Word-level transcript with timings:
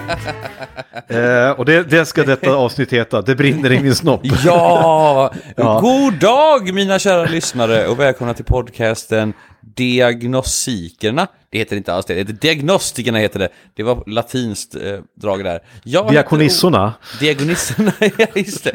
Eh, 1.10 1.50
och 1.50 1.64
det, 1.64 1.82
det 1.90 2.06
ska 2.06 2.24
detta 2.24 2.54
avsnitt 2.54 2.92
heta, 2.92 3.22
Det 3.22 3.34
brinner 3.34 3.72
i 3.72 3.80
min 3.82 3.94
snopp. 3.94 4.20
Ja! 4.44 5.32
Ja. 5.56 5.80
God 5.80 6.14
dag 6.14 6.74
mina 6.74 6.98
kära 6.98 7.24
lyssnare 7.24 7.86
och 7.88 8.00
välkomna 8.00 8.34
till 8.34 8.44
podcasten 8.44 9.32
Diagnostikerna. 9.74 11.26
Det 11.50 11.58
heter 11.58 11.76
inte 11.76 11.94
alls 11.94 12.06
det, 12.06 12.14
det 12.14 12.20
heter 12.20 12.32
Diagnostikerna 12.32 13.18
heter 13.18 13.38
det. 13.38 13.48
Det 13.74 13.82
var 13.82 14.02
latinskt 14.06 14.74
eh, 14.74 14.98
drag 15.14 15.44
där. 15.44 15.60
Jag 15.84 16.02
heter 16.02 16.12
Diakonissorna. 16.12 16.86
O- 16.86 17.16
Diakonisserna, 17.20 17.92
ja 18.18 18.26
just 18.34 18.64
det. 18.64 18.70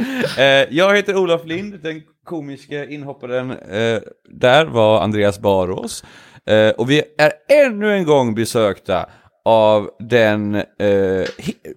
Eh, 0.69 0.75
jag 0.77 0.95
heter 0.95 1.15
Olof 1.15 1.45
Lind, 1.45 1.79
den 1.83 2.01
komiska 2.25 2.85
inhopparen. 2.85 3.51
Eh, 3.51 3.99
där 4.29 4.65
var 4.65 5.01
Andreas 5.01 5.39
Barås. 5.39 6.03
Eh, 6.45 6.69
och 6.69 6.89
vi 6.89 7.01
är 7.17 7.31
ännu 7.65 7.93
en 7.93 8.03
gång 8.03 8.35
besökta 8.35 9.05
av 9.45 9.89
den 9.99 10.55
eh, 10.55 10.63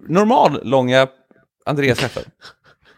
normallånga 0.07 1.07
Andreas 1.65 1.99
Schäfer. 1.99 2.23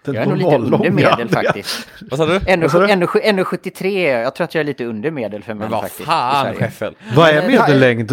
Den 0.06 0.16
Jag 0.16 0.24
är 0.24 0.28
nog 0.28 0.38
lite 0.38 0.56
under 0.56 0.92
medel 0.92 1.30
faktiskt. 1.30 1.88
Vad 2.12 2.20
sa 2.20 2.26
du? 2.26 2.40
Ännu, 2.48 2.62
Vad 2.62 2.72
sa 2.72 2.80
du? 2.80 2.92
ännu, 2.92 3.08
ännu 3.24 3.44
73, 3.44 4.10
jag 4.10 4.36
tror 4.36 4.46
att 4.46 4.56
jag 4.56 4.60
är 4.60 4.66
lite 4.66 4.86
under 4.86 5.12
medel 5.12 5.44
för 5.44 5.54
män 5.54 5.60
Men 5.60 5.72
vad 5.72 5.82
faktiskt. 5.82 6.08
fan. 6.10 6.56
Schäffel. 6.56 6.96
Vad 7.16 7.30
är 7.30 7.42
eh, 7.42 7.48
medellängd? 7.48 8.12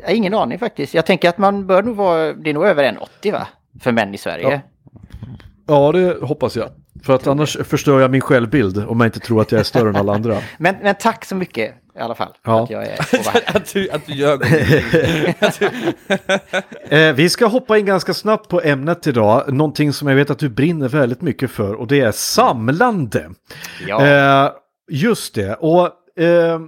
Jag 0.00 0.08
har 0.08 0.14
ingen 0.14 0.34
aning 0.34 0.58
faktiskt. 0.58 0.94
Jag 0.94 1.06
tänker 1.06 1.28
att 1.28 1.38
man 1.38 1.66
bör 1.66 1.82
nog 1.82 1.96
vara, 1.96 2.32
det 2.32 2.50
är 2.50 2.54
nog 2.54 2.66
över 2.66 2.84
1,80 3.22 3.32
va? 3.32 3.46
För 3.80 3.92
män 3.92 4.14
i 4.14 4.18
Sverige. 4.18 4.60
Ja, 5.66 5.92
det 5.92 6.16
hoppas 6.26 6.56
jag. 6.56 6.68
För 7.02 7.14
att 7.14 7.26
annars 7.26 7.56
förstör 7.64 8.00
jag 8.00 8.10
min 8.10 8.20
självbild 8.20 8.78
om 8.78 9.00
jag 9.00 9.06
inte 9.06 9.20
tror 9.20 9.40
att 9.40 9.52
jag 9.52 9.58
är 9.58 9.64
större 9.64 9.88
än 9.88 9.96
alla 9.96 10.14
andra. 10.14 10.38
Men, 10.58 10.76
men 10.82 10.94
tack 10.94 11.24
så 11.24 11.34
mycket 11.34 11.74
i 11.96 11.98
alla 11.98 12.14
fall. 12.14 12.32
Ja. 12.44 12.62
Att 12.62 12.70
jag 12.70 12.86
är 12.86 12.98
att, 13.56 13.72
du, 13.72 13.90
att 13.90 14.06
du 14.06 14.14
gör 14.14 14.38
Eh, 16.94 17.12
vi 17.12 17.28
ska 17.28 17.46
hoppa 17.46 17.78
in 17.78 17.86
ganska 17.86 18.14
snabbt 18.14 18.48
på 18.48 18.60
ämnet 18.60 19.06
idag. 19.06 19.52
Någonting 19.52 19.92
som 19.92 20.08
jag 20.08 20.16
vet 20.16 20.30
att 20.30 20.38
du 20.38 20.48
brinner 20.48 20.88
väldigt 20.88 21.20
mycket 21.20 21.50
för 21.50 21.74
och 21.74 21.86
det 21.86 22.00
är 22.00 22.12
samlande. 22.12 23.30
Ja. 23.86 24.06
Eh, 24.06 24.50
just 24.90 25.34
det. 25.34 25.54
Och 25.54 25.86
eh, 26.22 26.60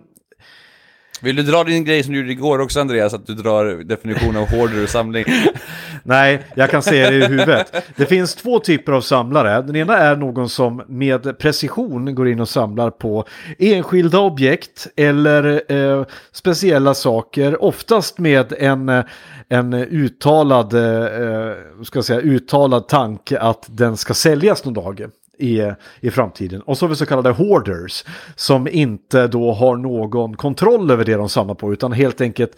vill 1.22 1.36
du 1.36 1.42
dra 1.42 1.64
din 1.64 1.84
grej 1.84 2.02
som 2.02 2.12
du 2.12 2.18
gjorde 2.18 2.32
igår 2.32 2.58
också 2.58 2.80
Andreas, 2.80 3.14
att 3.14 3.26
du 3.26 3.34
drar 3.34 3.84
definitionen 3.84 4.36
av 4.36 4.50
hoarder 4.50 4.83
och 4.83 4.88
samling? 4.88 5.24
Nej, 6.02 6.42
jag 6.55 6.70
kan 6.70 6.83
se 6.83 7.10
det 7.10 7.16
i 7.16 7.27
huvudet. 7.27 7.74
Det 7.96 8.06
finns 8.06 8.34
två 8.34 8.58
typer 8.58 8.92
av 8.92 9.00
samlare. 9.00 9.62
Den 9.62 9.77
ena 9.77 9.98
är 9.98 10.16
någon 10.16 10.48
som 10.48 10.82
med 10.88 11.38
precision 11.38 12.14
går 12.14 12.28
in 12.28 12.40
och 12.40 12.48
samlar 12.48 12.90
på 12.90 13.24
enskilda 13.58 14.18
objekt 14.18 14.86
eller 14.96 15.72
eh, 15.72 16.05
speciella 16.32 16.94
saker. 16.94 17.62
Oftast 17.62 18.18
med 18.18 18.52
en, 18.58 19.02
en 19.48 19.74
uttalad, 19.74 20.74
eh, 20.74 21.05
eh 21.05 21.52
ska 21.82 21.96
jag 21.96 22.05
säga, 22.05 22.20
uttalad 22.20 22.88
tanke 22.88 23.38
att 23.38 23.66
den 23.68 23.96
ska 23.96 24.14
säljas 24.14 24.64
någon 24.64 24.74
dag. 24.74 25.06
I, 25.42 25.73
i 26.01 26.11
framtiden. 26.11 26.61
Och 26.61 26.79
så 26.79 26.85
har 26.85 26.91
vi 26.91 26.97
så 26.97 27.07
kallade 27.07 27.30
hoarders 27.30 28.05
som 28.36 28.69
inte 28.69 29.27
då 29.27 29.53
har 29.53 29.77
någon 29.77 30.36
kontroll 30.36 30.91
över 30.91 31.05
det 31.05 31.14
de 31.14 31.29
samlar 31.29 31.55
på 31.55 31.73
utan 31.73 31.92
helt 31.92 32.20
enkelt 32.20 32.53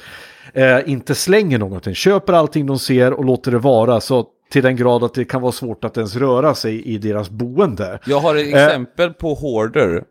eh, 0.52 0.78
inte 0.86 1.14
slänger 1.14 1.58
någonting. 1.58 1.94
Köper 1.94 2.32
allting 2.32 2.66
de 2.66 2.78
ser 2.78 3.12
och 3.12 3.24
låter 3.24 3.50
det 3.50 3.58
vara 3.58 4.00
så 4.00 4.26
till 4.52 4.62
den 4.62 4.76
grad 4.76 5.04
att 5.04 5.14
det 5.14 5.24
kan 5.24 5.42
vara 5.42 5.52
svårt 5.52 5.84
att 5.84 5.96
ens 5.96 6.16
röra 6.16 6.54
sig 6.54 6.82
i 6.82 6.98
deras 6.98 7.30
boende. 7.30 7.98
Jag 8.06 8.20
har 8.20 8.36
ett 8.36 8.46
exempel 8.46 9.12
på 9.12 9.34
hoarder. 9.34 10.04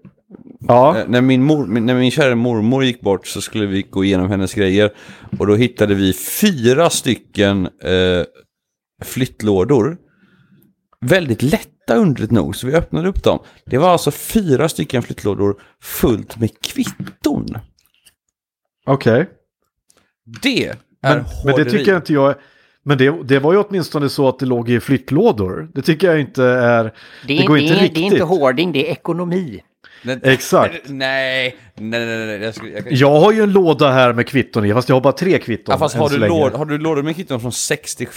Ja, 0.67 0.97
Eh, 0.97 1.03
När 1.07 1.21
min, 1.21 1.43
mor, 1.43 1.65
när 1.65 1.95
min 1.95 2.11
kära 2.11 2.35
mormor 2.35 2.83
gick 2.83 3.01
bort 3.01 3.27
så 3.27 3.41
skulle 3.41 3.65
vi 3.65 3.81
gå 3.81 4.03
igenom 4.03 4.29
hennes 4.29 4.53
grejer. 4.53 4.91
Och 5.39 5.47
då 5.47 5.55
hittade 5.55 5.95
vi 5.95 6.13
fyra 6.13 6.89
stycken 6.89 7.65
eh, 7.65 8.23
flyttlådor. 9.03 9.97
Väldigt 11.01 11.41
lätta 11.87 11.99
underligt 11.99 12.31
nog, 12.31 12.55
så 12.55 12.67
vi 12.67 12.73
öppnade 12.73 13.09
upp 13.09 13.23
dem. 13.23 13.39
Det 13.65 13.77
var 13.77 13.89
alltså 13.89 14.11
fyra 14.11 14.69
stycken 14.69 15.03
flyttlådor 15.03 15.61
fullt 15.81 16.39
med 16.39 16.49
kvitton. 16.61 17.57
okej. 18.85 19.29
Det 20.41 20.65
är 20.65 20.75
Men, 21.01 21.25
men 21.45 21.55
det 21.55 21.65
tycker 21.65 21.91
jag 21.91 21.97
inte 21.97 22.13
jag... 22.13 22.35
Men 22.85 22.97
det, 22.97 23.23
det 23.23 23.39
var 23.39 23.53
ju 23.53 23.59
åtminstone 23.59 24.09
så 24.09 24.27
att 24.27 24.39
det 24.39 24.45
låg 24.45 24.69
i 24.69 24.79
flyttlådor. 24.79 25.69
Det 25.73 25.81
tycker 25.81 26.07
jag 26.07 26.19
inte 26.19 26.43
är... 26.43 26.83
det, 26.83 26.91
det 27.27 27.39
är, 27.39 27.47
går 27.47 27.55
det, 27.55 27.61
inte 27.61 27.75
är, 27.75 27.79
riktigt. 27.79 27.95
det 27.95 28.01
är 28.01 28.11
inte 28.11 28.23
hoarding, 28.23 28.71
det 28.71 28.87
är 28.89 28.91
ekonomi. 28.91 29.61
Men- 30.03 30.19
Exakt. 30.23 30.73
Nej, 30.85 31.55
nej, 31.75 32.05
nej, 32.05 32.25
nej. 32.25 32.41
Jag 32.41 32.55
skulle, 32.55 32.71
jag 32.71 32.83
kan... 32.83 32.95
Jag 32.95 33.19
har 33.19 33.31
ju 33.31 33.43
en 33.43 33.51
låda 33.51 33.91
här 33.91 34.13
med 34.13 34.27
kvitton 34.27 34.65
i, 34.65 34.73
fast 34.73 34.89
jag 34.89 34.95
har 34.95 35.01
bara 35.01 35.13
tre 35.13 35.39
kvitton. 35.39 35.73
Ja, 35.73 35.79
fast 35.79 35.95
har 35.95 36.09
du, 36.09 36.17
låd, 36.17 36.53
har 36.53 36.65
du 36.65 36.77
lådor 36.77 37.03
med 37.03 37.15
kvitton 37.15 37.39
från 37.39 37.51
60, 37.51 38.07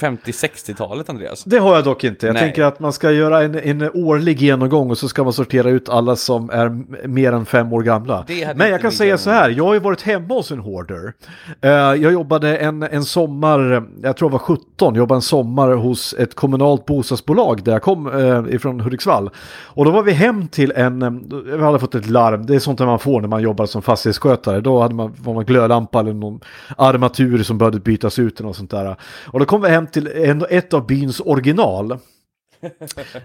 50-60-talet, 0.00 1.08
Andreas? 1.08 1.44
Det 1.44 1.58
har 1.58 1.74
jag 1.74 1.84
dock 1.84 2.04
inte. 2.04 2.26
Jag 2.26 2.34
Nej. 2.34 2.42
tänker 2.42 2.62
att 2.62 2.80
man 2.80 2.92
ska 2.92 3.10
göra 3.10 3.42
en, 3.42 3.54
en 3.54 3.90
årlig 3.94 4.40
genomgång 4.42 4.90
och 4.90 4.98
så 4.98 5.08
ska 5.08 5.24
man 5.24 5.32
sortera 5.32 5.70
ut 5.70 5.88
alla 5.88 6.16
som 6.16 6.50
är 6.50 6.68
mer 7.08 7.32
än 7.32 7.46
fem 7.46 7.72
år 7.72 7.82
gamla. 7.82 8.24
Men 8.54 8.70
jag 8.70 8.80
kan 8.80 8.92
säga 8.92 9.18
så 9.18 9.30
här, 9.30 9.50
jag 9.50 9.64
har 9.64 9.74
ju 9.74 9.80
varit 9.80 10.02
hemma 10.02 10.34
hos 10.34 10.50
en 10.50 10.58
hoarder. 10.58 11.12
Eh, 11.60 11.70
jag 11.70 12.12
jobbade 12.12 12.56
en, 12.56 12.82
en 12.82 13.04
sommar, 13.04 13.88
jag 14.02 14.16
tror 14.16 14.30
jag 14.30 14.32
var 14.32 14.38
17, 14.38 14.94
jobbade 14.94 15.16
en 15.18 15.22
sommar 15.22 15.72
hos 15.72 16.14
ett 16.18 16.34
kommunalt 16.34 16.86
bostadsbolag 16.86 17.64
där 17.64 17.72
jag 17.72 17.82
kom 17.82 18.06
uh, 18.06 18.54
ifrån 18.54 18.80
Hudiksvall. 18.80 19.30
Och 19.64 19.84
då 19.84 19.90
var 19.90 20.02
vi 20.02 20.12
hem 20.12 20.48
till 20.48 20.72
en, 20.76 21.02
vi 21.44 21.62
hade 21.62 21.78
fått 21.78 21.94
ett 21.94 22.06
larm, 22.06 22.46
det 22.46 22.54
är 22.54 22.58
sånt 22.58 22.78
där 22.78 22.86
man 22.86 22.98
får 22.98 23.20
när 23.20 23.28
man 23.28 23.42
jobbar 23.42 23.66
som 23.66 23.82
fastighetsskötare. 23.82 24.60
Då 24.60 24.80
hade 24.80 24.94
man, 24.94 25.14
var 25.18 25.34
man 25.34 25.44
glödlampa 25.44 26.00
eller 26.00 26.12
någon 26.12 26.40
armatur 26.76 27.42
som 27.42 27.58
behövde 27.58 27.80
bytas 27.80 28.18
ut 28.18 28.40
något 28.40 28.56
sånt 28.56 28.70
där. 28.70 28.96
Och 29.26 29.38
då 29.38 29.44
kom 29.44 29.62
vi 29.62 29.68
hem 29.68 29.86
till 29.86 30.06
en, 30.06 30.44
ett 30.50 30.74
av 30.74 30.86
byns 30.86 31.20
original. 31.20 31.90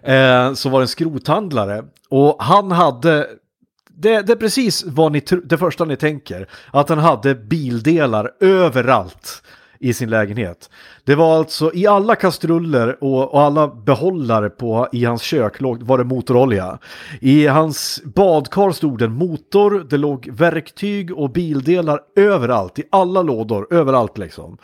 eh, 0.01 0.53
så 0.53 0.69
var 0.69 0.79
det 0.79 0.83
en 0.83 0.87
skrothandlare. 0.87 1.83
Och 2.09 2.43
han 2.43 2.71
hade 2.71 3.27
det, 3.97 4.21
det 4.21 4.33
är 4.33 4.37
precis 4.37 4.83
vad 4.85 5.11
ni, 5.11 5.23
det 5.43 5.57
första 5.57 5.85
ni 5.85 5.95
tänker. 5.95 6.47
Att 6.71 6.89
han 6.89 6.99
hade 6.99 7.35
bildelar 7.35 8.31
överallt 8.39 9.43
i 9.79 9.93
sin 9.93 10.09
lägenhet. 10.09 10.69
Det 11.03 11.15
var 11.15 11.37
alltså 11.37 11.71
i 11.73 11.87
alla 11.87 12.15
kastruller 12.15 13.03
och, 13.03 13.33
och 13.33 13.41
alla 13.41 13.67
behållare 13.67 14.49
på, 14.49 14.87
i 14.91 15.05
hans 15.05 15.21
kök 15.21 15.61
låg, 15.61 15.83
var 15.83 15.97
det 15.97 16.03
motorolja. 16.03 16.79
I 17.21 17.47
hans 17.47 18.01
badkar 18.03 18.71
stod 18.71 18.99
det 18.99 19.05
en 19.05 19.11
motor, 19.11 19.87
det 19.89 19.97
låg 19.97 20.29
verktyg 20.31 21.17
och 21.17 21.31
bildelar 21.31 21.99
överallt, 22.15 22.79
i 22.79 22.83
alla 22.91 23.21
lådor, 23.21 23.67
överallt 23.73 24.17
liksom. 24.17 24.57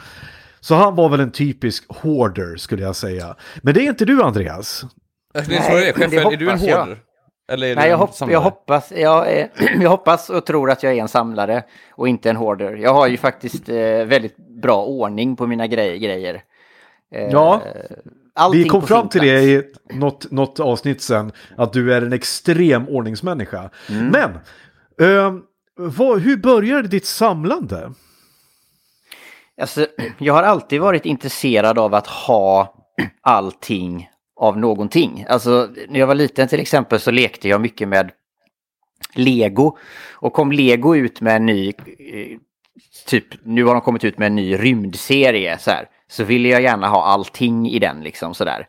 Så 0.60 0.76
han 0.76 0.96
var 0.96 1.10
väl 1.10 1.20
en 1.20 1.32
typisk 1.32 1.86
hoarder 1.88 2.56
skulle 2.56 2.84
jag 2.84 2.96
säga. 2.96 3.36
Men 3.62 3.74
det 3.74 3.82
är 3.82 3.90
inte 3.90 4.06
du 4.06 4.24
Andreas. 4.24 4.86
Jag 5.34 5.44
skulle 5.44 5.62
fråga 5.62 5.80
dig, 5.80 5.94
men 5.98 6.10
det 6.10 6.18
Schäfer, 6.18 6.34
är 6.34 6.38
du 6.38 6.52
en 6.52 6.60
hoarder? 6.60 6.98
Eller 7.48 7.68
är 7.68 7.76
du 7.76 7.82
Nej, 7.82 7.90
jag, 7.90 7.98
hopp, 7.98 8.12
jag, 8.30 8.42
hoppas, 8.42 8.92
jag, 8.92 9.38
eh, 9.40 9.48
jag 9.82 9.90
hoppas 9.90 10.30
och 10.30 10.46
tror 10.46 10.72
att 10.72 10.84
jag 10.84 10.94
är 10.94 11.02
en 11.02 11.08
samlare 11.08 11.64
och 11.92 12.08
inte 12.08 12.30
en 12.30 12.36
hoarder. 12.36 12.76
Jag 12.76 12.94
har 12.94 13.08
ju 13.08 13.18
faktiskt 13.18 13.70
eh, 13.70 13.76
väldigt 14.06 14.38
bra 14.38 14.86
ordning 14.86 15.36
på 15.36 15.48
mina 15.48 15.68
grej, 15.68 16.00
grejer. 16.00 16.44
Eh, 17.16 17.30
Ja, 17.32 17.62
Vi 18.54 18.64
kom 18.70 18.82
fram 18.82 19.10
till 19.10 19.22
plats. 19.22 19.34
det 19.34 19.44
i 19.44 19.64
något, 20.00 20.32
något 20.32 20.60
avsnitt 20.60 21.02
sen, 21.02 21.32
att 21.58 21.74
du 21.74 21.94
är 21.94 22.02
en 22.02 22.14
extrem 22.14 22.88
ordningsmänniska. 22.90 23.70
Mm. 23.90 24.08
Men, 24.08 24.40
ehm, 25.10 25.42
vad, 25.76 26.20
hur 26.20 26.38
började 26.38 26.88
ditt 26.88 27.06
samlande? 27.06 27.94
Alltså, 29.62 29.88
jag 30.18 30.34
har 30.34 30.44
alltid 30.44 30.82
varit 30.82 31.06
intresserad 31.06 31.80
av 31.80 31.94
att 31.94 32.08
ha 32.08 32.76
allting 33.22 34.10
av 34.42 34.58
någonting. 34.58 35.26
Alltså 35.30 35.70
när 35.90 36.00
jag 36.00 36.08
var 36.08 36.16
liten 36.16 36.48
till 36.48 36.60
exempel 36.60 37.00
så 37.00 37.12
lekte 37.12 37.50
jag 37.50 37.62
mycket 37.62 37.88
med 37.88 38.12
Lego. 39.14 39.78
Och 40.14 40.34
kom 40.34 40.52
Lego 40.52 40.96
ut 40.96 41.22
med 41.22 41.36
en 41.36 41.46
ny, 41.46 41.68
eh, 41.68 42.38
typ 43.08 43.26
nu 43.44 43.64
har 43.64 43.74
de 43.74 43.82
kommit 43.82 44.04
ut 44.04 44.18
med 44.18 44.26
en 44.26 44.36
ny 44.36 44.58
rymdserie 44.58 45.58
så 45.58 45.72
här. 45.72 45.86
Så 46.08 46.24
ville 46.24 46.50
jag 46.50 46.62
gärna 46.62 46.88
ha 46.88 47.04
allting 47.04 47.70
i 47.70 47.80
den 47.80 48.04
liksom 48.04 48.34
sådär. 48.34 48.68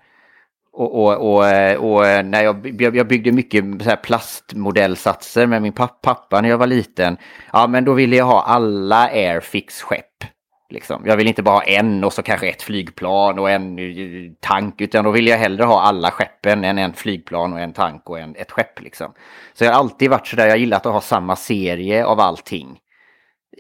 Och, 0.73 1.05
och, 1.05 1.35
och, 1.35 1.49
eh, 1.49 1.77
och 1.77 2.07
eh, 2.07 2.25
när 2.25 2.43
jag, 2.43 2.97
jag 2.97 3.09
byggde 3.09 3.33
mycket 3.33 3.65
så 3.83 3.89
här 3.89 3.97
plastmodellsatser 3.97 5.47
med 5.47 5.63
min 5.63 5.73
pappa 5.73 6.41
när 6.41 6.49
jag 6.49 6.59
var 6.59 6.67
liten. 6.67 7.17
Ja 7.53 7.67
men 7.67 7.85
då 7.85 7.93
ville 7.93 8.17
jag 8.17 8.25
ha 8.25 8.43
alla 8.43 9.09
Airfix-skepp. 9.09 10.25
Liksom. 10.73 11.03
Jag 11.07 11.17
vill 11.17 11.27
inte 11.29 11.43
bara 11.43 11.55
ha 11.55 11.63
en 11.63 12.05
och 12.05 12.13
så 12.13 12.23
kanske 12.23 12.49
ett 12.49 12.63
flygplan 12.63 13.39
och 13.39 13.51
en 13.51 13.79
tank. 14.41 14.81
Utan 14.81 15.05
då 15.05 15.11
vill 15.11 15.27
jag 15.27 15.39
hellre 15.39 15.65
ha 15.65 15.83
alla 15.83 16.11
skeppen 16.11 16.65
än 16.65 16.79
en 16.79 16.93
flygplan 16.93 17.53
och 17.53 17.61
en 17.61 17.73
tank 17.73 18.11
och 18.11 18.19
en, 18.19 18.37
ett 18.37 18.51
skepp. 18.51 18.81
Liksom. 18.81 19.13
Så 19.55 19.65
jag 19.65 19.73
har 19.73 19.79
alltid 19.79 20.11
varit 20.11 20.27
sådär, 20.27 20.47
jag 20.47 20.59
gillat 20.59 20.87
att 20.87 20.93
ha 20.93 21.01
samma 21.01 21.37
serie 21.37 22.05
av 22.05 22.21
allting. 22.21 22.79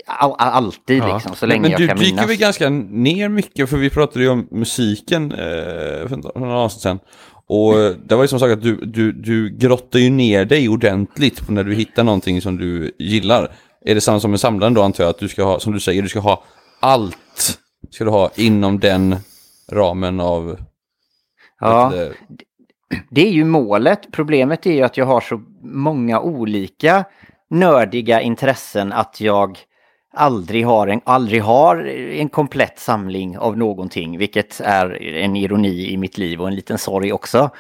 All, 0.06 0.34
alltid 0.38 1.02
ja. 1.02 1.14
liksom, 1.14 1.34
så 1.34 1.46
länge 1.46 1.60
men, 1.60 1.70
jag 1.70 1.78
kan 1.78 1.86
minnas. 1.86 1.98
Men 1.98 2.08
du 2.08 2.16
dyker 2.16 2.26
väl 2.26 2.36
ganska 2.36 2.68
ner 2.70 3.28
mycket, 3.28 3.70
för 3.70 3.76
vi 3.76 3.90
pratade 3.90 4.24
ju 4.24 4.30
om 4.30 4.48
musiken 4.50 5.32
eh, 5.32 6.08
för 6.08 6.38
några 6.38 6.58
avsnitt 6.58 6.82
sedan. 6.82 6.98
Och 7.46 7.74
det 8.04 8.14
var 8.14 8.22
ju 8.22 8.28
som 8.28 8.40
sagt 8.40 8.52
att 8.52 8.62
du, 8.62 8.76
du, 8.76 9.12
du 9.12 9.50
grottar 9.50 9.98
ju 9.98 10.10
ner 10.10 10.44
dig 10.44 10.68
ordentligt 10.68 11.48
när 11.48 11.64
du 11.64 11.74
hittar 11.74 12.04
någonting 12.04 12.42
som 12.42 12.58
du 12.58 12.92
gillar. 12.98 13.54
Är 13.84 13.94
det 13.94 14.00
samma 14.00 14.20
som 14.20 14.32
en 14.32 14.38
samlare 14.38 14.70
då 14.70 14.82
antar 14.82 15.04
jag, 15.04 15.10
att 15.10 15.18
du 15.18 15.28
ska 15.28 15.44
ha, 15.44 15.60
som 15.60 15.72
du 15.72 15.80
säger, 15.80 16.02
du 16.02 16.08
ska 16.08 16.20
ha 16.20 16.44
allt 16.82 17.58
ska 17.90 18.04
du 18.04 18.10
ha 18.10 18.30
inom 18.34 18.80
den 18.80 19.16
ramen 19.72 20.20
av... 20.20 20.58
Ja, 21.60 21.92
det 23.10 23.26
är 23.28 23.30
ju 23.30 23.44
målet. 23.44 24.12
Problemet 24.12 24.66
är 24.66 24.72
ju 24.72 24.82
att 24.82 24.96
jag 24.96 25.06
har 25.06 25.20
så 25.20 25.42
många 25.62 26.20
olika 26.20 27.04
nördiga 27.50 28.20
intressen 28.20 28.92
att 28.92 29.20
jag 29.20 29.58
aldrig 30.14 30.66
har 30.66 30.86
en, 30.86 31.00
aldrig 31.04 31.42
har 31.42 31.76
en 31.86 32.28
komplett 32.28 32.78
samling 32.78 33.38
av 33.38 33.58
någonting, 33.58 34.18
vilket 34.18 34.60
är 34.60 35.02
en 35.02 35.36
ironi 35.36 35.92
i 35.92 35.96
mitt 35.96 36.18
liv 36.18 36.40
och 36.40 36.48
en 36.48 36.54
liten 36.54 36.78
sorg 36.78 37.12
också. 37.12 37.50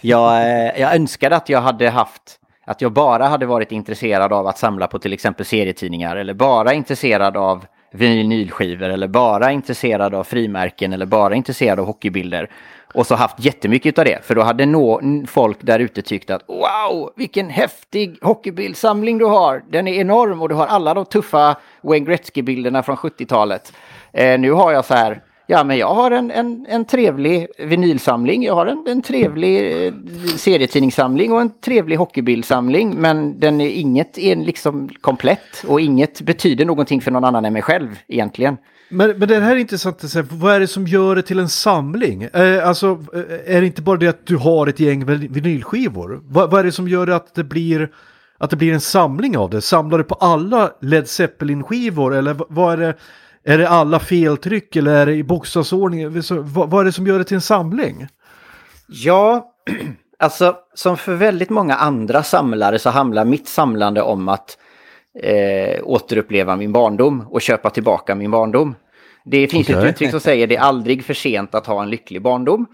Jag, 0.00 0.42
eh, 0.42 0.80
jag 0.80 0.94
önskade 0.94 1.36
att 1.36 1.48
jag 1.48 1.60
hade 1.60 1.90
haft 1.90 2.22
att 2.66 2.80
jag 2.80 2.92
bara 2.92 3.26
hade 3.26 3.46
varit 3.46 3.72
intresserad 3.72 4.32
av 4.32 4.46
att 4.46 4.58
samla 4.58 4.86
på 4.86 4.98
till 4.98 5.12
exempel 5.12 5.46
serietidningar 5.46 6.16
eller 6.16 6.34
bara 6.34 6.74
intresserad 6.74 7.36
av 7.36 7.64
vinylskivor 7.92 8.88
eller 8.88 9.08
bara 9.08 9.52
intresserad 9.52 10.14
av 10.14 10.24
frimärken 10.24 10.92
eller 10.92 11.06
bara 11.06 11.34
intresserad 11.34 11.80
av 11.80 11.86
hockeybilder. 11.86 12.50
Och 12.94 13.06
så 13.06 13.14
haft 13.14 13.44
jättemycket 13.44 13.98
av 13.98 14.04
det. 14.04 14.24
För 14.24 14.34
då 14.34 14.42
hade 14.42 14.66
nå 14.66 15.00
folk 15.26 15.58
där 15.60 15.78
ute 15.78 16.02
tyckt 16.02 16.30
att 16.30 16.42
wow, 16.46 17.12
vilken 17.16 17.50
häftig 17.50 18.18
hockeybildsamling 18.22 19.18
du 19.18 19.24
har. 19.24 19.62
Den 19.70 19.88
är 19.88 20.00
enorm 20.00 20.42
och 20.42 20.48
du 20.48 20.54
har 20.54 20.66
alla 20.66 20.94
de 20.94 21.04
tuffa 21.04 21.56
Wayne 21.80 22.06
Gretzky-bilderna 22.06 22.82
från 22.82 22.96
70-talet. 22.96 23.72
Eh, 24.12 24.40
nu 24.40 24.52
har 24.52 24.72
jag 24.72 24.84
så 24.84 24.94
här, 24.94 25.20
ja 25.50 25.64
men 25.64 25.78
jag 25.78 25.94
har 25.94 26.10
en, 26.10 26.30
en, 26.30 26.66
en 26.68 26.84
trevlig 26.84 27.46
vinylsamling, 27.58 28.44
jag 28.44 28.54
har 28.54 28.66
en, 28.66 28.84
en 28.88 29.02
trevlig 29.02 29.86
eh, 29.86 29.92
serietidningssamling 30.36 31.32
och 31.32 31.40
en 31.40 31.50
trevlig 31.60 31.96
hockeybildsamling. 31.96 32.94
Men 33.00 33.40
den 33.40 33.60
är 33.60 33.68
inget 33.68 34.18
är 34.18 34.36
liksom 34.36 34.88
komplett 35.00 35.64
och 35.66 35.80
inget 35.80 36.20
betyder 36.20 36.64
någonting 36.64 37.00
för 37.00 37.10
någon 37.10 37.24
annan 37.24 37.44
än 37.44 37.52
mig 37.52 37.62
själv 37.62 37.98
egentligen. 38.08 38.56
Men, 38.88 39.18
men 39.18 39.28
det 39.28 39.40
här 39.40 39.56
är 39.56 39.60
intressant 39.60 40.04
att 40.04 40.10
säga, 40.10 40.26
vad 40.30 40.54
är 40.54 40.60
det 40.60 40.66
som 40.66 40.86
gör 40.86 41.16
det 41.16 41.22
till 41.22 41.38
en 41.38 41.48
samling? 41.48 42.22
Eh, 42.22 42.68
alltså, 42.68 42.86
eh, 43.14 43.56
är 43.56 43.60
det 43.60 43.66
inte 43.66 43.82
bara 43.82 43.96
det 43.96 44.08
att 44.08 44.26
du 44.26 44.36
har 44.36 44.66
ett 44.66 44.80
gäng 44.80 45.04
vinylskivor? 45.04 46.20
Vad, 46.24 46.50
vad 46.50 46.60
är 46.60 46.64
det 46.64 46.72
som 46.72 46.88
gör 46.88 47.06
att 47.06 47.34
det 47.34 47.44
blir 47.44 47.90
att 48.38 48.50
det 48.50 48.56
blir 48.56 48.72
en 48.72 48.80
samling 48.80 49.36
av 49.36 49.50
det? 49.50 49.60
Samlar 49.60 49.98
du 49.98 50.04
på 50.04 50.14
alla 50.14 50.70
Led 50.80 51.08
Zeppelin-skivor 51.08 52.14
eller 52.14 52.36
vad 52.48 52.72
är 52.72 52.76
det? 52.76 52.94
Är 53.44 53.58
det 53.58 53.68
alla 53.68 53.98
feltryck 53.98 54.76
eller 54.76 54.94
är 54.94 55.06
det 55.06 55.14
i 55.14 55.22
bokstavsordning? 55.22 56.22
Vad, 56.30 56.70
vad 56.70 56.80
är 56.80 56.84
det 56.84 56.92
som 56.92 57.06
gör 57.06 57.18
det 57.18 57.24
till 57.24 57.34
en 57.34 57.40
samling? 57.40 58.06
Ja, 58.86 59.52
alltså 60.18 60.56
som 60.74 60.96
för 60.96 61.14
väldigt 61.14 61.50
många 61.50 61.74
andra 61.74 62.22
samlare 62.22 62.78
så 62.78 62.90
handlar 62.90 63.24
mitt 63.24 63.48
samlande 63.48 64.02
om 64.02 64.28
att 64.28 64.58
eh, 65.22 65.80
återuppleva 65.82 66.56
min 66.56 66.72
barndom 66.72 67.26
och 67.30 67.40
köpa 67.40 67.70
tillbaka 67.70 68.14
min 68.14 68.30
barndom. 68.30 68.74
Det 69.24 69.48
finns 69.48 69.68
okay. 69.68 69.82
ett 69.82 69.90
uttryck 69.90 70.10
som 70.10 70.20
säger 70.20 70.46
det 70.46 70.56
är 70.56 70.60
aldrig 70.60 71.04
för 71.04 71.14
sent 71.14 71.54
att 71.54 71.66
ha 71.66 71.82
en 71.82 71.90
lycklig 71.90 72.22
barndom. 72.22 72.66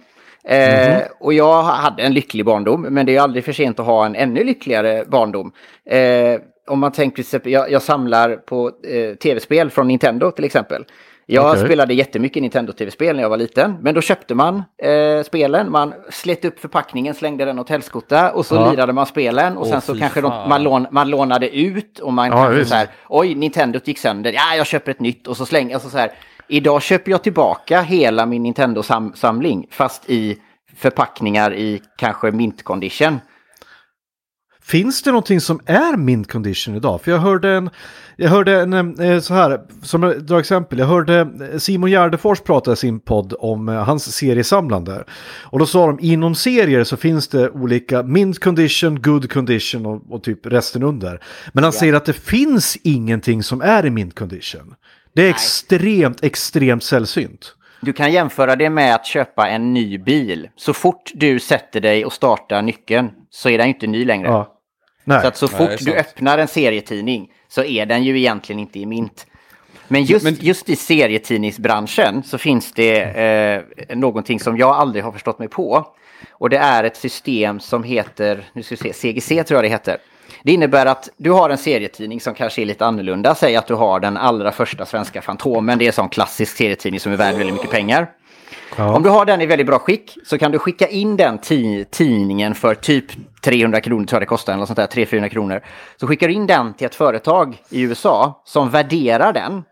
Eh, 0.44 0.88
mm 0.88 1.00
-hmm. 1.00 1.08
Och 1.20 1.34
jag 1.34 1.62
hade 1.62 2.02
en 2.02 2.14
lycklig 2.14 2.44
barndom, 2.44 2.82
men 2.82 3.06
det 3.06 3.16
är 3.16 3.20
aldrig 3.20 3.44
för 3.44 3.52
sent 3.52 3.80
att 3.80 3.86
ha 3.86 4.06
en 4.06 4.16
ännu 4.16 4.44
lyckligare 4.44 5.04
barndom. 5.08 5.52
Eh, 5.90 6.40
om 6.66 6.78
man 6.78 6.92
tänker 6.92 7.14
till 7.14 7.22
exempel, 7.22 7.52
jag, 7.52 7.70
jag 7.70 7.82
samlar 7.82 8.36
på 8.36 8.66
eh, 8.68 9.14
tv-spel 9.14 9.70
från 9.70 9.88
Nintendo 9.88 10.30
till 10.30 10.44
exempel. 10.44 10.84
Jag 11.28 11.50
okay. 11.50 11.64
spelade 11.64 11.94
jättemycket 11.94 12.42
Nintendo-tv-spel 12.42 13.16
när 13.16 13.22
jag 13.22 13.30
var 13.30 13.36
liten. 13.36 13.76
Men 13.80 13.94
då 13.94 14.00
köpte 14.00 14.34
man 14.34 14.62
eh, 14.82 15.22
spelen, 15.24 15.70
man 15.70 15.94
slet 16.10 16.44
upp 16.44 16.60
förpackningen, 16.60 17.14
slängde 17.14 17.44
den 17.44 17.58
åt 17.58 17.68
helskotta 17.68 18.32
och 18.32 18.46
så 18.46 18.54
ja. 18.54 18.70
lirade 18.70 18.92
man 18.92 19.06
spelen. 19.06 19.56
Och 19.56 19.66
sen 19.66 19.80
så 19.80 19.98
kanske 19.98 20.20
de, 20.20 20.48
man, 20.48 20.62
lån, 20.62 20.86
man 20.90 21.10
lånade 21.10 21.56
ut 21.56 21.98
och 21.98 22.12
man 22.12 22.26
ja, 22.28 22.36
kanske 22.36 22.64
så 22.64 22.74
här, 22.74 22.88
oj, 23.08 23.34
Nintendo 23.34 23.80
gick 23.84 23.98
sönder, 23.98 24.32
ja, 24.32 24.56
jag 24.56 24.66
köper 24.66 24.90
ett 24.90 25.00
nytt 25.00 25.26
och 25.26 25.36
så 25.36 25.46
slänger, 25.46 25.74
alltså 25.74 25.88
så 25.88 25.98
här. 25.98 26.12
Idag 26.48 26.82
köper 26.82 27.10
jag 27.10 27.22
tillbaka 27.22 27.80
hela 27.82 28.26
min 28.26 28.42
Nintendo-samling, 28.42 29.66
fast 29.70 30.10
i 30.10 30.38
förpackningar 30.76 31.54
i 31.54 31.82
kanske 31.96 32.30
mint 32.30 32.62
condition. 32.62 33.20
Finns 34.66 35.02
det 35.02 35.10
någonting 35.10 35.40
som 35.40 35.60
är 35.66 35.96
mint 35.96 36.32
condition 36.32 36.76
idag? 36.76 37.00
För 37.02 37.10
jag 37.10 37.18
hörde 37.18 37.50
en, 37.50 37.70
jag 38.16 38.30
hörde 38.30 38.60
en, 38.60 39.00
eh, 39.00 39.20
så 39.20 39.34
här, 39.34 39.60
som 39.82 40.00
drar 40.00 40.38
exempel, 40.38 40.78
jag 40.78 40.86
hörde 40.86 41.20
eh, 41.52 41.58
Simon 41.58 41.90
Gärdefors 41.90 42.40
prata 42.40 42.72
i 42.72 42.76
sin 42.76 43.00
podd 43.00 43.34
om 43.38 43.68
eh, 43.68 43.74
hans 43.74 44.16
seriesamlande. 44.16 45.04
Och 45.42 45.58
då 45.58 45.66
sa 45.66 45.86
de 45.86 45.98
inom 46.00 46.34
serier 46.34 46.84
så 46.84 46.96
finns 46.96 47.28
det 47.28 47.50
olika 47.50 48.02
mint 48.02 48.38
condition, 48.38 49.02
good 49.02 49.32
condition 49.32 49.86
och, 49.86 50.02
och 50.10 50.22
typ 50.22 50.46
resten 50.46 50.82
under. 50.82 51.20
Men 51.52 51.64
han 51.64 51.72
ja. 51.74 51.78
säger 51.78 51.94
att 51.94 52.04
det 52.04 52.12
finns 52.12 52.78
ingenting 52.82 53.42
som 53.42 53.60
är 53.60 53.86
i 53.86 53.90
mint 53.90 54.14
condition. 54.14 54.74
Det 55.14 55.22
är 55.22 55.24
Nej. 55.24 55.30
extremt, 55.30 56.24
extremt 56.24 56.84
sällsynt. 56.84 57.54
Du 57.80 57.92
kan 57.92 58.12
jämföra 58.12 58.56
det 58.56 58.70
med 58.70 58.94
att 58.94 59.06
köpa 59.06 59.48
en 59.48 59.74
ny 59.74 59.98
bil. 59.98 60.48
Så 60.56 60.72
fort 60.72 61.10
du 61.14 61.40
sätter 61.40 61.80
dig 61.80 62.04
och 62.04 62.12
startar 62.12 62.62
nyckeln 62.62 63.10
så 63.30 63.48
är 63.48 63.58
den 63.58 63.68
inte 63.68 63.86
ny 63.86 64.04
längre. 64.04 64.28
Ja. 64.28 64.52
Nej. 65.08 65.20
Så 65.20 65.26
att 65.26 65.36
så 65.36 65.48
fort 65.48 65.68
Nej, 65.68 65.78
du 65.80 65.94
öppnar 65.94 66.38
en 66.38 66.48
serietidning 66.48 67.28
så 67.48 67.64
är 67.64 67.86
den 67.86 68.04
ju 68.04 68.18
egentligen 68.18 68.60
inte 68.60 68.78
i 68.78 68.86
mint. 68.86 69.26
Men 69.88 70.04
just, 70.04 70.24
Men... 70.24 70.36
just 70.40 70.68
i 70.68 70.76
serietidningsbranschen 70.76 72.22
så 72.22 72.38
finns 72.38 72.72
det 72.72 73.00
eh, 73.02 73.62
någonting 73.96 74.40
som 74.40 74.58
jag 74.58 74.70
aldrig 74.76 75.04
har 75.04 75.12
förstått 75.12 75.38
mig 75.38 75.48
på. 75.48 75.86
Och 76.30 76.50
det 76.50 76.56
är 76.56 76.84
ett 76.84 76.96
system 76.96 77.60
som 77.60 77.82
heter, 77.82 78.44
nu 78.52 78.62
ska 78.62 78.76
vi 78.80 78.92
se, 78.92 79.12
CGC 79.12 79.28
tror 79.28 79.56
jag 79.56 79.64
det 79.64 79.68
heter. 79.68 79.96
Det 80.42 80.52
innebär 80.52 80.86
att 80.86 81.08
du 81.16 81.30
har 81.30 81.50
en 81.50 81.58
serietidning 81.58 82.20
som 82.20 82.34
kanske 82.34 82.62
är 82.62 82.66
lite 82.66 82.86
annorlunda. 82.86 83.34
Säg 83.34 83.56
att 83.56 83.66
du 83.66 83.74
har 83.74 84.00
den 84.00 84.16
allra 84.16 84.52
första 84.52 84.86
svenska 84.86 85.22
Fantomen. 85.22 85.78
Det 85.78 85.84
är 85.84 85.86
en 85.86 85.92
sån 85.92 86.08
klassisk 86.08 86.56
serietidning 86.56 87.00
som 87.00 87.12
är 87.12 87.16
värd 87.16 87.34
väldigt 87.34 87.54
mycket 87.54 87.70
pengar. 87.70 88.10
Ja. 88.76 88.96
Om 88.96 89.02
du 89.02 89.10
har 89.10 89.24
den 89.24 89.40
i 89.40 89.46
väldigt 89.46 89.66
bra 89.66 89.78
skick 89.78 90.18
så 90.24 90.38
kan 90.38 90.52
du 90.52 90.58
skicka 90.58 90.88
in 90.88 91.16
den 91.16 91.38
tidningen 91.90 92.54
för 92.54 92.74
typ 92.74 93.04
300 93.42 93.80
kronor, 93.80 94.04
tror 94.04 94.16
jag 94.16 94.22
det 94.22 94.26
kostar, 94.26 94.52
eller 94.52 94.66
sånt 94.66 94.76
där, 94.76 94.86
300-400 94.86 95.28
kronor. 95.28 95.60
Så 96.00 96.06
skickar 96.06 96.28
du 96.28 96.34
in 96.34 96.46
den 96.46 96.74
till 96.74 96.86
ett 96.86 96.94
företag 96.94 97.62
i 97.70 97.82
USA 97.82 98.42
som 98.44 98.70
värderar 98.70 99.32
den 99.32 99.62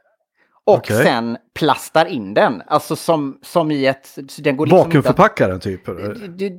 och 0.66 0.78
okay. 0.78 1.04
sen 1.04 1.36
plastar 1.58 2.06
in 2.06 2.34
den. 2.34 2.62
Alltså 2.66 2.96
som, 2.96 3.38
som 3.42 3.70
i 3.70 3.86
ett... 3.86 4.18
Den 4.38 4.56
går 4.56 4.66
liksom 4.66 4.78
Vakuumförpackaren 4.78 5.60
typ? 5.60 5.88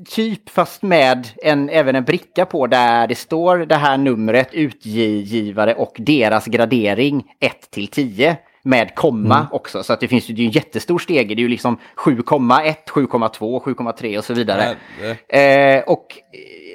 Typ, 0.10 0.50
fast 0.50 0.82
med 0.82 1.28
en, 1.44 1.70
även 1.70 1.96
en 1.96 2.04
bricka 2.04 2.46
på 2.46 2.68
där 2.68 3.08
det 3.08 3.16
står 3.16 3.58
det 3.58 3.76
här 3.76 3.98
numret, 3.98 4.54
utgivare 4.54 5.74
och 5.74 5.96
deras 5.98 6.46
gradering 6.46 7.24
1 7.40 7.72
till 7.72 7.88
10 7.88 8.38
med 8.66 8.96
komma 8.96 9.36
mm. 9.36 9.48
också. 9.52 9.84
Så 9.84 9.94
att 9.94 10.00
det 10.00 10.08
finns 10.08 10.30
ju 10.30 10.34
det 10.34 10.42
är 10.42 10.46
en 10.46 10.52
jättestor 10.52 11.00
steg. 11.00 11.28
Det 11.28 11.34
är 11.34 11.44
ju 11.44 11.48
liksom 11.48 11.78
7,1, 11.96 12.76
7,2, 12.86 13.64
7,3 13.64 14.18
och 14.18 14.26
så 14.26 14.34
vidare. 14.34 14.76
Eh, 15.28 15.84
och 15.84 16.18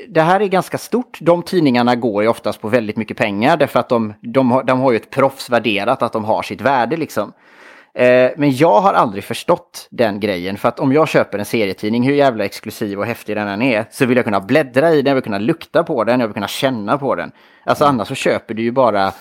det 0.09 0.21
här 0.21 0.41
är 0.41 0.47
ganska 0.47 0.79
stort. 0.79 1.19
De 1.21 1.43
tidningarna 1.43 1.97
går 1.97 2.23
ju 2.23 2.29
oftast 2.29 2.61
på 2.61 2.69
väldigt 2.69 2.97
mycket 2.97 3.17
pengar 3.17 3.57
därför 3.57 3.81
att 3.81 3.89
de, 3.89 4.15
de, 4.21 4.51
har, 4.51 4.63
de 4.65 4.81
har 4.81 4.93
ju 4.93 4.97
ett 4.97 5.11
proffs 5.11 5.51
värderat 5.51 6.03
att 6.03 6.13
de 6.13 6.25
har 6.25 6.43
sitt 6.43 6.61
värde 6.61 6.97
liksom. 6.97 7.33
Eh, 7.95 8.31
men 8.37 8.57
jag 8.57 8.81
har 8.81 8.93
aldrig 8.93 9.25
förstått 9.25 9.89
den 9.91 10.21
grejen. 10.21 10.57
För 10.57 10.69
att 10.69 10.81
om 10.81 10.93
jag 10.93 11.09
köper 11.09 11.39
en 11.39 11.45
serietidning, 11.45 12.03
hur 12.03 12.15
jävla 12.15 12.45
exklusiv 12.45 12.99
och 12.99 13.07
häftig 13.07 13.37
den 13.37 13.49
än 13.49 13.63
är, 13.63 13.85
så 13.91 14.07
vill 14.07 14.17
jag 14.17 14.25
kunna 14.25 14.41
bläddra 14.41 14.91
i 14.91 15.03
den, 15.03 15.07
jag 15.11 15.15
vill 15.15 15.25
kunna 15.25 15.39
lukta 15.39 15.85
på 15.85 16.05
den, 16.05 16.21
jag 16.21 16.27
vill 16.27 16.35
kunna 16.35 16.49
känna 16.49 16.99
på 16.99 17.15
den. 17.15 17.33
Alltså 17.65 17.85
mm. 17.85 17.95
annars 17.95 18.09
så 18.09 18.15
köper 18.15 18.55
du 18.55 18.63
ju 18.63 18.73
bara 18.73 19.13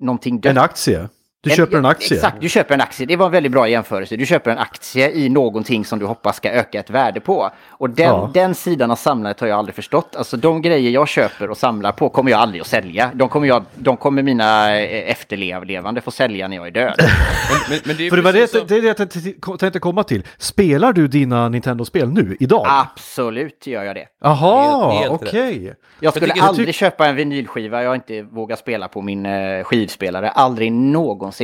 någonting 0.00 0.40
dött. 0.40 0.50
En 0.50 0.58
aktie? 0.58 1.08
Du 1.50 1.56
köper 1.56 1.78
en 1.78 1.86
aktie? 1.86 2.16
Exakt, 2.16 2.36
du 2.40 2.48
köper 2.48 2.74
en 2.74 2.80
aktie. 2.80 3.06
Det 3.06 3.16
var 3.16 3.26
en 3.26 3.32
väldigt 3.32 3.52
bra 3.52 3.68
jämförelse. 3.68 4.16
Du 4.16 4.26
köper 4.26 4.50
en 4.50 4.58
aktie 4.58 5.10
i 5.10 5.28
någonting 5.28 5.84
som 5.84 5.98
du 5.98 6.06
hoppas 6.06 6.36
ska 6.36 6.50
öka 6.50 6.80
ett 6.80 6.90
värde 6.90 7.20
på. 7.20 7.50
Och 7.70 7.90
den, 7.90 8.06
Ja. 8.06 8.30
den 8.34 8.54
sidan 8.54 8.90
av 8.90 8.96
samlandet 8.96 9.40
har 9.40 9.48
jag 9.48 9.58
aldrig 9.58 9.74
förstått. 9.74 10.16
Alltså 10.16 10.36
de 10.36 10.62
grejer 10.62 10.90
jag 10.90 11.08
köper 11.08 11.50
och 11.50 11.56
samlar 11.56 11.92
på 11.92 12.08
kommer 12.08 12.30
jag 12.30 12.40
aldrig 12.40 12.60
att 12.60 12.66
sälja. 12.66 13.10
De 13.14 13.28
kommer, 13.28 13.46
jag, 13.48 13.64
de 13.74 13.96
kommer 13.96 14.22
mina 14.22 14.76
eh, 14.80 15.10
efterlevande 15.10 16.00
få 16.00 16.10
sälja 16.10 16.48
när 16.48 16.56
jag 16.56 16.66
är 16.66 16.70
död. 16.70 16.94
Men, 17.70 17.78
men, 17.84 17.96
det 17.96 18.06
är 18.06 18.10
För 18.10 18.16
det 18.16 18.22
var 18.22 18.32
det, 18.32 18.50
som- 18.50 18.66
det, 18.68 18.80
det 18.80 18.86
jag 18.86 19.58
tänkte- 19.58 19.78
komma 19.78 20.02
till. 20.04 20.22
Spelar 20.38 20.92
du 20.92 21.08
dina 21.08 21.48
Nintendo-spel 21.48 22.08
nu, 22.08 22.36
idag? 22.40 22.66
Absolut 22.68 23.66
gör 23.66 23.82
jag 23.84 23.96
det. 23.96 24.06
Jaha, 24.22 25.08
okej. 25.08 25.74
Jag 26.00 26.12
skulle 26.14 26.32
tycker- 26.32 26.46
aldrig 26.46 26.74
köpa 26.74 27.06
en 27.06 27.16
vinylskiva 27.16 27.82
jag 27.82 27.94
inte 27.94 28.22
vågar 28.22 28.56
spela 28.56 28.88
på 28.88 29.02
min 29.02 29.26
eh, 29.26 29.64
skivspelare. 29.64 30.30
Aldrig 30.30 30.72
någonsin. 30.72 31.35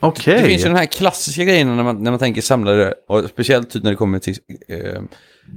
Okej. 0.00 0.34
Det 0.34 0.46
finns 0.46 0.62
ju 0.62 0.66
den 0.66 0.76
här 0.76 0.86
klassiska 0.86 1.44
grejen 1.44 1.76
när 1.76 1.82
man, 1.82 2.02
när 2.02 2.10
man 2.10 2.20
tänker 2.20 2.42
samlare, 2.42 2.94
och 3.08 3.24
speciellt 3.28 3.70
typ 3.70 3.82
när 3.82 3.90
det 3.90 3.96
kommer 3.96 4.18
till 4.18 4.36
eh, 4.68 4.78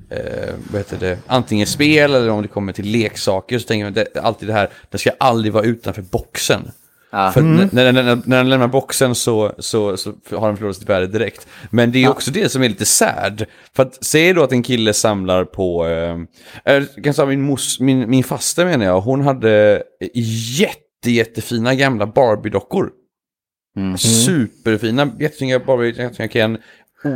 eh, 0.10 0.54
vad 0.72 0.82
heter 0.82 0.98
det, 1.00 1.18
antingen 1.28 1.68
spel 1.68 2.14
eller 2.14 2.30
om 2.30 2.42
det 2.42 2.48
kommer 2.48 2.74
till 2.74 2.86
leksaker 2.86 3.60
så 3.60 3.68
tänker 3.68 3.86
man 3.86 3.94
det, 3.94 4.18
alltid 4.18 4.50
det 4.50 4.54
här, 4.54 4.70
det 4.90 4.98
ska 4.98 5.12
aldrig 5.20 5.54
vara 5.54 5.64
utanför 5.64 6.02
boxen. 6.02 6.72
Ja. 7.12 7.32
För 7.32 7.42
när, 7.42 7.70
när, 7.72 7.92
när, 7.92 8.22
när 8.26 8.38
den 8.38 8.50
lämnar 8.50 8.68
boxen 8.68 9.16
så, 9.16 9.54
så, 9.60 9.98
så 9.98 10.14
har 10.32 10.48
den 10.48 10.58
förlorat 10.58 10.76
sitt 10.76 10.90
värde 10.90 11.08
direkt. 11.08 11.48
Men 11.70 11.92
det 11.92 12.04
är 12.04 12.10
också 12.10 12.32
det 12.32 12.50
som 12.50 12.64
är 12.64 12.70
lite 12.70 12.86
sad. 12.86 13.46
För 13.76 13.84
att 13.84 14.04
säg 14.06 14.34
då 14.34 14.44
att 14.44 14.52
en 14.52 14.64
kille 14.64 14.94
samlar 14.94 15.46
på, 15.46 15.88
eh, 15.88 16.74
eh, 16.76 16.84
kan 17.04 17.14
säga 17.14 17.26
min, 17.26 17.42
mos, 17.42 17.80
min, 17.80 18.10
min 18.10 18.24
faster 18.24 18.66
menar 18.66 18.86
jag, 18.86 19.02
hon 19.02 19.22
hade 19.22 19.84
jätte, 20.58 21.12
jättefina 21.12 21.76
gamla 21.76 22.06
Barbie-dockor. 22.06 22.90
Superfina, 23.98 25.12
jättefina 25.20 25.60
Barbie, 25.60 25.88
jättefina 26.02 26.30
Ken, 26.30 26.58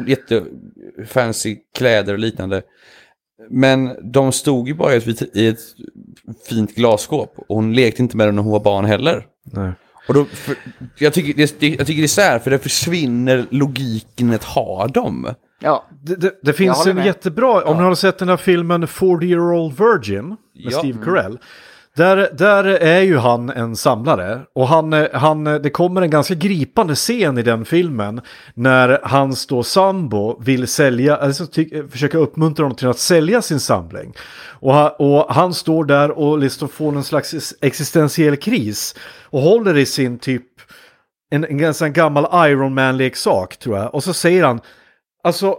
jättefancy 0.07 1.57
kläder 1.77 2.13
och 2.13 2.19
liknande. 2.19 2.61
Men 3.49 4.11
de 4.11 4.31
stod 4.31 4.67
ju 4.67 4.73
bara 4.73 4.93
i 4.93 4.97
ett, 4.97 5.35
i 5.37 5.47
ett 5.47 5.59
fint 6.49 6.75
glasskåp 6.75 7.33
och 7.47 7.55
hon 7.55 7.73
lekte 7.73 8.01
inte 8.01 8.17
med 8.17 8.27
dem 8.27 8.35
när 8.35 8.43
hon 8.43 8.51
var 8.51 8.59
barn 8.63 8.85
heller. 8.85 9.25
Nej. 9.43 9.71
Och 10.07 10.13
då, 10.13 10.25
för, 10.25 10.55
jag, 10.97 11.13
tycker, 11.13 11.33
det, 11.33 11.59
det, 11.59 11.67
jag 11.69 11.87
tycker 11.87 12.01
det 12.01 12.05
är 12.05 12.07
så 12.07 12.21
här, 12.21 12.39
för 12.39 12.51
det 12.51 12.59
försvinner 12.59 13.45
logiken 13.49 14.33
att 14.33 14.43
ha 14.43 14.87
dem. 14.87 15.33
Ja, 15.59 15.87
Det, 16.03 16.15
det, 16.15 16.39
det 16.41 16.53
finns 16.53 16.87
en 16.87 16.95
med. 16.95 17.05
jättebra, 17.05 17.63
om 17.63 17.77
ni 17.77 17.83
har 17.83 17.95
sett 17.95 18.17
den 18.17 18.29
här 18.29 18.37
filmen 18.37 18.87
40 18.87 19.25
year 19.25 19.53
old 19.53 19.77
virgin 19.79 20.27
med 20.27 20.37
Ja. 20.53 20.79
Steve 20.79 21.05
Carell. 21.05 21.37
Där, 21.97 22.29
där 22.33 22.63
är 22.63 23.01
ju 23.01 23.17
han 23.17 23.49
en 23.49 23.75
samlare 23.75 24.39
och 24.55 24.67
han, 24.67 24.93
eh, 24.93 25.05
han, 25.13 25.47
eh, 25.47 25.55
det 25.55 25.69
kommer 25.69 26.01
en 26.01 26.09
ganska 26.09 26.33
gripande 26.33 26.95
scen 26.95 27.37
i 27.37 27.41
den 27.41 27.65
filmen 27.65 28.21
när 28.53 28.99
hans 29.03 29.47
då 29.47 29.63
sambo 29.63 30.41
vill 30.43 30.67
sälja, 30.67 31.15
alltså 31.15 31.45
ty, 31.45 31.69
eh, 31.71 31.85
försöka 31.87 32.17
uppmuntra 32.17 32.63
honom 32.65 32.75
till 32.75 32.87
att 32.87 32.99
sälja 32.99 33.41
sin 33.41 33.59
samling. 33.59 34.13
Och, 34.59 34.73
han- 34.73 34.91
och 34.99 35.33
han 35.33 35.53
står 35.53 35.85
där 35.85 36.11
och 36.11 36.37
liksom 36.39 36.69
får 36.69 36.95
en 36.95 37.03
slags 37.03 37.53
existentiell 37.61 38.35
kris 38.37 38.95
och 39.23 39.41
håller 39.41 39.77
i 39.77 39.85
sin 39.85 40.19
typ 40.19 40.43
en, 41.31 41.45
en 41.45 41.57
ganska 41.57 41.89
gammal 41.89 42.49
Iron 42.51 42.73
Man-leksak 42.73 43.57
tror 43.57 43.77
jag. 43.77 43.95
Och 43.95 44.03
så 44.03 44.13
säger 44.13 44.43
han, 44.43 44.59
alltså 45.23 45.55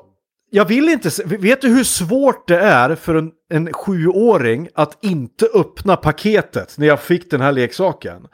jag 0.50 0.64
vill 0.64 0.88
inte, 0.88 1.10
se- 1.10 1.24
vet 1.24 1.60
du 1.60 1.68
hur 1.68 1.84
svårt 1.84 2.48
det 2.48 2.58
är 2.58 2.94
för 2.94 3.14
en, 3.14 3.30
en 3.50 3.72
sjuåring 3.72 4.68
att 4.74 4.98
inte 5.04 5.46
öppna 5.54 5.96
paketet 5.96 6.78
när 6.78 6.86
jag 6.86 7.00
fick 7.00 7.30
den 7.30 7.40
här 7.40 7.52
leksaken? 7.52 8.26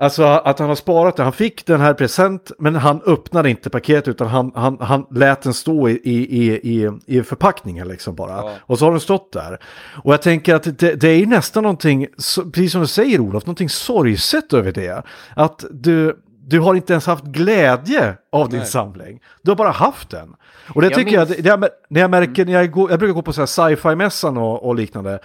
Alltså 0.00 0.22
att 0.24 0.58
han 0.58 0.68
har 0.68 0.74
sparat 0.76 1.16
det. 1.16 1.22
Han 1.22 1.32
fick 1.32 1.66
den 1.66 1.80
här 1.80 1.94
present 1.94 2.52
men 2.58 2.74
han 2.74 3.02
öppnade 3.06 3.50
inte 3.50 3.70
paketet 3.70 4.08
utan 4.08 4.26
han, 4.28 4.52
han, 4.54 4.76
han 4.80 5.06
lät 5.10 5.42
den 5.42 5.54
stå 5.54 5.88
i, 5.88 5.92
i, 6.04 6.52
i, 6.52 6.90
i, 7.06 7.22
förpackningen 7.22 7.88
liksom 7.88 8.14
bara. 8.14 8.42
Och 8.60 8.78
så 8.78 8.84
har 8.84 8.90
den 8.90 9.00
stått 9.00 9.32
där. 9.32 9.58
Och 10.04 10.12
jag 10.12 10.22
tänker 10.22 10.54
att 10.54 10.78
det, 10.78 10.94
det 10.94 11.08
är 11.08 11.26
nästan 11.26 11.62
någonting, 11.62 12.06
precis 12.52 12.72
som 12.72 12.80
du 12.80 12.86
säger 12.86 13.20
Olof, 13.20 13.46
någonting 13.46 13.68
sorgset 13.68 14.52
över 14.52 14.72
det. 14.72 15.02
Att 15.36 15.64
du, 15.70 16.16
du 16.46 16.60
har 16.60 16.74
inte 16.74 16.92
ens 16.92 17.06
haft 17.06 17.24
glädje 17.24 18.14
av 18.32 18.48
din 18.48 18.66
samling. 18.66 19.20
Du 19.42 19.50
har 19.50 19.56
bara 19.56 19.70
haft 19.70 20.10
den. 20.10 20.34
Och 20.74 20.80
det 20.80 20.86
Jag 20.86 20.94
tycker 20.98 21.12
jag, 21.12 21.28
minns- 21.28 21.36
det, 21.36 21.42
det, 21.42 21.48
jag- 21.48 21.68
när 21.88 22.00
jag 22.00 22.10
märker, 22.10 22.44
när 22.44 22.52
jag, 22.52 22.70
går, 22.70 22.90
jag 22.90 22.98
brukar 22.98 23.14
gå 23.14 23.22
på 23.22 23.32
sci-fi-mässan 23.32 24.36
och, 24.36 24.66
och 24.66 24.74
liknande. 24.74 25.18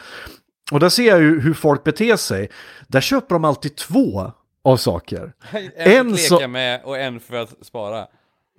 Och 0.72 0.80
där 0.80 0.90
ser 0.90 1.08
jag 1.08 1.22
ju 1.22 1.42
hur 1.42 1.54
folk 1.54 1.84
beter 1.84 2.16
sig. 2.16 2.50
Där 2.88 3.02
köper 3.02 3.36
de 3.36 3.46
alltid 3.46 3.76
två 3.76 4.32
av 4.64 4.78
saker. 4.78 5.34
En 5.76 6.08
En 6.08 6.18
så- 6.18 6.36
leka 6.36 6.48
med 6.48 6.82
och 6.84 6.98
en 6.98 7.20
för 7.20 7.36
att 7.36 7.66
spara. 7.66 8.06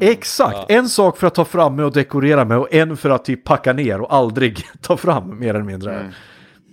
Exakt, 0.01 0.71
en 0.71 0.89
sak 0.89 1.17
för 1.19 1.27
att 1.27 1.35
ta 1.35 1.45
fram 1.45 1.77
med 1.77 1.85
och 1.85 1.93
dekorera 1.93 2.45
med 2.45 2.59
och 2.59 2.75
en 2.75 2.97
för 2.97 3.11
att 3.11 3.25
typ 3.25 3.45
packa 3.45 3.73
ner 3.73 4.01
och 4.01 4.15
aldrig 4.15 4.65
ta 4.81 4.97
fram 4.97 5.39
mer 5.39 5.51
eller 5.55 5.65
mindre. 5.65 6.13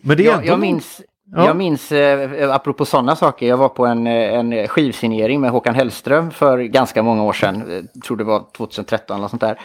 Men 0.03 0.17
det 0.17 0.23
är 0.23 0.25
jag, 0.25 0.35
ändå... 0.35 0.47
jag 0.47 0.59
minns, 0.59 1.01
Ja. 1.35 1.45
jag 1.45 1.55
minns 1.55 1.91
eh, 1.91 2.55
apropå 2.55 2.85
sådana 2.85 3.15
saker, 3.15 3.47
jag 3.47 3.57
var 3.57 3.69
på 3.69 3.85
en, 3.85 4.07
eh, 4.07 4.33
en 4.33 4.67
skivsignering 4.67 5.41
med 5.41 5.51
Håkan 5.51 5.75
Hellström 5.75 6.31
för 6.31 6.59
ganska 6.59 7.03
många 7.03 7.23
år 7.23 7.33
sedan. 7.33 7.87
jag 7.93 8.03
tror 8.03 8.17
det 8.17 8.23
var 8.23 8.43
2013 8.57 9.17
eller 9.17 9.27
sånt 9.27 9.41
där. 9.41 9.59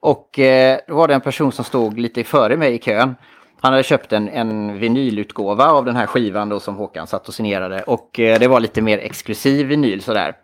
Och 0.00 0.38
eh, 0.38 0.78
då 0.88 0.94
var 0.94 1.08
det 1.08 1.14
en 1.14 1.20
person 1.20 1.52
som 1.52 1.64
stod 1.64 1.98
lite 1.98 2.24
före 2.24 2.56
mig 2.56 2.74
i 2.74 2.78
kön. 2.78 3.14
Han 3.60 3.72
hade 3.72 3.82
köpt 3.82 4.12
en, 4.12 4.28
en 4.28 4.78
vinylutgåva 4.78 5.70
av 5.70 5.84
den 5.84 5.96
här 5.96 6.06
skivan 6.06 6.48
då 6.48 6.60
som 6.60 6.76
Håkan 6.76 7.06
satt 7.06 7.28
och 7.28 7.34
signerade. 7.34 7.82
Och 7.82 8.20
eh, 8.20 8.38
det 8.38 8.48
var 8.48 8.60
lite 8.60 8.82
mer 8.82 8.98
exklusiv 8.98 9.66
vinyl 9.66 10.02
sådär. 10.02 10.34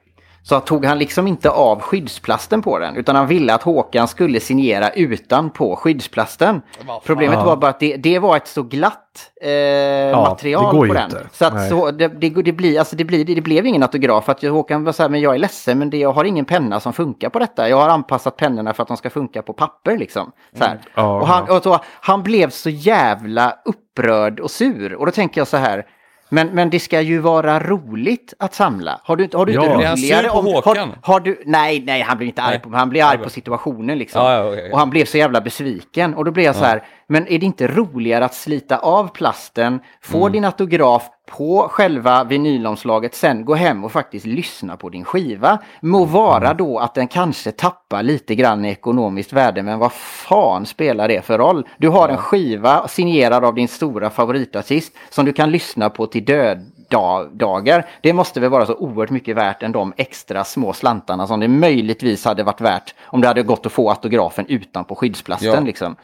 Så 0.49 0.61
tog 0.61 0.85
han 0.85 0.99
liksom 0.99 1.27
inte 1.27 1.51
av 1.51 1.81
skyddsplasten 1.81 2.63
på 2.63 2.79
den 2.79 2.97
utan 2.97 3.17
han 3.17 3.27
ville 3.27 3.55
att 3.55 3.63
Håkan 3.63 4.09
skulle 4.09 4.41
signera 4.41 4.91
utan 4.91 5.51
på 5.51 5.77
skyddsplasten. 5.77 6.63
Problemet 7.05 7.45
var 7.45 7.57
bara 7.57 7.71
att 7.71 7.81
det, 7.81 7.97
det 7.97 8.19
var 8.19 8.37
ett 8.37 8.49
så 8.49 8.63
glatt 8.63 9.31
eh, 9.43 10.21
material 10.21 10.65
det 10.65 10.79
går 10.79 10.87
på 10.89 10.95
den. 10.95 11.05
inte. 11.05 11.27
Så 11.33 11.45
att 11.45 11.69
så, 11.69 11.91
det, 11.91 12.09
det, 12.09 12.31
det, 12.31 12.53
blir, 12.53 12.79
alltså 12.79 12.97
det, 12.97 13.05
blir, 13.05 13.25
det, 13.25 13.35
det 13.35 13.41
blev 13.41 13.67
ingen 13.67 13.83
autograf. 13.83 14.25
För 14.25 14.33
att 14.33 14.43
Håkan 14.43 14.85
var 14.85 14.93
så 14.93 15.03
här, 15.03 15.11
men 15.11 15.21
jag 15.21 15.35
är 15.35 15.39
ledsen 15.39 15.79
men 15.79 15.91
det, 15.91 15.97
jag 15.97 16.13
har 16.13 16.25
ingen 16.25 16.45
penna 16.45 16.81
som 16.81 16.93
funkar 16.93 17.29
på 17.29 17.39
detta. 17.39 17.69
Jag 17.69 17.77
har 17.77 17.89
anpassat 17.89 18.37
pennorna 18.37 18.75
för 18.75 18.83
att 18.83 18.89
de 18.89 18.97
ska 18.97 19.11
funka 19.11 19.43
på 19.43 19.53
papper 19.53 19.99
liksom. 19.99 20.33
Så 20.59 20.65
här. 20.65 20.81
Ja, 20.95 21.21
och 21.21 21.27
han, 21.27 21.51
och 21.51 21.63
så, 21.63 21.79
han 22.01 22.23
blev 22.23 22.51
så 22.51 22.71
jävla 22.71 23.57
upprörd 23.65 24.41
och 24.41 24.51
sur. 24.51 24.95
Och 24.95 25.07
då 25.07 25.13
tänker 25.13 25.41
jag 25.41 25.49
så 25.49 25.57
här. 25.57 25.87
Men, 26.29 26.49
men 26.49 26.71
det 26.71 26.81
ska 26.81 27.01
ju 27.01 27.19
vara 27.19 27.61
roligt 27.61 28.35
att 28.39 28.55
samla. 28.55 29.01
Har 29.05 29.17
du, 29.17 29.25
inte- 29.25 29.37
har 29.37 29.47
du 29.47 29.53
Ja. 29.53 29.65
inte 29.65 29.77
Blir 29.77 29.87
han 29.87 29.97
sur 29.97 30.07
roligare 30.07 30.29
på 30.29 30.39
om... 30.39 30.47
Håkan? 30.47 30.89
Har, 31.03 31.13
har 31.13 31.21
du, 31.21 31.43
nej, 31.47 31.83
nej, 31.87 32.03
han 32.03 32.17
blir 32.19 32.27
inte 32.29 32.43
arg 32.43 32.51
Nej. 32.51 32.61
på 32.61 32.77
Han 32.77 32.89
blir 32.89 33.05
arg 33.05 33.19
på 33.19 33.31
situationen 33.31 33.99
liksom. 33.99 34.23
Ja, 34.25 34.55
ja. 34.55 34.73
Och 34.73 34.79
han 34.79 34.91
blev 34.91 35.05
så 35.05 35.19
jävla 35.19 35.41
besviken. 35.41 36.15
Och 36.15 36.25
då 36.25 36.31
blev 36.31 36.47
jag 36.47 36.57
så 36.57 36.65
här, 36.65 36.83
men 37.09 37.27
är 37.29 37.39
det 37.39 37.47
inte 37.47 37.67
roligare 37.67 38.25
att 38.25 38.35
slita 38.35 38.79
av 38.79 39.09
plasten, 39.09 39.81
få 40.03 40.19
Mm. 40.19 40.33
din 40.33 40.45
autograf 40.45 41.11
på 41.27 41.69
själva 41.71 42.25
vinylomslaget, 42.25 43.15
sen 43.15 43.45
gå 43.45 43.55
hem 43.55 43.85
och 43.85 43.93
faktiskt 43.93 44.27
lyssna 44.27 44.77
på 44.77 44.89
din 44.89 45.05
skiva? 45.05 45.59
Må 45.81 46.05
vara 46.05 46.45
Mm. 46.47 46.57
då 46.57 46.79
att 46.79 46.95
den 46.95 47.09
kanske 47.09 47.53
tappar 47.53 48.03
lite 48.03 48.35
grann 48.35 48.65
i 48.65 48.69
ekonomiskt 48.71 49.33
värde, 49.33 49.63
men 49.63 49.79
vad 49.79 49.93
fan 49.93 50.67
spelar 50.67 51.09
det 51.09 51.25
för 51.25 51.39
roll? 51.39 51.69
Du 51.79 51.89
har 51.89 52.09
en 52.09 52.17
skiva 52.17 52.89
signerad 52.89 53.45
av 53.45 53.55
din 53.55 53.69
stora 53.69 54.11
favoritartist 54.11 54.93
som 55.11 55.25
du 55.25 55.33
kan 55.33 55.51
lyssna 55.51 55.91
på 55.91 56.07
till 56.07 56.25
död 56.25 56.73
da- 56.89 57.25
dagar. 57.33 57.87
Det 58.03 58.13
måste 58.13 58.41
väl 58.41 58.51
vara 58.51 58.67
så 58.67 58.75
oerhört 58.75 59.11
mycket 59.11 59.37
värt 59.37 59.63
än 59.63 59.73
de 59.73 59.93
extra 59.97 60.45
små 60.45 60.73
slantarna 60.73 61.27
som 61.27 61.41
det 61.41 61.49
möjligtvis 61.49 62.25
hade 62.25 62.43
varit 62.43 62.61
värt 62.61 62.95
om 63.05 63.21
det 63.21 63.29
hade 63.29 63.43
gått 63.43 63.67
att 63.67 63.73
få 63.73 63.91
autografen 63.91 64.47
utan 64.49 64.85
på 64.85 64.95
skyddsplasten. 64.95 65.49
Ja. 65.51 65.61
Liksom. 65.61 65.97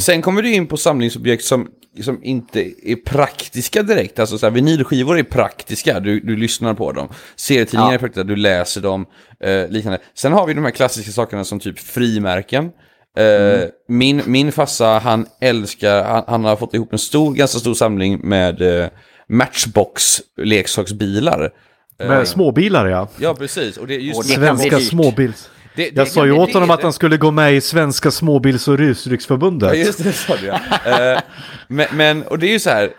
Sen 0.00 0.22
kommer 0.22 0.42
du 0.42 0.54
in 0.54 0.66
på 0.66 0.76
samlingsobjekt 0.76 1.44
som, 1.44 1.68
som 2.04 2.24
inte 2.24 2.60
är 2.90 2.96
praktiska 2.96 3.82
direkt. 3.82 4.18
Alltså 4.18 4.38
så 4.38 4.46
här, 4.46 4.50
vinylskivor 4.50 5.18
är 5.18 5.22
praktiska, 5.22 6.00
du, 6.00 6.20
du 6.20 6.36
lyssnar 6.36 6.74
på 6.74 6.92
dem. 6.92 7.08
Serietidningar 7.36 7.90
Ja. 7.90 7.94
är 7.94 7.98
praktiska, 7.98 8.24
du 8.24 8.36
läser 8.36 8.80
dem. 8.80 9.06
Eh, 9.40 9.68
liknande. 9.68 9.98
Sen 10.14 10.32
har 10.32 10.46
vi 10.46 10.54
de 10.54 10.64
här 10.64 10.70
klassiska 10.70 11.12
sakerna 11.12 11.44
som 11.44 11.60
typ 11.60 11.78
frimärken. 11.78 12.70
Eh, 13.18 13.68
min, 13.88 14.22
min 14.26 14.52
farsa, 14.52 14.98
han 14.98 15.26
älskar, 15.40 16.04
han, 16.04 16.24
han 16.26 16.44
har 16.44 16.56
fått 16.56 16.74
ihop 16.74 16.92
en 16.92 16.98
stor, 16.98 17.34
ganska 17.34 17.58
stor 17.58 17.74
samling 17.74 18.20
med 18.22 18.62
eh, 18.82 18.88
Matchbox-leksaksbilar. 19.28 21.50
Med 21.98 22.28
småbilar 22.28 22.86
ja. 22.86 23.08
Ja, 23.18 23.34
precis. 23.34 23.76
Och 23.76 23.86
det 23.86 23.94
är 23.94 23.98
just 23.98 24.18
Och 24.18 24.24
det 24.24 24.34
Svenska 24.34 24.80
småbils... 24.80 25.50
Det- 25.76 25.90
det 25.90 25.96
Jag 25.96 26.08
sa 26.08 26.26
ju 26.26 26.32
åt 26.32 26.52
honom 26.54 26.70
att 26.70 26.82
han 26.82 26.92
skulle 26.92 27.16
gå 27.16 27.30
med 27.30 27.54
i 27.54 27.60
Svenska 27.60 28.10
småbils 28.10 28.68
och 28.68 28.78
rusdrycksförbundet. 28.78 29.68
Ja, 29.68 29.74
just 29.74 30.04
det, 30.04 30.12
sa 30.12 30.36
du 30.36 30.46
ja. 30.46 30.60
Eh, 31.14 31.20
men, 31.68 31.86
men, 31.92 32.22
och 32.22 32.38
det 32.38 32.46
är 32.46 32.50
ju 32.52 32.58
så 32.60 32.70
här, 32.70 32.84
eh, 32.84 32.90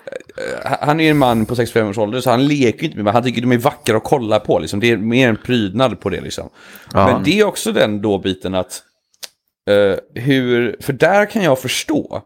han 0.81 0.99
är 0.99 1.03
ju 1.03 1.09
en 1.09 1.17
man 1.17 1.45
på 1.45 1.55
65 1.55 1.87
års 1.87 1.97
ålder 1.97 2.21
så 2.21 2.29
han 2.29 2.47
leker 2.47 2.79
ju 2.79 2.85
inte 2.85 2.97
med 2.97 3.03
mig, 3.05 3.13
han 3.13 3.23
tycker 3.23 3.41
de 3.41 3.51
är 3.51 3.57
vackra 3.57 3.97
att 3.97 4.03
kolla 4.03 4.39
på 4.39 4.59
liksom. 4.59 4.79
Det 4.79 4.91
är 4.91 4.97
mer 4.97 5.29
en 5.29 5.35
prydnad 5.37 5.99
på 5.99 6.09
det 6.09 6.21
liksom. 6.21 6.49
Men 6.93 7.23
det 7.23 7.39
är 7.39 7.43
också 7.43 7.71
den 7.71 8.01
då 8.01 8.17
biten 8.17 8.55
att, 8.55 8.81
eh, 9.69 9.95
hur, 10.23 10.75
för 10.81 10.93
där 10.93 11.25
kan 11.25 11.43
jag 11.43 11.59
förstå 11.59 12.21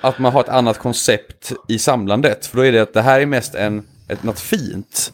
att 0.00 0.18
man 0.18 0.32
har 0.32 0.40
ett 0.40 0.48
annat 0.48 0.78
koncept 0.78 1.52
i 1.68 1.78
samlandet. 1.78 2.46
För 2.46 2.56
då 2.56 2.64
är 2.64 2.72
det 2.72 2.82
att 2.82 2.94
det 2.94 3.02
här 3.02 3.20
är 3.20 3.26
mest 3.26 3.54
en, 3.54 3.82
ett, 4.08 4.22
något 4.22 4.40
fint. 4.40 5.12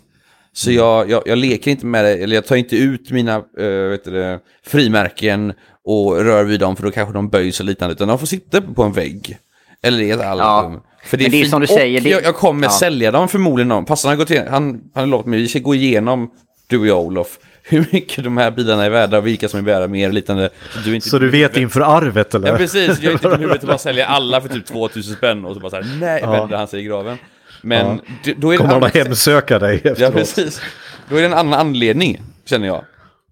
Så 0.53 0.71
jag, 0.71 1.11
jag, 1.11 1.23
jag 1.27 1.39
leker 1.39 1.71
inte 1.71 1.87
med 1.87 2.05
det, 2.05 2.13
eller 2.15 2.35
jag 2.35 2.47
tar 2.47 2.57
inte 2.57 2.77
ut 2.77 3.11
mina 3.11 3.37
uh, 3.61 3.89
vet 3.91 4.05
det, 4.05 4.41
frimärken 4.67 5.53
och 5.85 6.25
rör 6.25 6.45
vid 6.45 6.61
dem 6.61 6.77
för 6.77 6.83
då 6.83 6.91
kanske 6.91 7.15
de 7.15 7.29
böjs 7.29 7.61
och 7.61 7.67
liknande. 7.67 7.93
Utan 7.93 8.09
de 8.09 8.19
får 8.19 8.27
sitta 8.27 8.61
på 8.61 8.83
en 8.83 8.93
vägg. 8.93 9.39
Eller 9.83 10.03
i 10.03 10.11
ett 10.11 10.21
album. 10.21 10.73
Ja. 10.73 10.83
För 11.05 11.17
det 11.17 11.25
är, 11.25 11.31
det 11.31 11.41
är 11.41 11.45
som 11.45 11.61
du 11.61 11.67
säger. 11.67 12.01
Och 12.01 12.07
jag, 12.07 12.25
jag 12.25 12.37
kommer 12.37 12.67
ja. 12.67 12.71
sälja 12.71 13.11
dem 13.11 13.29
förmodligen. 13.29 13.85
Passan 13.85 14.09
har 14.09 14.17
gått 14.17 14.31
igenom, 14.31 14.53
han, 14.53 14.65
han 14.95 15.03
har 15.03 15.07
lovat 15.07 15.27
mig, 15.27 15.41
vi 15.41 15.49
ska 15.49 15.59
gå 15.59 15.75
igenom, 15.75 16.31
du 16.67 16.79
och 16.79 16.87
jag 16.87 17.03
Olof, 17.03 17.39
hur 17.67 17.89
mycket 17.93 18.25
de 18.25 18.37
här 18.37 18.51
bilarna 18.51 18.85
är 18.85 18.91
värda 18.91 19.19
och 19.19 19.27
vilka 19.27 19.49
som 19.49 19.61
är 19.61 19.65
värda 19.65 19.89
mer 19.89 20.09
och 20.09 20.15
liknande. 20.15 20.51
Så 20.71 20.79
du, 20.79 20.95
inte 20.95 21.09
så 21.09 21.19
du 21.19 21.31
vet 21.31 21.57
inför 21.57 21.81
arvet 21.81 22.35
eller? 22.35 22.49
Ja 22.49 22.57
precis, 22.57 23.01
jag 23.01 23.05
är 23.05 23.13
inte 23.13 23.29
huvudet 23.39 23.57
att 23.57 23.69
bara 23.69 23.79
sälja 23.79 24.07
alla 24.07 24.41
för 24.41 24.49
typ 24.49 24.67
2000 24.67 25.17
spänn 25.17 25.45
och 25.45 25.55
så 25.55 25.61
bara 25.61 25.71
så 25.71 25.77
här, 25.77 25.97
nej, 26.01 26.21
ja. 26.23 26.31
vänder 26.31 26.57
han 26.57 26.69
sig 26.69 26.81
i 26.81 26.85
graven. 26.85 27.19
Men 27.63 28.01
ja. 28.25 28.33
då 28.37 28.49
är 28.49 28.53
det 28.53 28.59
Kommer 28.59 28.75
de 28.75 28.83
att 28.83 28.95
hemsöka 28.95 29.59
dig 29.59 29.77
efteråt? 29.77 29.99
Ja 29.99 30.11
precis. 30.11 30.61
Då 31.09 31.17
är 31.17 31.21
det 31.21 31.27
en 31.27 31.35
annan 31.35 31.61
anledning, 31.61 32.23
känner 32.45 32.67
jag. 32.67 32.85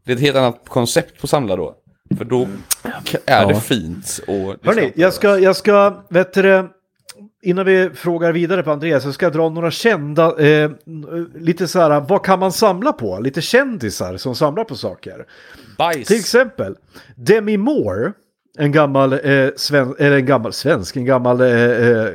Det 0.04 0.12
är 0.12 0.16
ett 0.16 0.22
helt 0.22 0.36
annat 0.36 0.62
koncept 0.68 1.20
på 1.20 1.26
samla 1.26 1.56
då. 1.56 1.74
För 2.18 2.24
då 2.24 2.48
är 3.26 3.46
det 3.46 3.60
fint. 3.60 4.20
Och 4.26 4.56
Hörni, 4.64 4.92
jag 4.96 5.12
ska, 5.12 5.38
jag 5.38 5.56
ska, 5.56 6.04
vet 6.10 6.34
du 6.34 6.42
Innan 7.44 7.66
vi 7.66 7.90
frågar 7.94 8.32
vidare 8.32 8.62
på 8.62 8.70
Andreas 8.70 9.02
så 9.02 9.12
ska 9.12 9.26
jag 9.26 9.32
dra 9.32 9.48
några 9.48 9.70
kända, 9.70 10.38
eh, 10.38 10.70
lite 11.34 11.68
så 11.68 11.80
här, 11.80 12.00
vad 12.00 12.24
kan 12.24 12.38
man 12.38 12.52
samla 12.52 12.92
på? 12.92 13.18
Lite 13.20 13.40
kändisar 13.40 14.16
som 14.16 14.34
samlar 14.34 14.64
på 14.64 14.76
saker. 14.76 15.26
Bajs. 15.78 16.08
Till 16.08 16.16
exempel 16.16 16.74
Demi 17.16 17.56
Moore, 17.56 18.12
en 18.58 18.72
gammal, 18.72 19.12
eh, 19.12 19.48
sven, 19.56 19.94
eller 19.98 20.16
en 20.16 20.26
gammal 20.26 20.52
svensk, 20.52 20.96
en 20.96 21.04
gammal 21.04 21.40
eh, 21.40 21.48
eh, 21.48 22.06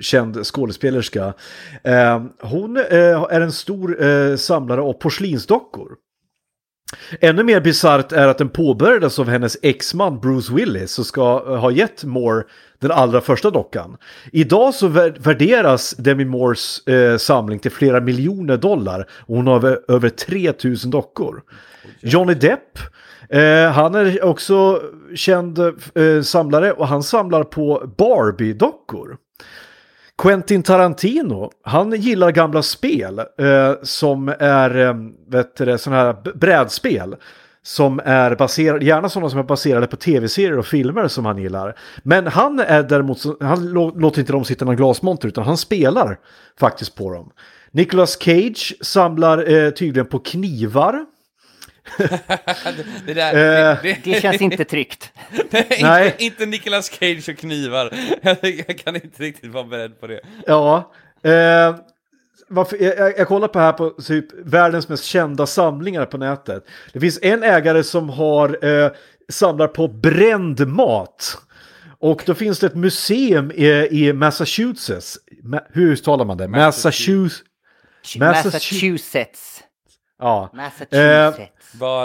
känd 0.00 0.46
skådespelerska. 0.46 1.34
Eh, 1.84 2.22
hon 2.40 2.76
eh, 2.76 3.26
är 3.30 3.40
en 3.40 3.52
stor 3.52 4.36
samlare 4.36 4.80
av 4.80 4.92
porslinsdockor. 4.92 5.88
Ännu 7.20 7.42
mer 7.42 7.60
bisarrt 7.60 8.12
är 8.12 8.28
att 8.28 8.38
den 8.38 8.48
påbörjades 8.48 9.18
av 9.18 9.28
hennes 9.28 9.56
exman 9.62 10.20
Bruce 10.20 10.54
Willis 10.54 10.92
som 10.92 11.04
ska 11.04 11.44
eh, 11.46 11.56
ha 11.56 11.70
gett 11.70 12.04
Moore 12.04 12.44
den 12.80 12.90
allra 12.90 13.20
första 13.20 13.50
dockan. 13.50 13.96
Idag 14.32 14.74
så 14.74 14.88
värderas 14.88 15.90
Demi 15.90 16.24
Moores 16.24 16.86
eh, 16.86 17.16
samling 17.16 17.58
till 17.58 17.70
flera 17.70 18.00
miljoner 18.00 18.56
dollar 18.56 19.06
och 19.10 19.36
hon 19.36 19.46
har 19.46 19.80
över 19.88 20.08
3000 20.08 20.90
dockor. 20.90 21.42
Johnny 22.00 22.34
Depp, 22.34 22.78
eh, 23.28 23.72
han 23.72 23.94
är 23.94 24.24
också 24.24 24.82
känd 25.14 25.58
eh, 25.58 26.02
eh 26.02 26.22
samlare 26.22 26.72
och 26.72 26.88
han 26.88 27.02
samlar 27.02 27.44
på 27.44 27.92
Barbie-dockor. 27.96 29.16
Quentin 30.22 30.62
Tarantino, 30.62 31.50
han 31.62 31.92
gillar 31.92 32.30
gamla 32.30 32.62
spel 32.62 33.18
eh, 33.18 33.72
som 33.82 34.34
är 34.38 34.76
eh, 34.76 34.94
vet 35.28 35.56
du, 35.56 35.78
sådana 35.78 36.02
här 36.02 36.16
brädspel 36.34 37.16
som 37.62 38.00
är 38.04 38.36
baserade, 38.36 38.84
gärna 38.84 39.08
sådana 39.08 39.30
som 39.30 39.38
är 39.38 39.42
baserade 39.42 39.86
på 39.86 39.96
tv-serier 39.96 40.58
och 40.58 40.66
filmer 40.66 41.08
som 41.08 41.24
han 41.24 41.38
gillar. 41.38 41.78
Men 42.02 42.26
han 42.26 42.60
är 42.60 42.82
däremot, 42.82 43.18
han 43.40 43.70
låter 43.72 44.20
inte 44.20 44.32
dem 44.32 44.44
sitta 44.44 44.64
i 44.64 44.66
någon 44.66 44.76
glasmonter 44.76 45.28
utan 45.28 45.44
han 45.44 45.56
spelar 45.56 46.18
faktiskt 46.60 46.94
på 46.94 47.12
dem. 47.12 47.30
Nicolas 47.70 48.18
Cage 48.20 48.76
samlar 48.80 49.52
eh, 49.52 49.70
tydligen 49.70 50.06
på 50.06 50.18
knivar. 50.18 51.04
det, 53.06 53.14
där, 53.14 53.34
det, 53.34 53.70
eh, 53.70 53.78
det, 53.82 53.98
det, 54.04 54.20
känns 54.20 54.42
inte 54.42 54.64
tryggt. 54.64 55.12
Nej, 55.80 56.06
inte, 56.06 56.24
inte 56.24 56.46
Nicolas 56.46 56.90
Cage 56.90 57.28
och 57.28 57.36
knivar. 57.36 57.90
jag 58.42 58.78
kan 58.78 58.94
inte 58.94 59.22
riktigt 59.22 59.52
vara 59.52 59.64
beredd 59.64 60.00
på 60.00 60.06
det. 60.06 60.20
Ja, 60.46 60.92
eh, 61.22 61.76
varför, 62.48 62.76
jag, 62.82 63.18
jag 63.18 63.28
kollar 63.28 63.48
på 63.48 63.58
här 63.58 63.72
på 63.72 63.90
typ 63.90 64.26
världens 64.44 64.88
mest 64.88 65.04
kända 65.04 65.46
samlingar 65.46 66.06
på 66.06 66.18
nätet. 66.18 66.66
Det 66.92 67.00
finns 67.00 67.18
en 67.22 67.42
ägare 67.42 67.82
som 67.84 68.08
har 68.08 68.64
eh, 68.64 68.90
samlar 69.28 69.68
på 69.68 69.88
bränd 69.88 70.68
mat. 70.68 71.38
Och 72.00 72.22
då 72.26 72.34
finns 72.34 72.58
det 72.58 72.66
ett 72.66 72.74
museum 72.74 73.50
i, 73.50 73.88
i 73.90 74.12
Massachusetts. 74.12 75.18
Ma, 75.42 75.60
hur 75.72 75.92
uttalar 75.92 76.24
man 76.24 76.36
det? 76.36 76.48
Massachusetts. 76.48 77.42
Massachusetts. 78.18 79.62
Ja. 80.18 80.50
Massachusetts. 80.54 81.38
Eh, 81.38 81.48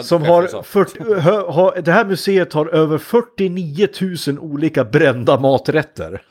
som 0.03 0.23
har, 0.23 0.63
40, 0.63 1.19
hö, 1.19 1.41
ha, 1.41 1.75
det 1.75 1.91
här 1.91 2.05
museet 2.05 2.53
har 2.53 2.65
över 2.65 2.97
49 2.97 3.87
000 4.27 4.39
olika 4.39 4.83
brända 4.83 5.39
maträtter. 5.39 6.21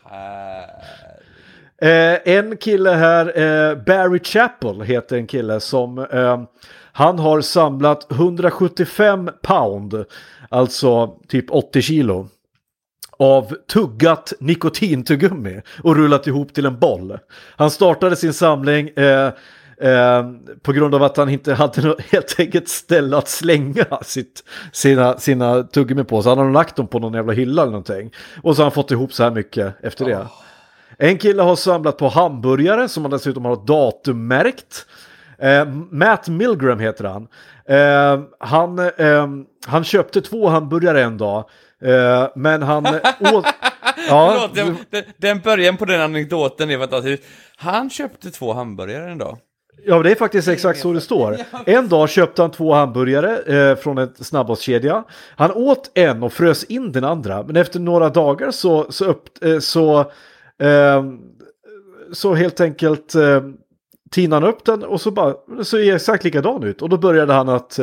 Eh, 1.82 2.34
en 2.34 2.56
kille 2.56 2.90
här, 2.90 3.26
eh, 3.26 3.76
Barry 3.76 4.18
Chappell 4.18 4.80
heter 4.80 5.16
en 5.16 5.26
kille 5.26 5.60
som 5.60 5.98
eh, 5.98 6.42
han 6.92 7.18
har 7.18 7.40
samlat 7.40 8.12
175 8.12 9.30
pound, 9.42 10.04
alltså 10.48 11.16
typ 11.28 11.50
80 11.50 11.82
kilo 11.82 12.28
av 13.18 13.54
tuggat 13.72 14.32
nikotintuggummi 14.40 15.60
och 15.82 15.96
rullat 15.96 16.26
ihop 16.26 16.54
till 16.54 16.66
en 16.66 16.78
boll. 16.78 17.18
Han 17.56 17.70
startade 17.70 18.16
sin 18.16 18.32
samling 18.32 18.88
eh, 18.88 19.30
eh, 19.82 20.24
på 20.62 20.72
grund 20.72 20.94
av 20.94 21.02
att 21.02 21.16
han 21.16 21.28
inte 21.28 21.54
hade 21.54 21.82
något, 21.82 22.00
helt 22.12 22.36
enkelt 22.38 22.68
ställe 22.68 23.16
att 23.16 23.28
slänga 23.28 23.84
sitt, 24.02 24.44
sina, 24.72 25.18
sina 25.18 25.62
tuggummi 25.62 26.04
på. 26.04 26.22
Så 26.22 26.28
han 26.28 26.38
har 26.38 26.50
lagt 26.50 26.76
dem 26.76 26.86
på 26.86 26.98
någon 26.98 27.14
jävla 27.14 27.32
hylla 27.32 27.62
eller 27.62 27.72
någonting. 27.72 28.12
Och 28.42 28.56
så 28.56 28.62
har 28.62 28.64
han 28.64 28.72
fått 28.72 28.90
ihop 28.90 29.12
så 29.12 29.22
här 29.22 29.30
mycket 29.30 29.74
efter 29.82 30.04
det. 30.04 30.16
Oh. 30.16 30.26
En 30.98 31.18
kille 31.18 31.42
har 31.42 31.56
samlat 31.56 31.96
på 31.98 32.08
hamburgare 32.08 32.88
som 32.88 33.02
han 33.02 33.10
dessutom 33.10 33.44
har 33.44 33.66
datummärkt. 33.66 34.86
Eh, 35.38 35.64
Matt 35.90 36.28
Milgram 36.28 36.80
heter 36.80 37.04
han. 37.04 37.28
Eh, 37.68 38.20
han, 38.38 38.78
eh, 38.78 39.28
han 39.66 39.84
köpte 39.84 40.20
två 40.20 40.48
hamburgare 40.48 41.02
en 41.02 41.18
dag. 41.18 41.44
Eh, 41.84 42.28
men 42.34 42.62
han 42.62 42.86
åt... 43.20 43.46
ja. 44.08 44.34
Förlåt, 44.34 44.54
den, 44.90 45.04
den 45.16 45.40
början 45.40 45.76
på 45.76 45.84
den 45.84 46.00
anekdoten 46.00 46.70
är 46.70 46.78
fantastisk. 46.78 47.22
Han 47.56 47.90
köpte 47.90 48.30
två 48.30 48.52
hamburgare 48.52 49.10
en 49.10 49.18
dag. 49.18 49.38
Ja, 49.85 50.02
det 50.02 50.11
är 50.11 50.14
faktiskt 50.14 50.48
exakt 50.48 50.80
så 50.80 50.92
det 50.92 51.00
står. 51.00 51.37
En 51.66 51.88
dag 51.88 52.08
köpte 52.08 52.42
han 52.42 52.50
två 52.50 52.74
hamburgare 52.74 53.38
eh, 53.38 53.76
från 53.76 53.98
en 53.98 54.14
snabbmatskedja. 54.14 55.04
Han 55.37 55.52
åt 55.52 55.90
en 55.94 56.22
och 56.22 56.32
frös 56.32 56.64
in 56.64 56.92
den 56.92 57.04
andra, 57.04 57.42
men 57.42 57.56
efter 57.56 57.80
några 57.80 58.08
dagar 58.08 58.50
så, 58.50 58.87
så, 58.92 59.04
upp, 59.04 59.44
eh, 59.44 59.58
så 59.58 60.11
Eh, 60.62 61.04
så 62.12 62.35
helt 62.35 62.61
enkelt 62.61 63.14
eh, 63.14 63.42
tinade 64.11 64.46
han 64.46 64.54
upp 64.54 64.64
den 64.64 64.85
och 64.85 65.00
så 65.00 65.11
bara, 65.11 65.35
så 65.62 65.78
är 65.78 65.94
exakt 65.94 66.24
likadan 66.24 66.62
ut. 66.62 66.82
Och 66.82 66.88
då 66.88 66.96
började 66.98 67.32
han 67.32 67.48
att, 67.48 67.78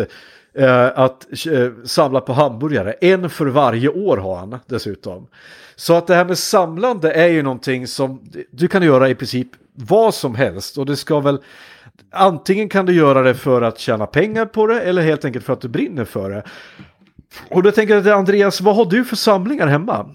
eh, 0.53 0.85
att 0.95 1.27
eh, 1.47 1.69
samla 1.85 2.21
på 2.21 2.33
hamburgare. 2.33 2.91
En 2.91 3.29
för 3.29 3.45
varje 3.45 3.89
år 3.89 4.17
har 4.17 4.35
han 4.35 4.59
dessutom. 4.65 5.27
Så 5.75 5.93
att 5.93 6.07
det 6.07 6.15
här 6.15 6.25
med 6.25 6.37
samlande 6.37 7.11
är 7.11 7.27
ju 7.27 7.43
någonting 7.43 7.87
som 7.87 8.21
du 8.51 8.67
kan 8.67 8.83
göra 8.83 9.09
i 9.09 9.15
princip 9.15 9.47
vad 9.73 10.13
som 10.13 10.35
helst. 10.35 10.77
Och 10.77 10.85
det 10.85 10.95
ska 10.95 11.19
väl, 11.19 11.39
antingen 12.11 12.69
kan 12.69 12.85
du 12.85 12.93
göra 12.93 13.21
det 13.21 13.35
för 13.35 13.61
att 13.61 13.79
tjäna 13.79 14.05
pengar 14.05 14.45
på 14.45 14.67
det 14.67 14.81
eller 14.81 15.01
helt 15.01 15.25
enkelt 15.25 15.45
för 15.45 15.53
att 15.53 15.61
du 15.61 15.67
brinner 15.67 16.05
för 16.05 16.29
det. 16.29 16.43
Och 17.49 17.63
då 17.63 17.71
tänker 17.71 17.93
jag 17.93 18.03
till 18.03 18.13
Andreas, 18.13 18.61
vad 18.61 18.75
har 18.75 18.85
du 18.85 19.05
för 19.05 19.15
samlingar 19.15 19.67
hemma? 19.67 20.09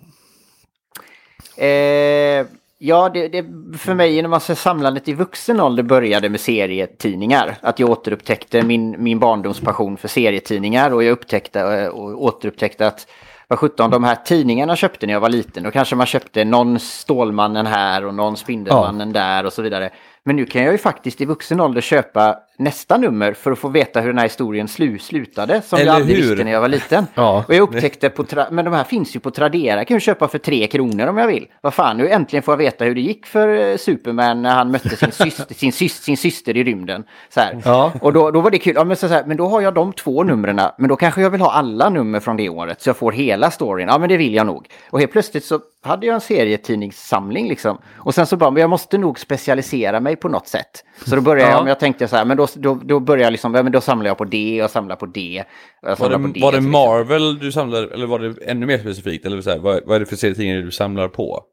Eh, 1.57 2.47
ja, 2.79 3.09
det, 3.15 3.29
det, 3.29 3.45
för 3.79 3.95
mig 3.95 4.15
genom 4.15 4.33
att 4.33 4.59
samlandet 4.59 5.09
i 5.09 5.13
vuxen 5.13 5.61
ålder 5.61 5.83
började 5.83 6.29
med 6.29 6.41
serietidningar. 6.41 7.57
Att 7.61 7.79
jag 7.79 7.91
återupptäckte 7.91 8.63
min, 8.63 8.97
min 8.99 9.19
barndomspassion 9.19 9.97
för 9.97 10.09
serietidningar 10.09 10.91
och 10.91 11.05
jag 11.05 11.13
upptäckte 11.13 11.61
eh, 11.61 11.89
och 11.89 12.25
återupptäckte 12.25 12.87
att 12.87 13.07
vad 13.49 13.59
sjutton, 13.59 13.91
de 13.91 14.05
här 14.05 14.15
tidningarna 14.15 14.77
köpte 14.77 15.07
när 15.07 15.13
jag 15.13 15.21
var 15.21 15.29
liten. 15.29 15.63
Då 15.63 15.71
kanske 15.71 15.97
man 15.97 16.07
köpte 16.07 16.45
någon 16.45 16.81
Stålmannen 16.81 17.67
här 17.67 18.05
och 18.05 18.15
någon 18.15 18.37
Spindelmannen 18.37 19.13
ja. 19.15 19.21
där 19.21 19.47
och 19.47 19.53
så 19.53 19.63
vidare. 19.63 19.91
Men 20.27 20.37
nu 20.37 20.47
kan 20.47 20.63
jag 20.63 20.73
ju 20.73 20.79
faktiskt 20.79 21.21
i 21.21 21.25
vuxen 21.25 21.61
ålder 21.61 21.81
köpa 21.81 22.37
nästa 22.59 22.97
nummer 22.97 23.33
för 23.33 23.53
att 23.53 23.59
få 23.59 23.69
veta 23.69 24.01
hur 24.01 24.09
den 24.09 24.19
här 24.19 24.25
historien 24.25 24.69
slu 24.69 24.99
slutade. 24.99 25.63
Som 25.63 25.79
Eller 25.79 25.87
jag 25.87 25.97
aldrig 25.97 26.17
hur? 26.17 26.29
visste 26.29 26.45
när 26.45 26.53
jag 26.53 26.61
var 26.61 26.69
liten. 26.69 27.07
Ja. 27.15 27.45
Och 27.49 27.55
jag 27.55 27.61
upptäckte 27.61 28.11
på, 28.11 28.25
men 28.51 28.65
de 28.65 28.75
här 28.75 28.85
finns 28.85 29.17
ju 29.17 29.21
på 29.21 29.31
Tradera. 29.31 29.77
Jag 29.77 29.89
kan 29.89 29.97
ju 29.97 30.01
köpa 30.01 30.29
för 30.29 30.39
tre 30.39 30.67
kronor 30.67 31.07
om 31.07 31.19
jag 31.19 31.27
vill. 31.27 31.47
Vad 31.61 31.75
fan, 31.75 31.97
nu 31.97 32.09
äntligen 32.09 32.43
får 32.43 32.53
jag 32.53 32.59
veta 32.59 32.85
hur 32.85 32.95
det 32.95 33.01
gick 33.01 33.27
för 33.27 33.71
eh, 33.71 33.77
Superman 33.77 34.43
när 34.43 34.55
han 34.55 34.71
mötte 34.71 34.97
sin 34.97 35.13
syster, 35.13 35.55
sin 35.55 35.73
syster, 35.73 36.05
sin 36.05 36.17
syster 36.17 36.57
i 36.57 36.65
rymden. 36.65 37.05
Så 37.35 37.41
ja. 37.65 37.93
Och 38.01 38.13
då, 38.13 38.31
då 38.31 38.41
var 38.41 38.51
det 38.51 38.59
kul. 38.59 38.75
Ja, 38.77 38.85
men, 38.85 38.97
så 38.97 39.07
här, 39.07 39.25
men 39.27 39.37
då 39.37 39.49
har 39.49 39.61
jag 39.61 39.75
de 39.75 39.93
två 39.93 40.23
numren. 40.23 40.61
Men 40.79 40.89
då 40.89 40.97
kanske 40.97 41.21
jag 41.21 41.31
vill 41.31 41.41
ha 41.41 41.53
alla 41.53 41.89
nummer 41.89 42.21
från 42.21 42.37
det 42.37 42.49
året. 42.49 42.83
Så 42.83 42.89
jag 42.89 42.97
får 42.97 43.13
hela 43.13 43.51
storyn. 43.51 43.89
Ja, 43.89 43.99
men 43.99 44.09
det 44.09 44.17
vill 44.17 44.35
jag 44.35 44.47
nog. 44.47 44.69
Och 44.91 45.01
helt 45.01 45.13
plötsligt 45.13 45.45
så 45.45 45.61
hade 45.85 46.07
jag 46.07 46.15
en 46.15 46.21
serietidningssamling 46.21 47.49
liksom. 47.49 47.79
Och 47.97 48.15
sen 48.15 48.27
så 48.27 48.37
bara, 48.37 48.51
men 48.51 48.61
jag 48.61 48.71
måste 48.71 48.99
nog 48.99 49.19
specialisera 49.19 50.01
mig 50.01 50.17
på 50.17 50.29
något 50.29 50.49
sätt. 50.49 50.85
Så 51.07 51.17
då 51.17 51.23
började 51.23 51.51
ja. 51.51 51.59
jag, 51.59 51.69
jag 51.69 51.81
tänkte 51.81 52.09
så 52.09 52.17
här, 52.17 52.25
men 52.25 52.37
då, 52.37 52.47
då, 52.55 52.75
då 52.75 53.01
började 53.01 53.25
jag 53.25 53.31
liksom, 53.31 53.55
ja, 53.55 53.63
men 53.63 53.73
då 53.73 53.81
samlar 53.81 54.07
jag 54.07 54.19
på 54.19 54.25
det 54.25 54.63
och 54.63 54.71
samlar 54.71 54.97
på 54.97 55.07
det. 55.07 55.45
var 55.83 55.91
det, 55.91 56.19
på 56.19 56.27
det, 56.35 56.41
var 56.41 56.53
det 56.53 56.61
Marvel 56.61 57.39
du 57.39 57.53
samlade, 57.53 57.95
eller 57.95 58.07
var 58.07 58.19
det 58.19 58.35
ännu 58.47 58.67
mer 58.67 58.79
specifikt? 58.79 59.27
Eller 59.27 59.41
så 59.41 59.51
här, 59.51 59.59
vad, 59.59 59.81
vad 59.87 59.97
är 59.97 60.01
det 60.01 60.07
för 60.07 60.17
serietidningar 60.17 60.63
du 60.63 60.71
samlar 60.71 61.09
på? 61.09 61.45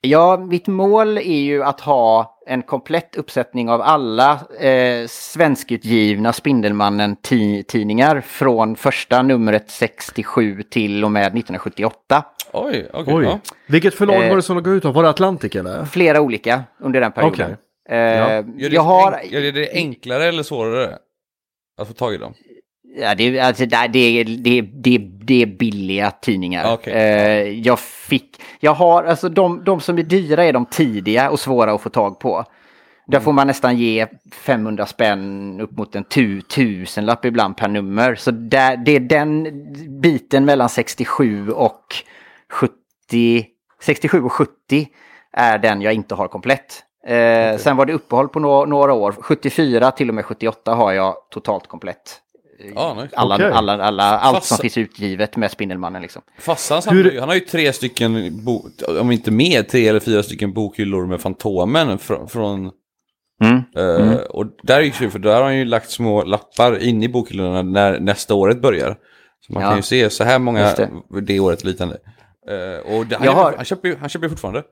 Ja, 0.00 0.36
mitt 0.36 0.66
mål 0.66 1.18
är 1.18 1.40
ju 1.40 1.62
att 1.62 1.80
ha 1.80 2.38
en 2.46 2.62
komplett 2.62 3.16
uppsättning 3.16 3.70
av 3.70 3.82
alla 3.82 4.32
eh, 4.60 5.06
svenskutgivna 5.08 6.32
Spindelmannen-tidningar 6.32 8.20
från 8.20 8.76
första 8.76 9.22
numret 9.22 9.70
67 9.70 10.62
till 10.62 11.04
och 11.04 11.10
med 11.10 11.26
1978. 11.26 12.24
Oj, 12.52 12.88
okej. 12.92 13.14
Oj. 13.14 13.24
ja. 13.24 13.38
Vilket 13.66 13.94
förlag 13.94 14.22
Eh, 14.24 14.28
var 14.28 14.36
det 14.36 14.42
som 14.42 14.56
låg 14.56 14.68
ut 14.68 14.84
av? 14.84 14.94
Var 14.94 15.02
det 15.02 15.08
Atlantic 15.10 15.54
eller? 15.56 15.84
Flera 15.84 16.20
olika 16.20 16.62
under 16.80 17.00
den 17.00 17.12
perioden. 17.12 17.46
Okej. 17.88 17.96
Eh, 17.98 17.98
Gör 18.56 18.68
det, 18.70 18.74
jag 18.74 18.82
har... 18.82 19.12
enk- 19.12 19.32
gör 19.32 19.52
det 19.52 19.70
enklare 19.72 20.24
eller 20.24 20.42
svårare 20.42 20.98
att 21.80 21.88
få 21.88 21.94
tag 21.94 22.14
i 22.14 22.16
dem? 22.18 22.34
Ja, 22.98 23.14
det, 23.14 23.40
alltså, 23.40 23.66
det, 23.66 23.88
det, 23.92 24.24
det, 24.24 24.60
det, 24.60 24.98
det 24.98 25.42
är 25.42 25.46
billiga 25.46 26.10
tidningar. 26.10 26.72
Okej. 26.74 26.92
Eh, 26.92 27.60
jag 27.60 27.78
fick, 27.80 28.40
jag 28.60 28.74
har, 28.74 29.04
alltså 29.04 29.28
de, 29.28 29.64
de 29.64 29.80
som 29.80 29.98
är 29.98 30.02
dyra 30.02 30.44
är 30.44 30.52
de 30.52 30.66
tidiga 30.66 31.30
och 31.30 31.40
svåra 31.40 31.72
att 31.72 31.80
få 31.82 31.88
tag 31.90 32.20
på. 32.20 32.44
Där 33.08 33.20
får 33.20 33.32
man 33.32 33.46
nästan 33.46 33.76
ge 33.76 34.06
500 34.32 34.86
spänn 34.86 35.60
upp 35.60 35.70
mot 35.78 35.94
en 35.94 36.04
tu, 36.04 36.40
tusenlapp 36.40 37.24
ibland 37.24 37.56
per 37.56 37.68
nummer. 37.68 38.14
Så 38.14 38.30
där, 38.30 38.76
det 38.76 38.96
är 38.96 39.00
den 39.00 39.46
biten 40.00 40.44
mellan 40.44 40.68
67 40.68 41.50
och 41.50 41.82
70, 42.52 43.46
67 43.82 44.22
och 44.22 44.32
70 44.32 44.88
är 45.32 45.58
den 45.58 45.82
jag 45.82 45.92
inte 45.94 46.14
har 46.14 46.28
komplett. 46.28 46.82
Eh, 47.06 47.56
Sen 47.58 47.76
var 47.76 47.86
det 47.86 47.92
uppehåll 47.92 48.28
på 48.28 48.40
nå- 48.40 48.64
några 48.66 48.92
år. 48.92 49.12
74 49.20 49.90
till 49.90 50.08
och 50.08 50.14
med 50.14 50.24
78 50.24 50.74
har 50.74 50.92
jag 50.92 51.14
totalt 51.30 51.66
komplett. 51.66 52.20
Ja, 52.74 52.94
nice. 52.94 53.16
Alla, 53.16 53.34
Okej. 53.34 53.50
alla, 53.52 53.72
alla, 53.84 54.04
allt 54.18 54.44
som 54.44 54.56
finns 54.58 54.78
utgivet 54.78 55.36
med 55.36 55.50
Spindelmannen 55.50 56.02
liksom. 56.02 56.22
Fassan 56.38 56.82
Hur- 56.96 57.20
han 57.20 57.28
har 57.28 57.34
ju 57.34 57.40
tre 57.40 57.72
stycken, 57.72 58.44
bo, 58.44 58.62
om 59.00 59.10
inte 59.12 59.30
mer, 59.30 59.62
tre 59.62 59.88
eller 59.88 60.00
fyra 60.00 60.22
stycken 60.22 60.52
bokhyllor 60.52 61.06
med 61.06 61.20
Fantomen 61.20 61.98
från... 61.98 62.28
från 62.28 62.70
Mm. 63.44 63.62
eh, 63.76 64.16
Och 64.16 64.46
där 64.62 64.76
är 64.76 64.82
ju 64.82 65.10
för 65.10 65.18
där 65.18 65.34
har 65.34 65.42
han 65.42 65.56
ju 65.56 65.64
lagt 65.64 65.90
små 65.90 66.22
lappar 66.24 66.82
in 66.82 67.02
i 67.02 67.08
bokhyllorna 67.08 67.62
när 67.62 68.00
nästa 68.00 68.34
året 68.34 68.62
börjar. 68.62 68.96
Så 69.46 69.52
man 69.52 69.62
Ja. 69.62 69.68
kan 69.68 69.76
ju 69.78 69.82
se 69.82 70.10
så 70.10 70.24
här 70.24 70.38
många 70.38 70.72
det. 70.74 70.90
det. 71.20 71.40
året 71.40 71.64
liknande. 71.64 71.96
Eh, 72.48 72.96
och 72.96 73.06
det, 73.06 73.16
han, 73.16 73.28
har- 73.28 73.54
han, 73.56 73.64
köper, 73.64 73.88
ju- 73.88 73.96
han 74.00 74.08
köper 74.08 74.24
ju 74.26 74.30
fortfarande. 74.30 74.62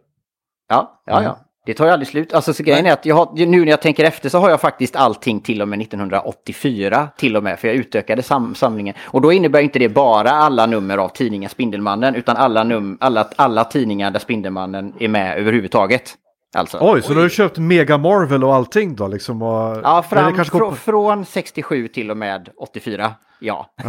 Ja, 0.69 1.03
ja, 1.07 1.13
Mm. 1.13 1.25
ja. 1.25 1.39
Det 1.67 1.75
tar 1.75 1.85
ju 1.87 1.91
aldrig 1.91 2.09
slut. 2.09 2.35
Alltså 2.35 2.55
så 2.55 2.63
grejen 2.63 2.87
är 2.87 2.93
att 2.93 3.07
jag 3.07 3.15
har, 3.17 3.47
nu 3.47 3.61
när 3.65 3.71
jag 3.71 3.81
tänker 3.83 4.05
efter 4.05 4.29
så 4.29 4.39
har 4.39 4.51
jag 4.51 4.61
faktiskt 4.61 4.97
allting 4.97 5.41
till 5.41 5.63
och 5.63 5.69
med 5.69 5.81
1984 5.81 7.09
till 7.17 7.37
och 7.37 7.43
med. 7.43 7.59
För 7.59 7.69
jag 7.69 7.77
utökade 7.77 8.23
sam, 8.23 8.55
samlingen. 8.55 8.95
Och 9.05 9.21
då 9.21 9.33
innebär 9.33 9.61
inte 9.61 9.79
det 9.79 9.89
bara 9.89 10.31
alla 10.31 10.67
nummer 10.67 10.99
av 10.99 11.09
tidningen 11.09 11.51
Spindelmannen. 11.51 12.15
Utan 12.15 12.37
alla, 12.37 12.65
num, 12.65 12.99
alla, 13.01 13.29
alla 13.37 13.65
tidningar 13.65 14.11
där 14.11 14.19
Spindelmannen 14.21 14.93
är 14.99 15.09
med 15.09 15.39
överhuvudtaget. 15.39 16.15
Alltså. 16.55 16.79
Oj, 16.81 17.03
så 17.03 17.15
du 17.15 17.21
har 17.21 17.29
köpt 17.29 17.59
Mega 17.59 17.99
Marvel 17.99 18.45
och 18.45 18.55
allting 18.55 18.97
då 18.97 19.09
liksom? 19.09 19.43
Och... 19.43 19.81
Ja, 19.83 20.03
fram, 20.11 20.35
kanske 20.35 20.59
kom- 20.59 20.77
från 20.77 21.25
67 21.25 21.89
till 21.89 22.11
och 22.11 22.17
med 22.17 22.49
84. 22.57 23.15
Ja. 23.41 23.67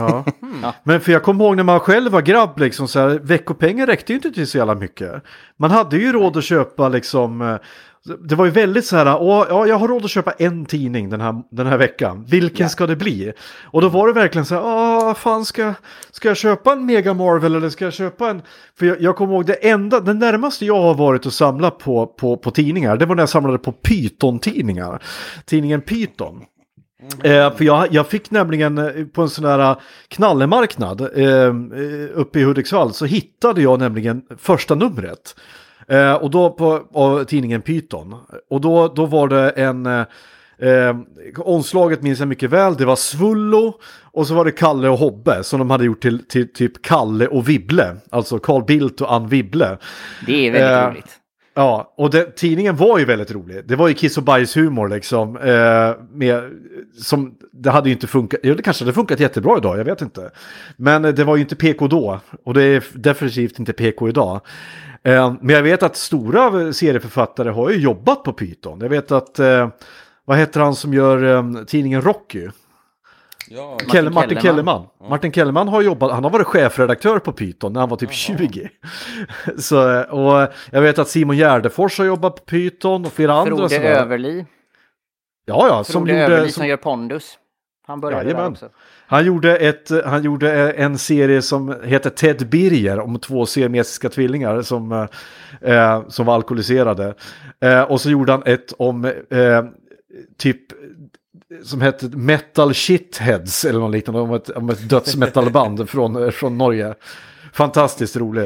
Ja. 0.61 0.73
Men 0.83 1.01
för 1.01 1.11
jag 1.11 1.23
kommer 1.23 1.45
ihåg 1.45 1.55
när 1.55 1.63
man 1.63 1.79
själv 1.79 2.11
var 2.11 2.21
grabb, 2.21 2.59
liksom, 2.59 2.87
så 2.87 2.99
här, 2.99 3.19
veckopengen 3.23 3.87
räckte 3.87 4.11
ju 4.13 4.15
inte 4.15 4.31
till 4.31 4.47
så 4.47 4.57
jävla 4.57 4.75
mycket. 4.75 5.23
Man 5.57 5.71
hade 5.71 5.97
ju 5.97 6.11
råd 6.11 6.37
att 6.37 6.43
köpa 6.43 6.89
liksom, 6.89 7.41
eh, 7.41 7.55
det 8.05 8.35
var 8.35 8.45
ju 8.45 8.51
väldigt 8.51 8.85
så 8.85 8.95
här, 8.95 9.17
åh, 9.21 9.45
ja, 9.49 9.67
jag 9.67 9.75
har 9.75 9.87
råd 9.87 10.05
att 10.05 10.11
köpa 10.11 10.31
en 10.31 10.65
tidning 10.65 11.09
den 11.09 11.21
här, 11.21 11.43
den 11.51 11.67
här 11.67 11.77
veckan. 11.77 12.25
Vilken 12.29 12.69
ska 12.69 12.87
det 12.87 12.95
bli? 12.95 13.33
Och 13.63 13.81
då 13.81 13.89
var 13.89 14.07
det 14.07 14.13
verkligen 14.13 14.45
så 14.45 14.55
här, 14.55 14.63
åh, 14.65 15.13
fan 15.13 15.45
ska, 15.45 15.73
ska 16.11 16.27
jag 16.27 16.37
köpa 16.37 16.71
en 16.71 16.85
Mega 16.85 17.13
Marvel 17.13 17.55
eller 17.55 17.69
ska 17.69 17.85
jag 17.85 17.93
köpa 17.93 18.29
en? 18.29 18.41
För 18.79 18.85
jag, 18.85 19.01
jag 19.01 19.15
kommer 19.15 19.33
ihåg 19.33 19.45
det 19.45 19.53
enda, 19.53 19.99
det 19.99 20.13
närmaste 20.13 20.65
jag 20.65 20.81
har 20.81 20.93
varit 20.93 21.25
att 21.25 21.33
samla 21.33 21.71
på, 21.71 22.07
på, 22.07 22.37
på 22.37 22.51
tidningar, 22.51 22.97
det 22.97 23.05
var 23.05 23.15
när 23.15 23.21
jag 23.21 23.29
samlade 23.29 23.57
på 23.57 23.71
Python-tidningar. 23.71 25.03
Tidningen 25.45 25.81
Python. 25.81 26.45
Eh, 27.23 27.55
för 27.55 27.63
jag, 27.63 27.93
jag 27.93 28.07
fick 28.07 28.31
nämligen 28.31 28.77
eh, 28.77 29.05
på 29.13 29.21
en 29.21 29.29
sån 29.29 29.45
här 29.45 29.59
eh, 29.59 29.77
knallemarknad 30.07 31.01
eh, 31.01 31.27
eh, 31.27 31.53
uppe 32.13 32.39
i 32.39 32.43
Hudiksvall 32.43 32.93
så 32.93 33.05
hittade 33.05 33.61
jag 33.61 33.79
nämligen 33.79 34.21
första 34.37 34.75
numret. 34.75 35.35
Eh, 35.87 36.13
och 36.13 36.31
då 36.31 36.49
på 36.49 36.87
av 36.93 37.23
tidningen 37.23 37.61
Python. 37.61 38.15
Och 38.49 38.61
då, 38.61 38.87
då 38.87 39.05
var 39.05 39.27
det 39.27 39.49
en... 39.49 40.05
Eh, 40.57 40.95
omslaget 41.37 42.01
minns 42.01 42.19
jag 42.19 42.27
mycket 42.27 42.49
väl. 42.49 42.75
Det 42.75 42.85
var 42.85 42.95
Svullo 42.95 43.73
och 44.11 44.27
så 44.27 44.33
var 44.33 44.45
det 44.45 44.51
Kalle 44.51 44.89
och 44.89 44.97
Hobbe 44.97 45.43
som 45.43 45.59
de 45.59 45.69
hade 45.69 45.85
gjort 45.85 46.01
till, 46.01 46.27
till 46.27 46.53
typ 46.53 46.81
Kalle 46.81 47.27
och 47.27 47.49
Wibble. 47.49 47.95
Alltså 48.09 48.39
Carl 48.39 48.63
Bildt 48.65 49.01
och 49.01 49.13
Ann 49.13 49.27
Wibble. 49.27 49.77
Det 50.25 50.47
är 50.47 50.51
väldigt 50.51 50.71
Eh, 50.71 50.89
roligt. 50.89 51.19
Ja, 51.57 51.93
och 51.97 52.09
det, 52.09 52.35
tidningen 52.35 52.75
var 52.75 52.99
ju 52.99 53.05
väldigt 53.05 53.31
rolig. 53.31 53.67
Det 53.67 53.75
var 53.75 53.87
ju 53.87 53.93
kiss 53.93 54.17
och 54.17 54.23
bajshumor 54.23 54.89
liksom. 54.89 55.37
Eh, 55.37 55.93
med, 56.11 56.43
som, 57.01 57.35
det 57.51 57.71
hade 57.71 57.89
ju 57.89 57.93
inte 57.93 58.07
funkat, 58.07 58.39
ja, 58.43 58.55
det 58.55 58.63
kanske 58.63 58.83
hade 58.83 58.93
funkat 58.93 59.19
jättebra 59.19 59.57
idag, 59.57 59.79
jag 59.79 59.85
vet 59.85 60.01
inte. 60.01 60.31
Men 60.77 61.01
det 61.01 61.23
var 61.23 61.35
ju 61.35 61.41
inte 61.41 61.55
PK 61.55 61.87
då, 61.87 62.19
och 62.43 62.53
det 62.53 62.63
är 62.63 62.83
definitivt 62.93 63.59
inte 63.59 63.73
PK 63.73 64.09
idag. 64.09 64.41
Eh, 65.05 65.33
men 65.41 65.55
jag 65.55 65.63
vet 65.63 65.83
att 65.83 65.95
stora 65.95 66.73
serieförfattare 66.73 67.49
har 67.49 67.69
ju 67.69 67.77
jobbat 67.77 68.23
på 68.23 68.33
Python. 68.33 68.79
Jag 68.81 68.89
vet 68.89 69.11
att, 69.11 69.39
eh, 69.39 69.69
vad 70.25 70.37
heter 70.37 70.59
han 70.59 70.75
som 70.75 70.93
gör 70.93 71.23
eh, 71.23 71.63
tidningen 71.63 72.01
Rocky? 72.01 72.47
Ja, 73.47 73.77
Kelle, 73.91 74.09
Martin 74.09 74.41
Kellerman. 74.41 74.41
Kellerman. 74.41 75.09
Martin 75.09 75.31
Kellerman 75.31 75.67
har 75.67 75.81
jobbat, 75.81 76.11
han 76.11 76.23
har 76.23 76.31
varit 76.31 76.47
chefredaktör 76.47 77.19
på 77.19 77.31
Python 77.31 77.73
när 77.73 77.79
han 77.79 77.89
var 77.89 77.97
typ 77.97 78.11
20. 78.11 78.69
Så, 79.57 80.03
och 80.03 80.47
jag 80.71 80.81
vet 80.81 80.99
att 80.99 81.07
Simon 81.07 81.37
Gärdefors 81.37 81.97
har 81.97 82.05
jobbat 82.05 82.35
på 82.35 82.41
Python 82.41 83.05
och 83.05 83.13
flera 83.13 83.33
andra. 83.33 83.69
Frode. 83.69 83.89
Överli. 83.89 84.45
Ja, 85.45 85.67
ja, 85.67 85.83
som 85.83 85.93
Frode 85.93 86.11
gjorde, 86.11 86.25
Överli 86.25 86.51
som, 86.51 86.61
som 86.61 86.67
gör 86.67 86.77
Pondus. 86.77 87.37
Han 87.87 88.01
började 88.01 88.23
där 88.23 88.29
Jajamän. 88.29 88.51
också. 88.51 88.69
Han, 89.07 89.25
gjorde 89.25 89.57
ett, 89.57 89.91
han 90.05 90.23
gjorde 90.23 90.71
en 90.71 90.97
serie 90.97 91.41
som 91.41 91.75
heter 91.83 92.09
Ted 92.09 92.49
Birger 92.49 92.99
om 92.99 93.19
två 93.19 93.45
siamesiska 93.45 94.09
tvillingar 94.09 94.61
som, 94.61 94.91
eh, 94.91 95.73
eh, 95.73 96.07
som 96.07 96.25
var 96.25 96.35
alkoholiserade. 96.35 97.13
Eh, 97.61 97.81
och 97.81 98.01
så 98.01 98.09
gjorde 98.09 98.31
han 98.31 98.43
ett 98.45 98.73
om 98.77 99.05
eh, 99.05 99.63
typ 100.37 100.61
som 101.63 101.81
hette 101.81 102.05
Metal 102.05 102.73
Shitheads 102.73 103.65
eller 103.65 103.79
något 103.79 103.91
liknande 103.91 104.21
om 104.21 104.33
ett, 104.33 104.49
om 104.49 104.69
ett 104.69 104.89
dödsmetalband 104.89 105.89
från, 105.89 106.31
från 106.31 106.57
Norge. 106.57 106.95
Fantastiskt 107.53 108.17
rolig. 108.17 108.43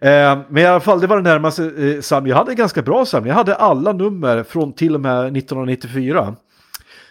Eh, 0.00 0.38
men 0.48 0.58
i 0.58 0.66
alla 0.66 0.80
fall, 0.80 1.00
det 1.00 1.06
var 1.06 1.16
det 1.16 1.22
närmaste 1.22 1.64
eh, 1.64 2.00
samling. 2.00 2.30
Jag 2.30 2.36
hade 2.36 2.52
en 2.52 2.56
ganska 2.56 2.82
bra 2.82 3.06
samling. 3.06 3.28
Jag 3.28 3.34
hade 3.34 3.54
alla 3.54 3.92
nummer 3.92 4.42
från 4.42 4.72
till 4.72 4.94
och 4.94 5.00
med 5.00 5.36
1994. 5.36 6.36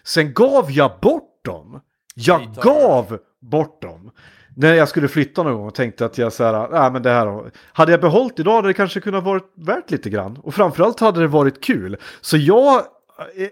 Sen 0.03 0.33
gav 0.33 0.71
jag 0.71 0.91
bort 1.01 1.45
dem. 1.45 1.81
Jag 2.15 2.55
gav 2.61 3.17
bort 3.39 3.81
dem. 3.81 4.11
När 4.55 4.73
jag 4.73 4.89
skulle 4.89 5.07
flytta 5.07 5.43
någon 5.43 5.53
gång 5.53 5.67
och 5.67 5.75
tänkte 5.75 6.05
att 6.05 6.17
jag 6.17 6.33
så 6.33 6.43
här, 6.43 6.67
nej 6.71 6.91
men 6.91 7.01
det 7.03 7.09
här, 7.09 7.51
hade 7.73 7.91
jag 7.91 8.01
behållit 8.01 8.39
idag 8.39 8.55
hade 8.55 8.67
det 8.67 8.73
kanske 8.73 8.99
kunnat 8.99 9.23
varit 9.23 9.51
värt 9.55 9.91
lite 9.91 10.09
grann. 10.09 10.37
Och 10.43 10.53
framförallt 10.53 10.99
hade 10.99 11.19
det 11.19 11.27
varit 11.27 11.63
kul. 11.63 11.97
Så 12.21 12.37
jag 12.37 12.81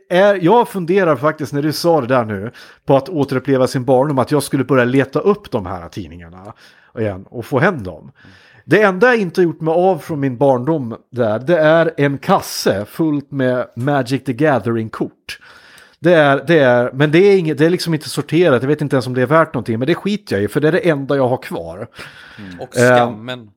är, 0.09 0.39
jag 0.41 0.69
funderar 0.69 1.15
faktiskt 1.15 1.53
när 1.53 1.61
du 1.61 1.73
sa 1.73 2.01
det 2.01 2.07
där 2.07 2.25
nu 2.25 2.51
på 2.85 2.95
att 2.95 3.09
återuppleva 3.09 3.67
sin 3.67 3.85
barndom 3.85 4.19
att 4.19 4.31
jag 4.31 4.43
skulle 4.43 4.63
börja 4.63 4.85
leta 4.85 5.19
upp 5.19 5.51
de 5.51 5.65
här 5.65 5.89
tidningarna 5.89 6.53
igen 6.97 7.25
och 7.29 7.45
få 7.45 7.59
hem 7.59 7.83
dem. 7.83 8.11
Det 8.65 8.81
enda 8.81 9.07
jag 9.07 9.17
inte 9.17 9.41
gjort 9.41 9.61
mig 9.61 9.73
av 9.73 9.97
från 9.97 10.19
min 10.19 10.37
barndom 10.37 10.95
där, 11.11 11.39
det 11.39 11.57
är 11.57 11.93
en 11.97 12.17
kasse 12.17 12.85
fullt 12.85 13.31
med 13.31 13.67
Magic 13.75 14.23
the 14.23 14.33
Gathering-kort. 14.33 15.39
Det 16.01 16.13
är, 16.13 16.43
det 16.47 16.59
är, 16.59 16.91
men 16.93 17.12
det 17.12 17.19
är, 17.19 17.38
inget, 17.38 17.57
det 17.57 17.65
är 17.65 17.69
liksom 17.69 17.93
inte 17.93 18.09
sorterat, 18.09 18.62
jag 18.63 18.67
vet 18.69 18.81
inte 18.81 18.95
ens 18.95 19.07
om 19.07 19.13
det 19.13 19.21
är 19.21 19.25
värt 19.25 19.53
någonting, 19.53 19.79
men 19.79 19.88
det 19.88 19.95
skiter 19.95 20.35
jag 20.35 20.43
i, 20.43 20.47
för 20.47 20.59
det 20.62 20.67
är 20.67 20.71
det 20.71 20.89
enda 20.89 21.15
jag 21.15 21.27
har 21.27 21.38
kvar. 21.38 21.88
och 22.59 22.73
skammen. 22.73 23.49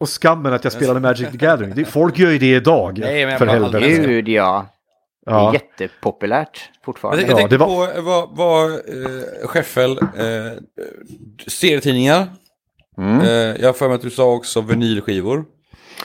Och 0.00 0.08
skammen 0.08 0.52
att 0.52 0.64
jag 0.64 0.72
spelade 0.72 1.00
Magic 1.00 1.30
the 1.30 1.36
Gathering, 1.36 1.72
det, 1.74 1.84
folk 1.84 2.18
gör 2.18 2.30
ju 2.30 2.38
det 2.38 2.54
idag, 2.54 2.98
Nej, 2.98 3.22
men 3.24 3.30
jag 3.30 3.38
för 3.38 3.46
helvete. 3.46 3.88
Gud 4.06 4.28
ja. 4.28 4.66
Det 5.26 5.30
är 5.30 5.34
Ja. 5.34 5.52
jättepopulärt 5.52 6.70
Jag, 6.74 6.84
fortfarande. 6.84 7.22
jag 7.22 7.30
Ja, 7.30 7.36
tänkte 7.36 7.54
det 7.54 7.58
var- 7.58 7.86
på 7.94 8.00
vad, 8.02 8.28
vad 8.36 8.70
eh, 8.72 9.46
Scheffel, 9.46 9.90
eh, 9.98 10.52
serietidningar. 11.46 12.26
Mm. 12.98 13.20
Eh, 13.20 13.28
jag 13.60 13.68
har 13.68 13.72
för 13.72 13.88
mig 13.88 13.94
att 13.94 14.02
du 14.02 14.10
sa 14.10 14.32
också 14.32 14.60
vinylskivor. 14.60 15.44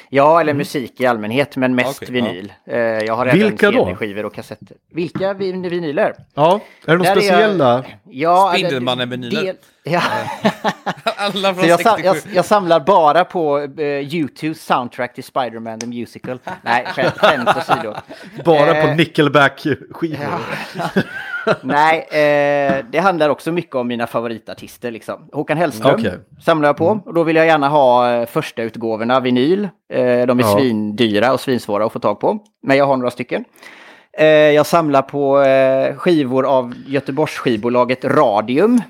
Ja, 0.10 0.41
eller 0.41 0.53
musik 0.53 1.01
i 1.01 1.05
allmänhet, 1.05 1.55
men 1.55 1.75
mest 1.75 2.01
Okej, 2.01 2.12
vinyl. 2.13 2.53
Eh, 2.65 2.77
Jag 2.77 3.15
har 3.15 3.25
även 3.25 3.39
Vilka 3.39 3.71
då? 3.71 3.86
CD-skivor 3.86 4.25
och 4.25 4.33
kassetter. 4.33 4.77
Vilka 4.91 5.33
vin- 5.33 5.69
vinyler? 5.69 6.15
Ja, 6.33 6.60
är 6.86 6.91
det 6.91 6.97
några 6.97 7.10
är 7.12 7.15
jag- 7.15 7.23
speciella? 7.23 7.83
Ja, 8.10 8.53
Spindelmannen-vinyler. 8.57 9.43
del- 9.43 9.55
Ja. 9.83 10.01
Alla 11.17 11.53
från 11.55 11.67
jag, 11.67 11.81
sa- 11.81 11.95
67. 11.95 12.19
jag, 12.25 12.36
jag 12.36 12.45
samlar 12.45 12.79
bara 12.79 13.25
på 13.25 13.57
uh, 13.60 13.67
U2's 13.67 14.53
soundtrack 14.53 15.13
till 15.13 15.23
Spider-Man 15.23 15.79
the 15.79 15.88
Musical. 15.88 16.39
Nej, 16.62 16.86
skämt, 16.86 17.13
skämt 17.17 17.49
åsido. 17.57 17.93
Bara 18.45 18.73
på 18.73 18.88
Eh, 18.88 18.95
Nickelback-skivor. 18.95 20.17
Ja. 20.75 21.01
Nej, 21.63 21.99
eh, 21.99 22.86
det 22.91 22.99
handlar 22.99 23.29
också 23.29 23.51
mycket 23.51 23.75
om 23.75 23.88
mina 23.88 24.07
favoritartister. 24.07 24.91
Liksom. 24.91 25.29
Håkan 25.33 25.57
Hellström 25.57 25.95
Okej. 25.99 26.13
samlar 26.45 26.69
jag 26.69 26.77
på. 26.77 26.99
Och 27.05 27.13
då 27.13 27.23
vill 27.23 27.36
jag 27.36 27.45
gärna 27.45 27.69
ha 27.69 28.12
eh, 28.13 28.25
första 28.25 28.62
utgåvorna 28.62 29.19
vinyl. 29.19 29.63
Eh, 29.93 29.99
de 30.25 30.39
är 30.39 30.43
Ja. 30.43 30.57
svindyra 30.57 31.33
och 31.33 31.39
svinsvåra 31.39 31.86
att 31.86 31.93
få 31.93 31.99
tag 31.99 32.19
på. 32.19 32.39
Men 32.63 32.77
jag 32.77 32.86
har 32.86 32.97
några 32.97 33.12
stycken. 33.12 33.45
Eh, 34.13 34.25
jag 34.27 34.65
samlar 34.65 35.01
på 35.01 35.41
eh, 35.41 35.95
skivor 35.95 36.45
av 36.45 36.73
Göteborgs 36.88 37.38
skivbolaget 37.38 38.05
Radium. 38.05 38.81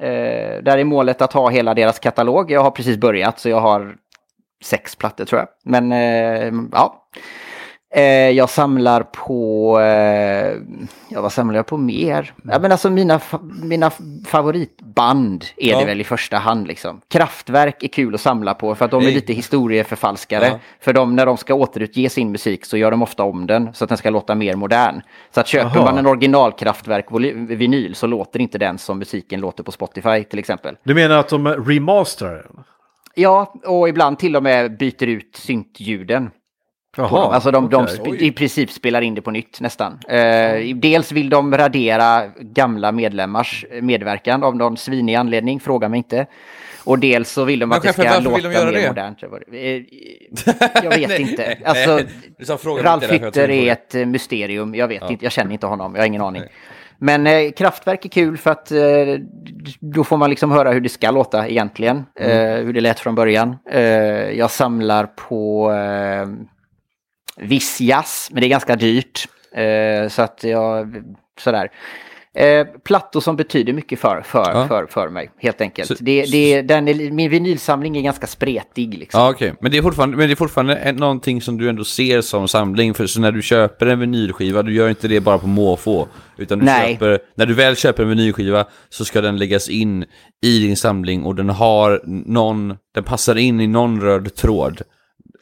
Eh, 0.00 0.62
där 0.62 0.78
är 0.78 0.84
målet 0.84 1.22
att 1.22 1.32
ha 1.32 1.48
hela 1.48 1.74
deras 1.74 1.98
katalog. 1.98 2.50
Jag 2.50 2.62
har 2.62 2.70
precis 2.70 2.96
börjat 2.96 3.38
så 3.40 3.48
jag 3.48 3.60
har 3.60 3.96
sex 4.64 4.96
plattor 4.96 5.24
tror 5.24 5.38
jag. 5.40 5.48
Men 5.64 5.90
ja. 6.72 7.08
Eh, 7.90 8.02
jag 8.30 8.50
samlar 8.50 9.02
på, 9.02 9.80
eh, 9.80 10.56
ja 11.08 11.20
vad 11.22 11.32
samlar 11.32 11.56
jag 11.56 11.66
på 11.66 11.76
mer? 11.76 12.32
Ja 12.44 12.58
men 12.58 12.72
alltså 12.72 12.90
mina, 12.90 13.18
fa- 13.18 13.62
mina 13.64 13.90
favoritband 14.26 15.44
är 15.56 15.70
Ja. 15.70 15.78
det 15.78 15.84
väl 15.84 16.00
i 16.00 16.04
första 16.04 16.36
hand 16.36 16.66
liksom. 16.66 17.00
Kraftwerk 17.10 17.82
är 17.82 17.88
kul 17.88 18.14
att 18.14 18.20
samla 18.20 18.54
på 18.54 18.74
för 18.74 18.84
att 18.84 18.90
de 18.90 19.02
är 19.06 19.10
lite 19.10 19.32
historieförfalskare. 19.32 20.46
Ja. 20.46 20.58
För 20.80 20.92
de, 20.92 21.16
när 21.16 21.26
de 21.26 21.36
ska 21.36 21.54
återutge 21.54 22.08
sin 22.10 22.32
musik 22.32 22.64
så 22.64 22.76
gör 22.76 22.90
de 22.90 23.02
ofta 23.02 23.22
om 23.22 23.46
den 23.46 23.74
så 23.74 23.84
att 23.84 23.88
den 23.88 23.98
ska 23.98 24.10
låta 24.10 24.34
mer 24.34 24.54
modern. 24.54 25.00
Så 25.34 25.40
att 25.40 25.46
köper 25.46 25.66
Aha. 25.76 25.84
man 25.84 25.98
en 25.98 26.06
original 26.06 26.52
Kraftwerk-vinyl 26.52 27.94
så 27.94 28.06
låter 28.06 28.40
inte 28.40 28.58
den 28.58 28.78
som 28.78 28.98
musiken 28.98 29.40
låter 29.40 29.62
på 29.62 29.72
Spotify 29.72 30.24
till 30.24 30.38
exempel. 30.38 30.76
Du 30.82 30.94
menar 30.94 31.16
att 31.18 31.28
de 31.28 31.48
remasterar 31.48 32.46
den? 32.52 32.64
Ja, 33.14 33.54
och 33.66 33.88
ibland 33.88 34.18
till 34.18 34.36
och 34.36 34.42
med 34.42 34.76
byter 34.78 35.04
ut 35.06 35.36
syntljuden. 35.36 36.30
Jaha, 36.96 37.34
Alltså 37.34 37.50
de, 37.50 37.68
de 37.70 37.82
okej. 37.84 37.96
sp- 37.96 38.16
i 38.16 38.32
princip 38.32 38.70
spelar 38.70 39.00
in 39.00 39.14
det 39.14 39.22
på 39.22 39.30
nytt 39.30 39.60
nästan. 39.60 39.98
Eh, 40.08 40.76
dels 40.76 41.12
vill 41.12 41.30
de 41.30 41.56
radera 41.56 42.26
gamla 42.40 42.92
medlemmars 42.92 43.64
medverkan 43.82 44.42
av 44.42 44.56
någon 44.56 44.76
svinig 44.76 45.14
anledning, 45.14 45.60
fråga 45.60 45.88
mig 45.88 45.98
inte. 45.98 46.26
Och 46.84 46.98
dels 46.98 47.30
så 47.30 47.44
vill 47.44 47.58
de 47.58 47.68
Men 47.68 47.76
att 47.76 47.82
det 47.82 47.88
chefen, 47.88 48.04
ska 48.04 48.12
varför 48.14 48.24
låta 48.24 48.36
vill 48.36 48.44
de 48.44 48.52
göra 48.52 48.70
mer 48.70 48.80
det? 48.82 48.88
modernt. 48.88 49.22
Eh, 49.22 49.58
Jag 50.84 50.98
vet 50.98 51.08
Nej, 51.08 51.20
inte. 51.30 51.42
nej, 51.46 51.62
Alltså, 51.64 51.94
nej. 51.96 52.82
Ralf 52.82 53.10
Hytter 53.12 53.42
är 53.42 53.48
det. 53.48 53.68
ett 53.68 53.94
eh, 53.94 54.06
mysterium. 54.06 54.74
Jag 54.74 54.88
vet 54.88 55.10
inte, 55.10 55.24
jag 55.24 55.32
känner 55.32 55.52
inte 55.52 55.66
honom, 55.66 55.94
jag 55.94 56.02
har 56.02 56.06
ingen 56.06 56.22
aning. 56.22 56.42
Men 56.98 57.26
eh, 57.26 57.50
Kraftwerk 57.50 58.04
är 58.04 58.08
kul 58.08 58.36
för 58.38 58.50
att 58.50 58.70
eh, 58.72 58.80
då 59.80 60.04
får 60.04 60.16
man 60.16 60.30
liksom 60.30 60.50
höra 60.50 60.72
hur 60.72 60.80
det 60.80 60.88
ska 60.88 61.10
låta 61.10 61.48
egentligen. 61.48 62.04
Mm. 62.20 62.58
Eh, 62.58 62.64
hur 62.64 62.72
det 62.72 62.80
lät 62.80 63.00
från 63.00 63.14
början. 63.14 63.56
Eh, 63.70 63.80
jag 64.30 64.50
samlar 64.50 65.06
på 65.06 65.72
eh, 65.72 66.28
viss 67.40 67.80
jazz, 67.80 68.28
men 68.32 68.40
det 68.40 68.46
är 68.46 68.50
ganska 68.50 68.76
dyrt. 68.76 69.28
Eh, 69.54 70.08
så 70.08 70.22
att 70.22 70.44
jag, 70.44 71.02
sådär. 71.40 71.68
Eh, 72.34 72.66
plattor 72.84 73.20
som 73.20 73.36
betyder 73.36 73.72
mycket 73.72 73.98
för, 74.00 74.22
för, 74.24 74.50
Ja. 74.54 74.68
för, 74.68 74.86
för 74.86 75.08
mig, 75.08 75.30
helt 75.38 75.60
enkelt. 75.60 75.88
Så- 75.88 75.94
det, 76.00 76.22
det, 76.22 76.62
den 76.62 76.88
är, 76.88 77.10
min 77.10 77.30
vinylsamling 77.30 77.96
är 77.96 78.00
ganska 78.02 78.26
spretig. 78.26 78.98
Liksom. 78.98 79.20
Ja, 79.20 79.30
okej. 79.30 79.54
Men 79.60 79.70
det 79.70 79.78
är 79.78 79.82
fortfarande, 79.82 80.16
men 80.16 80.26
det 80.28 80.32
är 80.32 80.36
fortfarande 80.36 80.92
någonting 80.92 81.42
som 81.42 81.58
du 81.58 81.68
ändå 81.68 81.84
ser 81.84 82.20
som 82.20 82.48
samling. 82.48 82.94
För 82.94 83.06
så 83.06 83.20
när 83.20 83.32
du 83.32 83.42
köper 83.42 83.86
en 83.86 84.00
vinylskiva, 84.00 84.62
du 84.62 84.74
gör 84.74 84.88
inte 84.88 85.08
det 85.08 85.20
bara 85.20 85.38
på 85.38 85.46
måfå. 85.46 86.08
Utan 86.36 86.58
du 86.58 86.64
Nej. 86.64 86.92
köper, 86.92 87.18
när 87.34 87.46
du 87.46 87.54
väl 87.54 87.76
köper 87.76 88.02
en 88.02 88.08
vinylskiva 88.08 88.64
så 88.88 89.04
ska 89.04 89.20
den 89.20 89.36
läggas 89.36 89.68
in 89.68 90.04
i 90.44 90.58
din 90.58 90.76
samling 90.76 91.24
och 91.24 91.34
den 91.34 91.48
har 91.50 92.00
någon, 92.06 92.76
den 92.94 93.04
passar 93.04 93.36
in 93.38 93.60
i 93.60 93.66
någon 93.66 94.00
röd 94.00 94.34
tråd. 94.34 94.82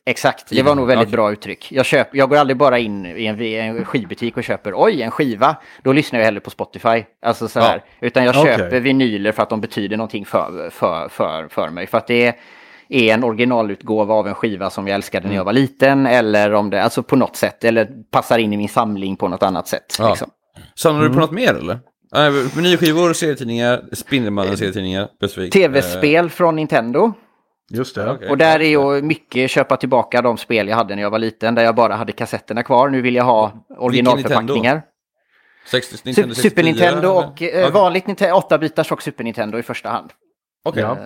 Exakt, 0.08 0.48
det 0.50 0.62
var 0.62 0.74
nog 0.74 0.86
väldigt 0.86 1.08
bra 1.08 1.32
uttryck. 1.32 1.72
Jag, 1.72 1.86
köp, 1.86 2.08
jag 2.12 2.28
går 2.28 2.36
aldrig 2.36 2.56
bara 2.56 2.78
in 2.78 3.06
i 3.06 3.26
en, 3.26 3.40
en 3.40 3.84
skivbutik 3.84 4.36
och 4.36 4.44
köper 4.44 4.72
oj, 4.76 5.02
en 5.02 5.10
skiva. 5.10 5.56
Då 5.82 5.92
lyssnar 5.92 6.18
jag 6.18 6.24
hellre 6.24 6.40
på 6.40 6.50
Spotify. 6.50 7.04
Alltså 7.22 7.48
så 7.48 7.60
här. 7.60 7.84
Utan 8.00 8.24
jag 8.24 8.34
köper 8.34 8.80
vinyler 8.80 9.32
för 9.32 9.42
att 9.42 9.50
de 9.50 9.60
betyder 9.60 9.96
någonting 9.96 10.24
för, 10.24 10.70
för, 10.70 11.08
för, 11.08 11.48
för 11.48 11.68
mig. 11.68 11.86
För 11.86 11.98
att 11.98 12.06
det 12.06 12.34
är 12.88 13.14
en 13.14 13.24
originalutgåva 13.24 14.14
av 14.14 14.28
en 14.28 14.34
skiva 14.34 14.70
som 14.70 14.88
jag 14.88 14.94
älskade 14.94 15.28
när 15.28 15.34
jag 15.34 15.44
var 15.44 15.52
liten. 15.52 16.06
Eller 16.06 16.54
om 16.54 16.70
det, 16.70 16.82
alltså 16.82 17.02
på 17.02 17.16
något 17.16 17.36
sätt. 17.36 17.64
Eller 17.64 17.88
passar 18.10 18.38
in 18.38 18.52
i 18.52 18.56
min 18.56 18.68
samling 18.68 19.16
på 19.16 19.28
något 19.28 19.42
annat 19.42 19.68
sätt. 19.68 19.96
Ja. 19.98 20.08
Liksom. 20.08 20.30
Samlar 20.74 21.02
du 21.02 21.14
på 21.14 21.20
något 21.20 21.32
mer 21.32 21.54
eller? 21.54 21.78
Äh, 22.16 22.30
vinylskivor, 22.56 23.12
serietidningar, 23.12 23.82
Spindelmannen 23.92 24.56
serietidningar 24.56 25.08
specifikt. 25.16 25.52
Tv-spel 25.52 26.30
från 26.30 26.56
Nintendo. 26.56 27.12
Just 27.70 27.94
det. 27.94 28.10
Okej. 28.10 28.28
Och 28.28 28.38
där 28.38 28.60
är 28.60 28.68
ju 28.68 29.02
mycket 29.02 29.50
köpa 29.50 29.76
tillbaka 29.76 30.22
de 30.22 30.36
spel 30.36 30.68
jag 30.68 30.76
hade 30.76 30.94
när 30.94 31.02
jag 31.02 31.10
var 31.10 31.18
liten. 31.18 31.54
Där 31.54 31.64
jag 31.64 31.74
bara 31.74 31.94
hade 31.94 32.12
kassetterna 32.12 32.62
kvar. 32.62 32.88
Nu 32.88 33.00
vill 33.02 33.14
jag 33.14 33.24
ha 33.24 33.52
originalförpackningar. 33.78 34.82
60, 35.66 35.96
Su- 35.96 36.00
Nintendo 36.04 36.34
Super 36.34 36.62
64, 36.62 36.64
Nintendo 36.90 37.08
och 37.08 37.22
eh, 37.22 37.48
Okej. 37.48 37.70
vanligt 37.70 38.06
Nintendo, 38.06 38.36
8-bitars 38.36 38.92
och 38.92 39.02
Super 39.02 39.24
Nintendo 39.24 39.58
i 39.58 39.62
första 39.62 39.88
hand. 39.88 40.10
Okej. 40.64 40.82
Ja. 40.82 40.90
Eh. 40.90 40.96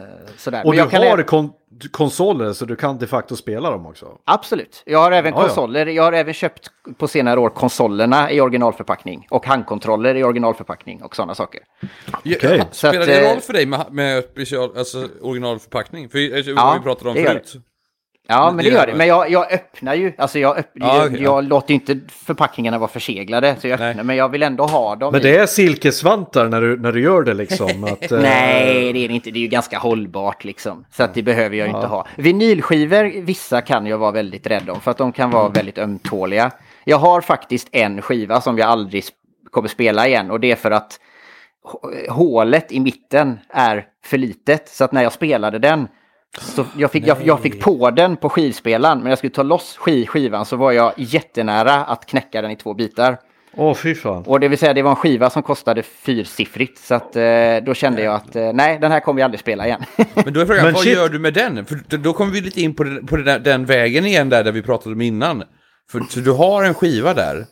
Och 0.46 0.52
Men 0.52 0.70
du 0.70 0.76
jag 0.76 0.90
kan 0.90 1.02
har 1.02 1.22
kon 1.22 1.52
konsoler 1.88 2.52
så 2.52 2.64
du 2.64 2.76
kan 2.76 2.98
de 2.98 3.06
facto 3.06 3.36
spela 3.36 3.70
dem 3.70 3.86
också? 3.86 4.06
Absolut. 4.24 4.82
Jag 4.86 4.98
har 4.98 5.12
även 5.12 5.32
konsoler. 5.32 5.86
Jag 5.86 6.02
har 6.02 6.12
även 6.12 6.34
köpt 6.34 6.70
på 6.98 7.08
senare 7.08 7.40
år 7.40 7.50
konsolerna 7.50 8.30
i 8.32 8.40
originalförpackning. 8.40 9.26
Och 9.30 9.46
handkontroller 9.46 10.14
i 10.14 10.24
originalförpackning 10.24 11.02
och 11.02 11.16
sådana 11.16 11.34
saker. 11.34 11.60
Okej. 12.24 12.62
Spelar 12.70 13.06
det 13.06 13.26
eh, 13.26 13.32
roll 13.32 13.40
för 13.40 13.52
dig 13.52 13.66
med, 13.66 13.86
med 13.90 14.24
special, 14.24 14.78
alltså 14.78 15.08
originalförpackning? 15.20 16.08
För 16.08 16.18
eh, 16.18 16.54
Ja, 16.56 16.74
vi 16.78 16.84
pratade 16.84 17.10
om 17.10 17.16
förut. 17.16 17.56
Ja, 18.30 18.46
Men 18.46 18.56
men 18.56 18.64
det 18.64 18.70
det 18.70 18.76
gör 18.76 18.86
det. 18.86 18.94
Men 18.94 19.06
jag, 19.06 19.30
jag 19.30 19.52
öppnar 19.52 19.94
ju. 19.94 20.12
Alltså 20.18 20.38
jag, 20.38 20.56
öpp- 20.58 20.64
Ja, 20.74 20.96
jag, 20.96 21.06
okej, 21.06 21.22
jag 21.22 21.44
låter 21.44 21.74
inte 21.74 21.98
förpackningarna 22.08 22.78
vara 22.78 22.88
förseglade. 22.90 23.56
Så 23.60 23.68
jag 23.68 23.80
Nej. 23.80 23.90
öppnar, 23.90 24.04
men 24.04 24.16
jag 24.16 24.28
vill 24.28 24.42
ändå 24.42 24.64
ha 24.66 24.96
dem. 24.96 25.12
Men 25.12 25.20
i- 25.20 25.24
det 25.24 25.36
är 25.38 25.46
silkesvantar 25.46 26.48
när 26.48 26.60
du, 26.60 26.76
när 26.80 26.92
du 26.92 27.02
gör 27.02 27.22
det 27.22 27.34
liksom? 27.34 27.84
Att, 27.92 28.12
eh, 28.12 28.20
Nej, 28.20 28.92
det 28.92 29.04
är 29.04 29.08
det 29.08 29.14
inte. 29.14 29.30
Det 29.30 29.38
är 29.38 29.42
ju 29.42 29.46
ganska 29.48 29.78
hållbart 29.78 30.44
liksom. 30.44 30.84
Så 30.92 31.02
att 31.02 31.14
det 31.14 31.22
behöver 31.22 31.56
jag 31.56 31.68
ju 31.68 31.74
inte 31.74 31.86
ha. 31.86 32.06
Vinylskivor, 32.16 33.22
vissa 33.22 33.60
kan 33.60 33.86
jag 33.86 33.98
vara 33.98 34.10
väldigt 34.10 34.46
rädd 34.46 34.70
om 34.70 34.80
för 34.80 34.90
att 34.90 34.98
de 34.98 35.12
kan 35.12 35.30
vara 35.30 35.48
väldigt 35.48 35.78
ömtåliga. 35.78 36.50
Jag 36.84 36.96
har 36.96 37.20
faktiskt 37.20 37.68
en 37.72 38.02
skiva 38.02 38.40
som 38.40 38.58
jag 38.58 38.68
aldrig 38.68 39.04
kommer 39.50 39.68
spela 39.68 40.08
igen 40.08 40.30
och 40.30 40.40
det 40.40 40.52
är 40.52 40.56
för 40.56 40.70
att 40.70 41.00
hålet 42.08 42.72
i 42.72 42.80
mitten 42.80 43.38
är 43.50 43.86
för 44.04 44.18
litet. 44.18 44.68
Så 44.68 44.84
att 44.84 44.92
när 44.92 45.02
jag 45.02 45.12
spelade 45.12 45.58
den 45.58 45.88
så 46.38 46.64
jag 46.76 46.90
fick, 46.90 47.06
jag, 47.06 47.16
jag 47.24 47.40
fick 47.40 47.60
på 47.60 47.90
den 47.90 48.16
på 48.16 48.28
skivspelaren 48.28 48.98
men 49.00 49.08
jag 49.08 49.18
skulle 49.18 49.30
ta 49.30 49.42
loss 49.42 49.76
skiv, 49.76 50.06
skivan 50.06 50.44
så 50.44 50.56
var 50.56 50.72
jag 50.72 50.92
jättenära 50.96 51.74
att 51.84 52.06
knäcka 52.06 52.42
den 52.42 52.50
i 52.50 52.56
två 52.56 52.74
bitar. 52.74 53.16
Åh, 53.56 53.74
fy 53.74 53.94
fan. 53.94 54.22
Och 54.26 54.40
det 54.40 54.48
vill 54.48 54.58
säga 54.58 54.74
det 54.74 54.82
var 54.82 54.90
en 54.90 54.96
skiva 54.96 55.30
som 55.30 55.42
kostade 55.42 55.82
fyrsiffrigt. 55.82 56.78
Så 56.78 56.94
att, 56.94 57.16
eh, 57.16 57.56
då 57.66 57.74
kände 57.74 58.02
jag 58.02 58.14
att 58.14 58.36
eh, 58.36 58.52
nej, 58.52 58.78
den 58.80 58.92
här 58.92 59.00
kommer 59.00 59.20
jag 59.20 59.24
aldrig 59.24 59.40
spela 59.40 59.66
igen. 59.66 59.82
Men 60.24 60.32
då 60.32 60.40
är 60.40 60.46
frågan, 60.46 60.64
Men 60.64 60.74
vad 60.74 60.82
shit. 60.82 60.92
gör 60.96 61.08
du 61.08 61.18
med 61.18 61.34
den? 61.34 61.64
För 61.64 61.78
då- 61.88 61.96
då 61.96 62.12
kommer 62.12 62.32
vi 62.32 62.40
lite 62.40 62.60
in 62.60 62.74
på, 62.74 62.84
den, 62.84 63.06
på 63.06 63.16
den, 63.16 63.24
där- 63.24 63.38
den 63.38 63.64
vägen 63.66 64.06
igen 64.06 64.28
där, 64.28 64.44
där 64.44 64.52
vi 64.52 64.62
pratade 64.62 64.94
om 64.94 65.00
innan. 65.00 65.42
För 65.92 66.00
så 66.10 66.20
du 66.20 66.30
har 66.32 66.62
en 66.64 66.74
skiva 66.74 67.14
där. 67.14 67.44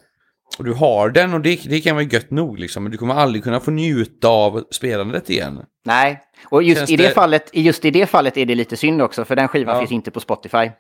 Och 0.59 0.65
du 0.65 0.73
har 0.73 1.11
den 1.11 1.35
och 1.35 1.41
det, 1.41 1.61
det 1.65 1.81
kan 1.81 1.97
vara 1.97 2.05
gött 2.05 2.31
nog 2.31 2.59
liksom. 2.59 2.83
Men 2.83 2.93
du 2.93 2.99
kommer 2.99 3.15
aldrig 3.15 3.45
kunna 3.45 3.61
få 3.61 3.71
njuta 3.71 4.29
av 4.29 4.65
spelandet 4.71 5.31
igen. 5.31 5.61
nej, 5.85 6.21
och 6.51 6.63
just 6.63 6.79
Känns 6.79 6.91
i 6.91 6.97
det, 6.97 7.03
det- 7.03 7.11
fallet, 7.11 7.51
just 7.53 7.85
i 7.85 7.91
det 7.91 8.07
fallet 8.07 8.37
är 8.37 8.47
det 8.47 8.55
lite 8.55 8.77
synd 8.77 9.03
också. 9.03 9.25
För 9.25 9.37
den 9.37 9.49
skivan 9.49 9.75
Ja. 9.75 9.81
finns 9.81 9.93
inte 9.93 10.11
på 10.11 10.21
Spotify. 10.21 10.57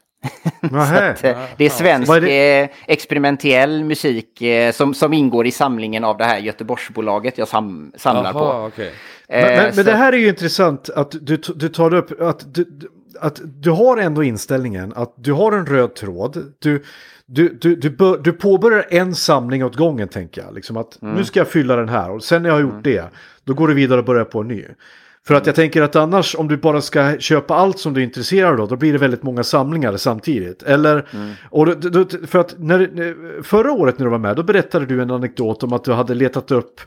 Att, 0.73 1.25
eh, 1.25 1.38
det 1.57 1.64
är 1.64 1.69
svensk 1.71 2.12
är 2.12 2.62
eh, 2.62 2.69
experimentell 2.87 3.85
musik 3.85 4.43
eh, 4.43 4.73
som, 4.73 4.95
som 4.95 5.12
ingår 5.12 5.47
i 5.47 5.51
samlingen 5.51 6.05
av 6.05 6.19
det 6.19 6.25
här 6.25 6.38
Göteborgsbolaget 6.38 7.38
jag 7.38 7.49
sam, 7.49 7.93
samlar 7.97 8.33
på. 8.33 8.38
Jaha, 8.38 8.67
okej. 8.67 8.93
Men, 8.93 8.95
Eh, 9.31 9.47
men, 9.62 9.73
men 9.77 9.85
det 9.85 9.93
här 9.95 10.12
är 10.12 10.17
ju 10.17 10.29
intressant 10.29 10.91
att 10.91 11.14
du, 11.21 11.37
du 11.55 11.69
tar 11.69 11.95
upp 11.95 12.21
att 12.21 12.55
du- 12.55 12.69
att 13.21 13.40
du 13.44 13.71
har 13.71 13.97
ändå 13.97 14.23
inställningen 14.23 14.92
att 14.97 15.14
du 15.16 15.33
har 15.33 15.53
en 15.53 15.66
röd 15.66 15.94
tråd. 15.94 16.55
Du, 16.59 16.83
du, 17.27 17.59
du, 17.61 17.77
du, 17.77 17.90
bör, 17.90 18.18
du 18.18 18.33
påbörjar 18.33 18.87
en 18.90 19.14
samling 19.14 19.64
åt 19.64 19.77
gången 19.77 20.09
tänker 20.09 20.42
jag. 20.42 20.55
Liksom 20.55 20.77
att 20.77 20.99
nu 21.01 21.25
ska 21.25 21.40
jag 21.40 21.49
fylla 21.49 21.77
den 21.77 21.88
här 21.88 22.11
och 22.11 22.25
sen 22.25 22.42
när 22.42 22.51
jag 22.51 22.57
har 22.57 22.62
gjort 22.62 22.85
det 22.85 23.05
då 23.44 23.55
går 23.55 23.68
du 23.68 23.75
vidare 23.75 23.99
och 24.01 24.07
börjar 24.07 24.25
på 24.25 24.40
en 24.40 24.49
ny. 24.49 24.64
För 25.27 25.35
att 25.35 25.47
jag 25.47 25.55
tänker 25.55 25.83
att 25.83 25.97
annars 25.97 26.35
om 26.39 26.49
du 26.49 26.57
bara 26.57 26.81
ska 26.81 27.19
köpa 27.19 27.55
allt 27.55 27.79
som 27.79 27.95
du 27.95 28.01
är 28.01 28.05
intresserad 28.05 28.61
av 28.61 28.69
då 28.69 28.77
blir 28.77 28.93
det 28.93 28.99
väldigt 28.99 29.23
många 29.23 29.43
samlingar 29.43 29.97
samtidigt. 29.97 30.63
Eller, 30.63 31.07
och 31.51 31.67
då, 31.67 31.89
då, 31.91 32.27
för 32.27 32.39
att 32.39 32.55
när, 32.59 33.43
förra 33.43 33.73
året 33.73 33.99
när 33.99 34.07
du 34.07 34.11
var 34.11 34.19
med 34.19 34.37
då 34.37 34.43
berättade 34.43 34.87
du 34.87 35.03
en 35.03 35.11
anekdot 35.11 35.63
om 35.63 35.73
att 35.73 35.85
du 35.85 35.93
hade 35.93 36.15
letat 36.15 36.51
upp 36.51 36.81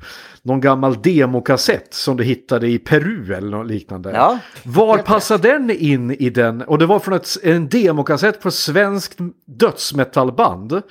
någon 0.44 0.62
gammal 0.62 1.02
demokassett 1.02 1.94
som 1.94 2.18
du 2.18 2.24
hittade 2.24 2.68
i 2.68 2.78
Peru 2.80 3.34
eller 3.34 3.58
något 3.58 3.68
liknande. 3.68 4.12
Ja. 4.12 4.40
Var 4.64 4.98
passar 4.98 5.38
den 5.38 5.70
in 5.70 6.12
i 6.12 6.30
den? 6.30 6.62
Och 6.62 6.78
det 6.78 6.86
var 6.86 7.00
från 7.00 7.14
ett, 7.14 7.28
en 7.44 7.70
demokassett 7.70 8.42
på 8.42 8.52
svenskt 8.52 9.18
dödsmetallband. 9.46 10.82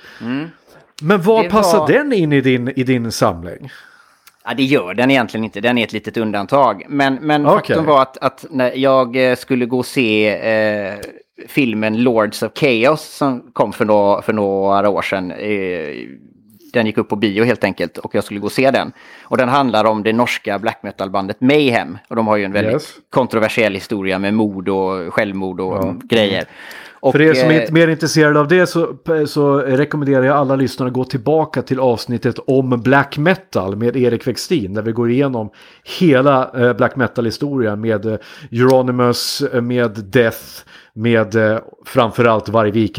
Men 1.01 1.21
var 1.21 1.39
Mm. 1.39 1.43
Det 1.43 1.49
passar 1.49 1.77
var- 1.79 1.87
den 1.87 2.13
in 2.13 2.33
i 2.33 2.41
din, 2.41 2.69
i 2.69 2.83
din 2.83 3.11
samling? 3.11 3.71
Ja, 4.45 4.53
det 4.53 4.63
gör 4.63 4.93
den 4.93 5.11
egentligen 5.11 5.43
inte. 5.43 5.61
Den 5.61 5.77
är 5.77 5.83
ett 5.83 5.93
litet 5.93 6.17
undantag. 6.17 6.85
Men, 6.89 7.15
men 7.21 7.45
Okej. 7.45 7.55
faktum 7.57 7.85
var 7.85 8.01
att, 8.01 8.17
att 8.17 8.45
när 8.49 8.71
jag 8.75 9.29
eh, 9.31 9.35
skulle 9.35 9.65
gå 9.65 9.77
och 9.79 9.85
se 9.85 10.29
eh, 10.53 10.93
filmen 11.47 12.03
Lords 12.03 12.43
of 12.43 12.51
Chaos 12.55 13.01
som 13.01 13.49
kom 13.53 13.73
för, 13.73 13.85
nå, 13.85 14.21
för 14.21 14.33
några 14.33 14.89
år 14.89 15.01
sedan. 15.01 15.31
Eh, 15.31 16.07
den 16.73 16.85
gick 16.85 16.97
upp 16.97 17.09
på 17.09 17.15
bio 17.15 17.43
helt 17.43 17.63
enkelt 17.63 17.97
och 17.97 18.15
jag 18.15 18.23
skulle 18.23 18.39
gå 18.39 18.45
och 18.45 18.51
se 18.51 18.71
den. 18.71 18.91
Och 19.23 19.37
den 19.37 19.49
handlar 19.49 19.85
om 19.85 20.03
det 20.03 20.13
norska 20.13 20.59
black 20.59 20.83
metal-bandet 20.83 21.41
Mayhem. 21.41 21.97
Och 22.09 22.15
de 22.15 22.27
har 22.27 22.37
ju 22.37 22.45
en 22.45 22.51
väldigt 22.51 22.73
Yes. 22.73 22.93
kontroversiell 23.09 23.73
historia 23.73 24.19
med 24.19 24.33
mord 24.33 24.69
och 24.69 25.13
självmord 25.13 25.59
och 25.59 25.73
Ja. 25.77 25.95
grejer. 26.03 26.45
Och, 27.01 27.11
För 27.11 27.21
er 27.21 27.33
som 27.33 27.49
eh, 27.49 27.55
är 27.55 27.71
mer 27.71 27.87
intresserade 27.87 28.39
av 28.39 28.47
det 28.47 28.67
så, 28.67 28.95
så 29.25 29.57
rekommenderar 29.57 30.23
jag 30.23 30.37
alla 30.37 30.55
lyssnare 30.55 30.87
att 30.87 30.93
gå 30.93 31.03
tillbaka 31.03 31.61
till 31.61 31.79
avsnittet 31.79 32.39
om 32.47 32.81
black 32.81 33.17
metal 33.17 33.75
med 33.75 33.97
Erik 33.97 34.27
Wextin. 34.27 34.73
Där 34.73 34.81
vi 34.81 34.91
går 34.91 35.11
igenom 35.11 35.49
hela 35.99 36.51
eh, 36.55 36.73
black 36.73 36.95
metal-historien 36.95 37.81
med 37.81 38.05
eh, 38.05 38.17
Euronymous, 38.51 39.41
eh, 39.41 39.61
med 39.61 39.91
Death, 39.91 40.39
med 40.93 41.35
eh, 41.35 41.59
framförallt 41.85 42.49
Varg 42.49 42.89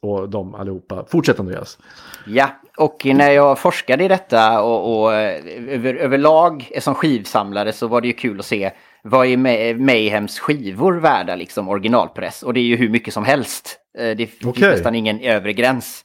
och 0.00 0.28
de 0.28 0.54
allihopa. 0.54 1.04
Fortsätt 1.08 1.40
Andreas. 1.40 1.78
Ja, 2.26 2.50
och 2.76 3.02
när 3.04 3.30
jag 3.30 3.58
forskade 3.58 4.04
i 4.04 4.08
detta 4.08 4.62
och, 4.62 5.02
och 5.02 5.14
eh, 5.14 5.42
över, 5.68 5.94
överlag 5.94 6.70
som 6.78 6.94
skivsamlare 6.94 7.72
så 7.72 7.86
var 7.86 8.00
det 8.00 8.06
ju 8.06 8.12
kul 8.12 8.38
att 8.38 8.46
se 8.46 8.72
vad 9.02 9.26
är 9.26 9.36
May- 9.36 9.74
Mayhems 9.78 10.38
skivor 10.38 10.92
värda 10.92 11.34
liksom 11.34 11.68
originalpress? 11.68 12.42
Och 12.42 12.54
det 12.54 12.60
är 12.60 12.64
ju 12.64 12.76
hur 12.76 12.88
mycket 12.88 13.14
som 13.14 13.24
helst. 13.24 13.78
Eh, 13.98 14.16
Det 14.16 14.26
finns 14.26 14.44
Okej. 14.44 14.70
nästan 14.70 14.94
ingen 14.94 15.20
övre 15.20 15.52
gräns. 15.52 16.04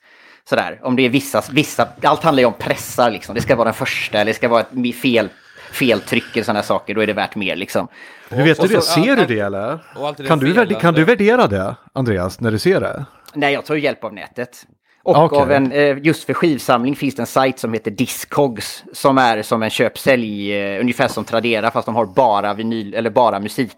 Sådär, 0.50 0.80
om 0.84 0.96
det 0.96 1.06
är 1.06 1.10
vissa, 1.10 1.44
vissa, 1.52 1.88
allt 2.04 2.24
handlar 2.24 2.42
ju 2.42 2.48
om 2.48 2.54
pressar 2.60 3.12
liksom. 3.12 3.36
Det 3.36 3.42
ska 3.42 3.56
vara 3.56 3.66
den 3.66 3.74
första 3.74 4.18
eller 4.18 4.32
det 4.32 4.36
ska 4.38 4.48
vara 4.48 4.62
ett 4.62 4.96
fel, 4.96 5.30
feltryck 5.72 6.24
eller 6.34 6.44
sådana 6.44 6.64
saker, 6.64 6.96
då 6.96 7.02
är 7.02 7.08
det 7.08 7.14
värt 7.14 7.36
mer 7.36 7.56
liksom. 7.56 7.88
Hur 8.30 8.44
vet 8.44 8.60
och 8.60 8.68
du 8.68 8.76
det? 8.76 8.82
så- 8.82 9.02
Ser 9.02 9.16
du 9.16 9.26
det 9.26 9.40
eller? 9.40 9.80
Kan 10.28 10.40
du, 10.40 10.54
värde, 10.54 10.76
kan 10.76 10.94
du 10.94 11.04
värdera 11.04 11.48
det, 11.48 11.76
Andreas, 11.94 12.40
när 12.40 12.52
du 12.52 12.60
ser 12.60 12.80
det? 12.82 13.06
Nej, 13.34 13.54
jag 13.54 13.66
tar 13.66 13.76
ju 13.76 13.82
hjälp 13.82 14.04
av 14.04 14.14
nätet. 14.14 14.66
Och 15.08 15.18
Okej. 15.24 15.40
av 15.40 15.52
en, 15.52 15.72
eh, 15.72 15.98
just 16.04 16.24
för 16.24 16.34
skivsamling 16.34 16.96
finns 16.96 17.16
det 17.16 17.22
en 17.22 17.28
sajt 17.28 17.60
som 17.60 17.74
heter 17.74 17.92
Discogs. 17.92 18.84
Som 18.94 19.18
är 19.18 19.42
som 19.42 19.64
en 19.64 19.70
köp-sälj, 19.70 20.52
eh, 20.54 20.80
ungefär 20.82 21.08
som 21.08 21.24
Tradera 21.26 21.72
fast 21.72 21.86
de 21.86 21.96
har 21.96 22.06
bara 22.06 22.54
vinyl, 22.54 22.94
eller 22.94 23.10
bara 23.10 23.40
musik. 23.40 23.72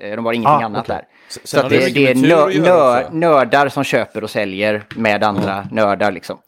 Eh, 0.00 0.16
De 0.16 0.24
har 0.24 0.32
ingenting 0.32 0.62
Ah, 0.62 0.64
annat 0.64 0.84
okej. 0.84 0.94
där. 0.96 1.04
Sen 1.44 1.62
Så 1.62 1.68
det 1.68 1.78
det, 1.78 1.90
det 1.90 2.10
är 2.10 2.60
nö, 2.60 3.08
nördar 3.12 3.68
som 3.68 3.84
köper 3.84 4.24
och 4.24 4.30
säljer 4.30 4.82
med 4.96 5.24
andra 5.24 5.66
nördar 5.72 6.12
liksom. 6.12 6.38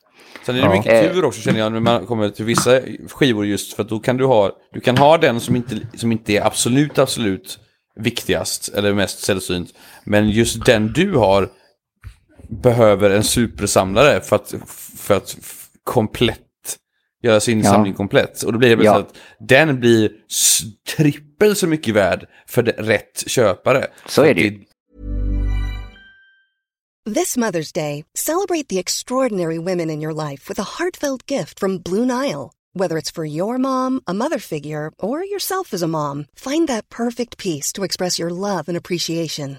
Sen 0.46 0.56
är 0.56 0.60
det 0.60 0.66
Ja. 0.66 0.72
mycket 0.72 1.12
tur 1.12 1.24
också 1.24 1.40
känner 1.40 1.58
jag 1.60 1.72
när 1.72 1.80
man 1.80 2.06
kommer 2.06 2.28
till 2.28 2.44
vissa 2.44 2.80
skivor 3.14 3.46
just 3.46 3.72
för 3.76 3.82
att 3.82 3.88
då 3.88 3.98
kan 3.98 4.16
du 4.16 4.24
ha, 4.24 4.50
du 4.72 4.80
kan 4.80 4.96
ha 4.98 5.18
den 5.18 5.40
som 5.40 5.56
inte, 5.56 5.76
som 5.96 6.12
inte 6.12 6.32
är 6.32 6.46
absolut, 6.46 6.98
absolut 6.98 7.58
viktigast 8.00 8.68
eller 8.74 8.92
mest 8.94 9.24
sällsynt. 9.24 9.68
Men 10.04 10.30
just 10.30 10.64
den 10.64 10.92
du 10.92 11.14
har 11.14 11.48
behöver 12.48 13.10
en 13.10 13.24
supersamlare 13.24 14.20
för 14.20 14.36
att, 14.36 14.54
för 14.96 15.14
att 15.16 15.36
komplett 15.84 16.38
göra 17.22 17.40
sin 17.40 17.60
Ja. 17.60 17.70
samling 17.72 17.94
komplett. 17.94 18.42
Och 18.42 18.52
då 18.52 18.58
blir 18.58 18.76
det 18.76 18.84
Ja. 18.84 18.92
ja. 18.94 18.98
att 18.98 19.14
den 19.48 19.80
blir 19.80 20.10
trippel 20.96 21.56
så 21.56 21.66
mycket 21.66 21.94
värd 21.94 22.26
för 22.46 22.62
det, 22.62 22.72
rätt 22.72 23.24
köpare. 23.26 23.86
Så 24.06 24.24
är 24.24 24.34
det 24.34 24.40
ju. 24.40 24.64
This 27.14 27.36
Mother's 27.38 27.72
Day, 27.72 28.04
celebrate 28.14 28.68
the 28.68 28.78
extraordinary 28.78 29.58
women 29.58 29.90
in 29.90 30.02
your 30.02 30.12
life 30.30 30.48
with 30.48 30.60
a 30.60 30.64
heartfelt 30.78 31.30
gift 31.30 31.58
from 31.60 31.78
Blue 31.78 32.04
Nile. 32.04 32.50
Whether 32.74 32.96
it's 32.98 33.10
for 33.14 33.24
your 33.24 33.58
mom, 33.58 34.00
a 34.06 34.12
mother 34.12 34.38
figure, 34.38 34.90
or 34.98 35.24
yourself 35.24 35.72
as 35.74 35.82
a 35.82 35.86
mom, 35.88 36.26
find 36.36 36.68
that 36.68 36.88
perfect 36.90 37.38
piece 37.38 37.72
to 37.72 37.82
express 37.84 38.18
your 38.18 38.30
love 38.30 38.68
and 38.68 38.76
appreciation. 38.76 39.58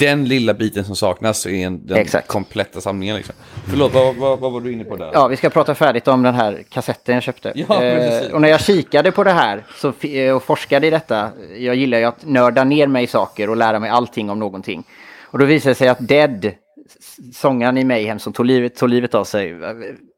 Den 0.00 0.24
lilla 0.24 0.54
biten 0.54 0.84
som 0.84 0.96
saknas 0.96 1.46
är 1.46 1.50
en, 1.50 1.86
den 1.86 1.96
Exakt. 1.96 2.28
kompletta 2.28 2.80
samlingen. 2.80 3.16
Liksom. 3.16 3.34
Förlåt, 3.68 3.94
vad, 3.94 4.16
vad, 4.16 4.38
vad 4.38 4.52
var 4.52 4.60
du 4.60 4.72
inne 4.72 4.84
på 4.84 4.96
där? 4.96 5.10
Ja, 5.12 5.28
vi 5.28 5.36
ska 5.36 5.50
prata 5.50 5.74
färdigt 5.74 6.08
om 6.08 6.22
den 6.22 6.34
här 6.34 6.62
kassetten 6.68 7.14
jag 7.14 7.22
köpte. 7.22 7.52
Ja, 7.54 7.82
eh, 7.82 8.32
och 8.32 8.40
när 8.40 8.48
jag 8.48 8.60
kikade 8.60 9.12
på 9.12 9.24
det 9.24 9.30
här 9.30 9.64
så, 9.76 9.92
eh, 10.06 10.36
och 10.36 10.42
forskade 10.42 10.86
i 10.86 10.90
detta, 10.90 11.30
jag 11.58 11.76
gillar 11.76 11.98
ju 11.98 12.04
att 12.04 12.24
nörda 12.24 12.64
ner 12.64 12.86
mig 12.86 13.04
i 13.04 13.06
saker 13.06 13.50
och 13.50 13.56
lära 13.56 13.78
mig 13.78 13.90
allting 13.90 14.30
om 14.30 14.38
någonting. 14.38 14.84
Och 15.22 15.38
då 15.38 15.44
visade 15.44 15.70
det 15.70 15.74
sig 15.74 15.88
att 15.88 16.08
Dead, 16.08 16.52
sångaren 17.34 17.78
i 17.78 17.84
Mayhem 17.84 18.18
som 18.18 18.32
tog 18.32 18.46
livet, 18.46 18.76
tog 18.76 18.88
livet 18.88 19.14
av 19.14 19.24
sig, 19.24 19.56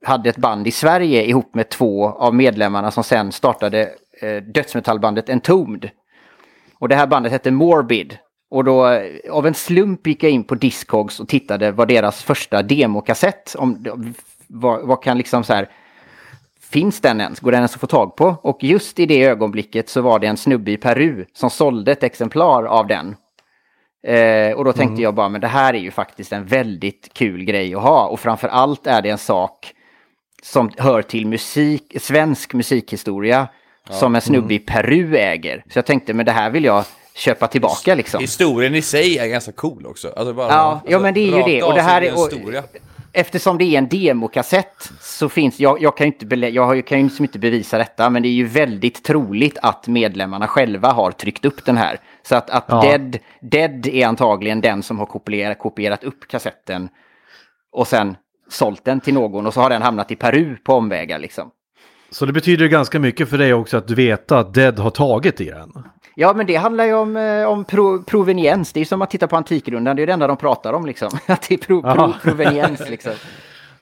hade 0.06 0.30
ett 0.30 0.36
band 0.36 0.66
i 0.66 0.70
Sverige 0.70 1.24
ihop 1.24 1.54
med 1.54 1.68
två 1.68 2.08
av 2.08 2.34
medlemmarna 2.34 2.90
som 2.90 3.04
sen 3.04 3.32
startade 3.32 3.90
eh, 4.20 4.36
dödsmetallbandet 4.36 5.28
Entombed. 5.28 5.90
Och 6.78 6.88
det 6.88 6.94
här 6.94 7.06
bandet 7.06 7.32
hette 7.32 7.50
Morbid. 7.50 8.18
Och 8.50 8.64
då 8.64 9.00
av 9.30 9.46
en 9.46 9.54
slump 9.54 10.06
gick 10.06 10.22
jag 10.22 10.32
in 10.32 10.44
på 10.44 10.54
Discogs 10.54 11.20
och 11.20 11.28
tittade 11.28 11.72
vad 11.72 11.88
deras 11.88 12.22
första 12.22 12.62
demokassett, 12.62 13.54
om, 13.58 13.84
vad, 14.46 14.86
vad 14.86 15.02
kan 15.02 15.18
liksom 15.18 15.44
så 15.44 15.54
här, 15.54 15.68
finns 16.60 17.00
den 17.00 17.20
ens? 17.20 17.40
Går 17.40 17.50
den 17.52 17.58
ens 17.58 17.74
att 17.74 17.80
få 17.80 17.86
tag 17.86 18.16
på? 18.16 18.36
Och 18.42 18.64
just 18.64 18.98
i 18.98 19.06
det 19.06 19.24
ögonblicket 19.24 19.88
så 19.88 20.00
var 20.00 20.18
det 20.18 20.26
en 20.26 20.36
snubbe 20.36 20.70
i 20.70 20.76
Peru 20.76 21.24
som 21.32 21.50
sålde 21.50 21.92
ett 21.92 22.02
exemplar 22.02 22.64
av 22.64 22.86
den. 22.86 23.16
Eh, 24.06 24.52
och 24.52 24.64
då 24.64 24.72
tänkte 24.72 25.02
jag 25.02 25.14
bara, 25.14 25.28
men 25.28 25.40
det 25.40 25.46
här 25.46 25.74
är 25.74 25.78
ju 25.78 25.90
faktiskt 25.90 26.32
en 26.32 26.46
väldigt 26.46 27.10
kul 27.12 27.44
grej 27.44 27.74
att 27.74 27.82
ha. 27.82 28.06
Och 28.06 28.20
framför 28.20 28.48
allt 28.48 28.86
är 28.86 29.02
det 29.02 29.10
en 29.10 29.18
sak 29.18 29.74
som 30.42 30.70
hör 30.76 31.02
till 31.02 31.26
musik, 31.26 31.96
svensk 32.00 32.54
musikhistoria 32.54 33.48
som 33.90 34.14
en 34.14 34.20
snubbe 34.20 34.54
i 34.54 34.58
Peru 34.58 35.16
äger. 35.16 35.64
Så 35.68 35.78
jag 35.78 35.86
tänkte, 35.86 36.14
men 36.14 36.26
det 36.26 36.32
här 36.32 36.50
vill 36.50 36.64
jag 36.64 36.84
köpa 37.18 37.46
tillbaka 37.46 37.94
liksom. 37.94 38.20
Historien 38.20 38.74
i 38.74 38.82
sig 38.82 39.18
är 39.18 39.26
ganska 39.26 39.52
cool 39.52 39.86
också. 39.86 40.08
Alltså 40.16 40.34
bara, 40.34 40.48
Ja, 40.48 40.54
alltså, 40.54 40.90
ja 40.90 40.98
men 40.98 41.14
det 41.14 41.20
är 41.20 41.36
ju 41.36 41.42
det. 41.42 41.62
Och 41.62 41.74
det 41.74 41.82
här 41.82 42.02
är, 42.02 42.08
en 42.08 42.14
och, 42.14 42.64
eftersom 43.12 43.58
det 43.58 43.64
är 43.64 43.78
en 43.78 43.88
demokassett 43.88 44.90
så 45.00 45.28
finns, 45.28 45.60
jag, 45.60 45.82
jag 45.82 45.96
kan 45.96 46.06
ju 46.06 46.12
inte, 46.12 46.26
belä- 46.26 46.50
jag 46.50 46.86
kan 46.86 46.98
ju 46.98 47.04
liksom 47.04 47.24
inte 47.24 47.38
bevisa 47.38 47.78
detta, 47.78 48.10
men 48.10 48.22
det 48.22 48.28
är 48.28 48.32
ju 48.32 48.46
väldigt 48.46 49.04
troligt 49.04 49.58
att 49.62 49.86
medlemmarna 49.86 50.46
själva 50.48 50.92
har 50.92 51.10
tryckt 51.12 51.44
upp 51.44 51.64
den 51.64 51.76
här. 51.76 52.00
Så 52.22 52.36
att, 52.36 52.50
att 52.50 52.64
Ja. 52.68 52.82
Dead, 52.82 53.18
Dead 53.40 53.86
är 53.86 54.06
antagligen 54.06 54.60
den 54.60 54.82
som 54.82 54.98
har 54.98 55.06
kopierat, 55.06 55.58
kopierat 55.58 56.04
upp 56.04 56.28
kassetten 56.28 56.88
och 57.72 57.88
sen 57.88 58.16
sålt 58.50 58.84
den 58.84 59.00
till 59.00 59.14
någon 59.14 59.46
och 59.46 59.54
så 59.54 59.60
har 59.60 59.70
den 59.70 59.82
hamnat 59.82 60.10
i 60.10 60.16
Peru 60.16 60.56
på 60.56 60.74
omvägar 60.74 61.18
liksom. 61.18 61.50
Så 62.10 62.26
det 62.26 62.32
betyder 62.32 62.64
ju 62.64 62.68
ganska 62.68 62.98
mycket 62.98 63.30
för 63.30 63.38
dig 63.38 63.54
också 63.54 63.76
att 63.76 63.88
du 63.88 63.94
vet 63.94 64.32
att 64.32 64.54
Dead 64.54 64.78
har 64.78 64.90
tagit 64.90 65.40
i 65.40 65.44
den. 65.50 65.72
Ja, 66.20 66.34
men 66.34 66.46
det 66.46 66.56
handlar 66.56 66.84
ju 66.84 66.94
om, 66.94 67.16
eh, 67.16 67.44
om 67.44 67.64
pro, 67.64 68.02
proveniens. 68.02 68.72
Det 68.72 68.80
är 68.80 68.84
som 68.84 69.02
att 69.02 69.10
titta 69.10 69.26
på 69.26 69.36
Antikrundan, 69.36 69.96
det 69.96 70.02
är 70.02 70.06
det 70.06 70.12
enda 70.12 70.26
de 70.26 70.36
pratar 70.36 70.72
om 70.72 70.86
liksom. 70.86 71.08
Att 71.26 71.48
det 71.48 71.54
är 71.54 71.58
pro, 71.58 71.82
pro, 71.82 72.12
proveniens 72.22 72.88
liksom. 72.90 73.12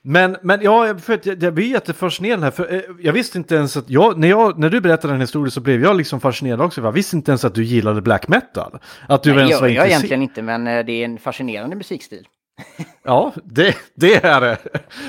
Men, 0.03 0.37
men 0.42 0.61
ja, 0.62 0.99
för 0.99 1.20
jag, 1.22 1.42
jag 1.42 1.55
blir 1.55 1.66
jättefascinerad 1.66 2.42
här. 2.42 2.51
För, 2.51 2.75
eh, 2.75 2.81
jag 3.01 3.12
visste 3.12 3.38
inte 3.38 3.55
ens 3.55 3.77
att 3.77 3.90
jag 3.90 4.18
när, 4.18 4.29
jag, 4.29 4.59
när 4.59 4.70
du 4.70 4.81
berättade 4.81 5.14
den 5.14 5.20
historien 5.20 5.51
så 5.51 5.61
blev 5.61 5.83
jag 5.83 5.96
liksom 5.96 6.20
fascinerad 6.20 6.61
också. 6.61 6.81
Jag 6.81 6.92
visste 6.92 7.16
inte 7.16 7.31
ens 7.31 7.44
att 7.44 7.55
du 7.55 7.64
gillade 7.64 8.03
black 8.03 8.29
metal. 8.29 8.79
Att 9.09 9.22
du 9.22 9.31
Nej, 9.31 9.38
ens 9.38 9.51
gör 9.51 9.61
var 9.61 9.68
jag 9.68 9.87
egentligen 9.87 10.22
inte, 10.22 10.42
men 10.42 10.66
eh, 10.66 10.85
det 10.85 10.92
är 10.92 11.05
en 11.05 11.18
fascinerande 11.18 11.77
musikstil. 11.77 12.27
Ja, 13.03 13.33
det, 13.45 13.77
det 13.95 14.25
är 14.25 14.40
det. 14.40 14.59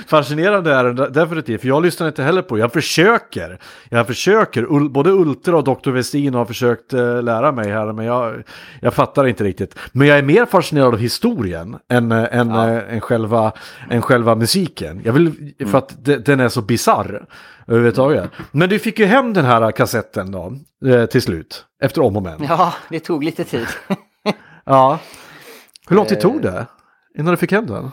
Fascinerande 0.08 0.74
är 0.74 0.84
det 0.84 1.10
definitivt. 1.10 1.62
För 1.62 1.68
jag 1.68 1.84
lyssnar 1.84 2.08
inte 2.08 2.24
heller 2.24 2.42
på 2.42 2.58
Jag 2.58 2.74
försöker. 2.74 3.60
Jag 3.90 4.08
försöker. 4.08 4.90
Både 4.90 5.12
Ultra 5.12 5.58
och 5.58 5.64
Dr. 5.64 5.92
Westin 5.92 6.34
har 6.34 6.46
försökt 6.46 6.94
eh, 6.94 7.24
lära 7.24 7.52
mig 7.52 7.72
här. 7.72 7.94
Men 7.94 8.06
jag, 8.06 8.44
jag 8.82 8.94
fattar 8.94 9.28
inte 9.28 9.44
riktigt. 9.44 9.76
Men 9.92 10.08
jag 10.08 10.18
är 10.18 10.24
mer 10.24 10.46
fascinerad 10.46 10.94
av 10.94 11.00
historien 11.00 11.78
än, 11.90 12.12
eh, 12.12 12.28
än, 12.32 12.52
eh, 12.52 12.94
än, 12.94 13.02
själva, 13.02 13.52
än 13.90 14.02
själva 14.02 14.36
musiken. 14.36 15.02
Jag 15.06 15.14
vill, 15.14 15.54
för 15.72 15.78
att 15.78 16.06
de, 16.06 16.18
den 16.18 16.40
är 16.40 16.50
så 16.50 16.62
bizarr 16.62 17.26
överhuvudtaget. 17.68 18.30
Men 18.52 18.70
du 18.70 18.80
fick 18.80 19.00
ju 19.00 19.06
hem 19.06 19.34
den 19.34 19.46
här 19.46 19.72
kassetten 19.72 20.32
då, 20.32 20.54
till 21.08 21.22
slut. 21.22 21.66
Efter 21.84 22.02
om 22.02 22.16
och 22.18 22.24
men. 22.24 22.44
Ja, 22.44 22.74
det 22.90 23.00
tog 23.00 23.24
lite 23.24 23.44
tid. 23.44 23.68
Ja. 24.66 25.00
Hur 25.90 25.96
lång 25.96 26.06
tid 26.06 26.22
tog 26.22 26.42
det 26.42 26.66
innan 27.18 27.32
du 27.32 27.38
fick 27.38 27.52
hem 27.52 27.68
den? 27.68 27.92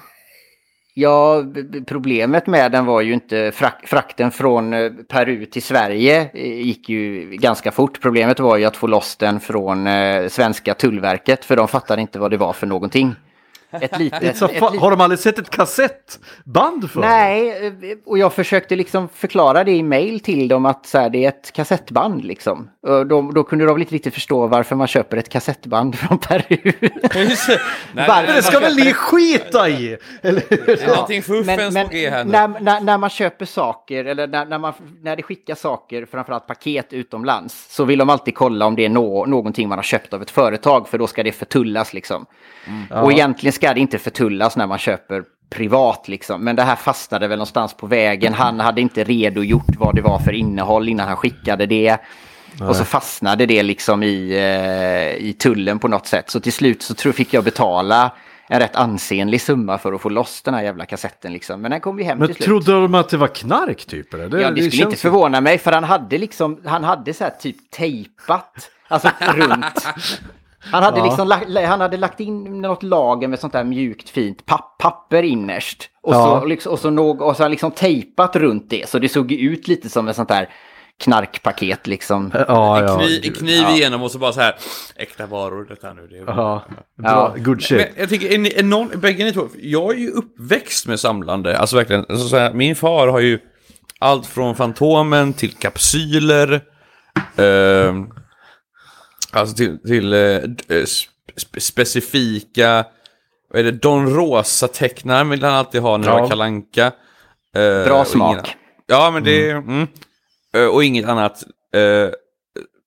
Ja, 0.96 1.44
problemet 1.86 2.46
med 2.46 2.72
den 2.72 2.86
var 2.86 3.00
ju 3.00 3.12
inte 3.14 3.52
frak 3.54 3.84
frakten 3.86 4.30
från 4.30 4.72
eh, 4.74 4.90
Peru 5.08 5.46
till 5.46 5.62
Sverige 5.62 6.30
eh, 6.34 6.60
gick 6.60 6.88
ju 6.88 7.30
ganska 7.30 7.72
fort. 7.72 8.00
Problemet 8.00 8.40
var 8.40 8.56
ju 8.56 8.64
att 8.64 8.76
få 8.76 8.86
loss 8.86 9.16
den 9.16 9.40
från 9.40 9.86
eh, 9.86 10.28
svenska 10.28 10.74
tullverket 10.74 11.44
för 11.44 11.56
de 11.56 11.68
fattade 11.68 12.02
inte 12.02 12.18
vad 12.18 12.30
det 12.30 12.36
var 12.36 12.52
för 12.52 12.66
någonting. 12.66 13.14
Ett 13.80 13.98
litet, 13.98 14.36
Så, 14.36 14.44
ett 14.44 14.52
fa- 14.62 14.72
lit- 14.72 14.80
har 14.80 14.90
de 14.90 15.00
aldrig 15.00 15.18
sett 15.18 15.38
ett 15.38 15.50
kassettband 15.50 16.90
för? 16.90 17.00
Nej, 17.00 17.72
och 18.06 18.18
jag 18.18 18.32
försökte 18.32 18.76
liksom 18.76 19.08
förklara 19.08 19.64
det 19.64 19.72
i 19.72 19.82
mail 19.82 20.20
till 20.20 20.48
dem 20.48 20.66
att 20.66 20.86
så 20.86 20.98
här, 20.98 21.10
det 21.10 21.24
är 21.24 21.28
ett 21.28 21.52
kassettband 21.52 22.24
liksom. 22.24 22.70
Då, 23.08 23.30
då 23.34 23.44
kunde 23.44 23.64
de 23.66 23.80
inte 23.80 23.94
riktigt 23.94 24.14
förstå 24.14 24.46
varför 24.46 24.76
man 24.76 24.86
köper 24.86 25.16
ett 25.16 25.28
kassettband 25.28 25.98
från 25.98 26.18
Peru. 26.18 26.72
Nej, 26.72 27.36
Varför? 28.08 28.26
men 28.26 28.36
Det 28.36 28.42
ska 28.42 28.60
väl 28.60 28.76
ni 28.76 28.92
skita 28.92 29.68
i? 29.68 29.96
Eller 30.22 30.42
hur? 30.48 30.82
Är 30.82 30.86
någonting 30.88 31.22
fuffens 31.22 31.74
på 31.74 31.88
G 31.92 32.10
här 32.10 32.24
nu. 32.24 32.30
när, 32.30 32.48
när, 32.60 32.80
när 32.80 32.98
man 32.98 33.10
köper 33.10 33.44
saker 33.46 34.04
eller 34.04 34.26
när, 34.26 34.44
när, 34.46 34.58
man, 34.58 34.72
när 35.02 35.16
det 35.16 35.22
skickas 35.22 35.60
saker, 35.60 36.06
framförallt 36.10 36.46
paket 36.46 36.92
utomlands, 36.92 37.74
så 37.74 37.84
vill 37.84 37.98
de 37.98 38.10
alltid 38.10 38.34
kolla 38.34 38.66
om 38.66 38.76
det 38.76 38.84
är 38.84 38.88
nå, 38.88 39.26
någonting 39.26 39.68
man 39.68 39.78
har 39.78 39.82
köpt 39.82 40.12
av 40.14 40.22
ett 40.22 40.30
företag, 40.30 40.88
för 40.88 40.98
då 40.98 41.06
ska 41.06 41.22
det 41.22 41.32
förtullas 41.32 41.94
liksom. 41.94 42.26
Och 43.02 43.12
egentligen 43.12 43.52
ska 43.64 43.74
det 43.74 43.80
inte 43.80 43.98
förtullas 43.98 44.56
när 44.56 44.66
man 44.66 44.78
köper 44.78 45.24
privat 45.50 46.08
liksom. 46.08 46.44
Men 46.44 46.56
det 46.56 46.62
här 46.62 46.76
fastnade 46.76 47.28
väl 47.28 47.38
någonstans 47.38 47.74
på 47.74 47.86
vägen. 47.86 48.34
Han 48.34 48.60
hade 48.60 48.80
inte 48.80 49.04
redogjort 49.04 49.76
vad 49.78 49.94
det 49.94 50.02
var 50.02 50.18
för 50.18 50.32
innehåll 50.32 50.88
innan 50.88 51.08
han 51.08 51.16
skickade 51.16 51.66
det. 51.66 51.98
Och 52.68 52.76
så 52.76 52.84
fastnade 52.84 53.46
det 53.46 53.62
liksom 53.62 54.02
i, 54.02 54.30
eh, 54.30 55.26
i 55.26 55.32
tullen 55.38 55.78
på 55.78 55.88
något 55.88 56.06
sätt. 56.06 56.30
Så 56.30 56.40
till 56.40 56.52
slut 56.52 56.82
så 56.82 56.94
tror, 56.94 57.12
fick 57.12 57.34
jag 57.34 57.44
betala 57.44 58.12
en 58.48 58.60
rätt 58.60 58.76
ansenlig 58.76 59.40
summa 59.40 59.78
för 59.78 59.92
att 59.92 60.00
få 60.00 60.08
loss 60.08 60.42
den 60.42 60.54
här 60.54 60.62
jävla 60.62 60.86
kassetten 60.86 61.32
liksom. 61.32 61.60
Men 61.60 61.70
den 61.70 61.80
kom 61.80 61.98
ju 61.98 62.04
hem 62.04 62.18
Men 62.18 62.26
till 62.26 62.36
slut. 62.36 62.46
trodde 62.46 62.72
de 62.72 62.94
att 62.94 63.08
det 63.08 63.16
var 63.16 63.28
knark 63.28 63.84
typ? 63.86 64.14
Eller? 64.14 64.38
Ja, 64.38 64.50
det 64.50 64.62
skulle 64.62 64.84
inte 64.84 64.96
förvåna 64.96 65.40
mig 65.40 65.58
för 65.58 65.72
han 65.72 65.84
hade 65.84 66.18
liksom, 66.18 66.60
han 66.64 66.84
hade 66.84 67.14
så 67.14 67.24
här 67.24 67.32
typ 67.40 67.70
tejpat, 67.70 68.70
alltså 68.88 69.10
runt. 69.34 69.86
Han 70.64 70.82
hade, 70.82 70.98
Ja. 70.98 71.04
liksom, 71.04 71.28
la- 71.28 71.66
han 71.66 71.80
hade 71.80 71.96
lagt 71.96 72.20
in 72.20 72.60
något 72.62 72.82
lager 72.82 73.28
med 73.28 73.38
sånt 73.38 73.52
där 73.52 73.64
mjukt 73.64 74.08
fint 74.10 74.46
papp, 74.46 74.78
papper 74.78 75.22
innerst. 75.22 75.90
Och, 76.02 76.14
Ja. 76.14 76.40
så, 76.40 76.46
liksom, 76.46 76.72
och, 76.72 76.78
så 76.78 76.90
någ, 76.90 77.22
och 77.22 77.36
så 77.36 77.40
har 77.42 77.44
han 77.44 77.50
liksom 77.50 77.70
tejpat 77.70 78.36
runt 78.36 78.70
det 78.70 78.88
så 78.88 78.98
det 78.98 79.08
såg 79.08 79.32
ut 79.32 79.68
lite 79.68 79.88
som 79.88 80.08
ett 80.08 80.16
sånt 80.16 80.28
där 80.28 80.48
knarkpaket 81.04 81.86
liksom. 81.86 82.30
Ja, 82.48 82.78
En 82.78 82.84
ja. 82.86 82.98
kniv, 82.98 83.20
en 83.24 83.32
kniv 83.32 83.68
igenom 83.68 84.02
och 84.02 84.10
så 84.10 84.18
bara 84.18 84.32
så 84.32 84.40
här, 84.40 84.54
äkta 84.96 85.26
varor 85.26 85.64
detta 85.64 85.92
nu. 85.92 86.06
Det 86.10 86.16
är... 86.18 86.24
Ja, 86.26 86.62
bra. 86.98 87.08
Ja. 87.08 87.34
Good 87.36 87.62
shit. 87.62 87.78
Men 87.78 87.86
jag 87.96 88.08
tycker, 88.08 88.32
är 88.34 88.38
ni, 88.38 88.52
är 88.56 88.62
någon, 88.62 88.88
bägge 89.00 89.24
ni 89.24 89.32
två, 89.32 89.48
jag 89.62 89.90
är 89.94 89.98
ju 89.98 90.10
uppväxt 90.10 90.86
med 90.86 91.00
samlande, 91.00 91.58
alltså 91.58 91.76
verkligen, 91.76 92.06
alltså 92.08 92.28
så 92.28 92.36
här, 92.36 92.52
min 92.52 92.76
far 92.76 93.08
har 93.08 93.20
ju 93.20 93.38
allt 93.98 94.26
från 94.26 94.54
Fantomen 94.54 95.32
till 95.32 95.52
kapsyler, 95.52 96.60
ehm, 97.36 98.08
alltså 99.34 99.56
till, 99.56 99.78
till 99.78 100.12
eh, 100.12 100.18
eh, 100.20 100.84
spe, 101.36 101.60
specifika, 101.60 102.84
vad 103.50 103.60
är 103.60 103.64
det, 103.64 103.70
Don 103.72 104.14
Rosa-tecknaren 104.14 105.28
vill 105.30 105.42
han 105.44 105.52
alltid 105.54 105.80
ha 105.80 105.96
när 105.96 106.04
det 106.06 106.12
Ja. 106.12 106.20
var 106.20 106.28
kalanka. 106.28 106.86
Eh, 107.56 107.84
Bra 107.84 108.04
smak. 108.04 108.32
ingen- 108.34 108.44
ja, 108.86 109.10
men 109.10 109.24
det, 109.24 109.50
mm. 109.50 109.86
Eh, 110.54 110.66
och 110.66 110.84
inget 110.84 111.08
annat. 111.08 111.44
Eh, 111.74 112.10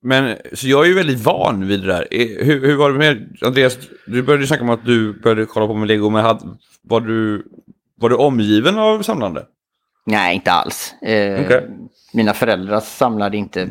men, 0.04 0.36
så 0.54 0.68
jag 0.68 0.84
är 0.84 0.88
ju 0.88 0.94
väldigt 0.94 1.20
van 1.20 1.68
vid 1.68 1.82
det 1.82 1.88
där. 1.88 2.08
Eh, 2.12 2.46
Hur, 2.46 2.68
hur 2.68 2.76
var 2.76 2.92
det 2.92 2.98
med 2.98 3.38
Andreas? 3.42 3.78
Du 4.08 4.22
började 4.22 4.44
ju 4.44 4.48
snacka 4.48 4.64
om 4.64 4.70
att 4.70 4.86
du 4.86 5.14
började 5.22 5.46
kolla 5.46 5.68
på 5.68 5.74
med 5.74 5.88
Lego, 5.88 6.10
men 6.10 6.24
hade, 6.26 6.40
var, 6.82 7.02
du, 7.02 7.46
var 7.96 8.10
du 8.10 8.16
omgiven 8.16 8.78
av 8.80 9.02
samlande? 9.02 9.46
Nej, 10.06 10.36
inte 10.36 10.52
alls. 10.52 10.94
Eh, 11.02 11.46
Okej. 11.46 11.68
Mina 12.14 12.34
föräldrar 12.34 12.80
samlade 12.80 13.38
inte 13.38 13.70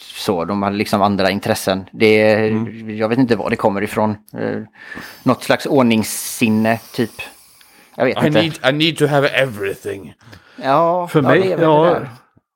så, 0.00 0.44
de 0.44 0.62
hade 0.62 0.76
liksom 0.76 1.02
andra 1.02 1.30
intressen. 1.30 1.84
Det, 1.92 2.34
Mm. 2.34 2.96
Jag 2.96 3.08
vet 3.08 3.18
inte 3.18 3.36
var 3.36 3.50
det 3.50 3.56
kommer 3.56 3.82
ifrån. 3.82 4.10
Eh, 4.10 4.62
något 5.22 5.42
slags 5.42 5.66
ordningssinne, 5.66 6.78
typ. 6.94 7.10
Jag 7.96 8.04
vet 8.04 8.22
I 8.22 8.26
inte. 8.26 8.42
need, 8.42 8.58
I 8.68 8.72
need 8.72 8.98
to 8.98 9.06
have 9.06 9.28
everything. 9.28 10.14
Ja, 10.62 11.08
För 11.08 11.22
ja, 11.22 11.28
mig, 11.28 11.56
ja, 11.60 12.00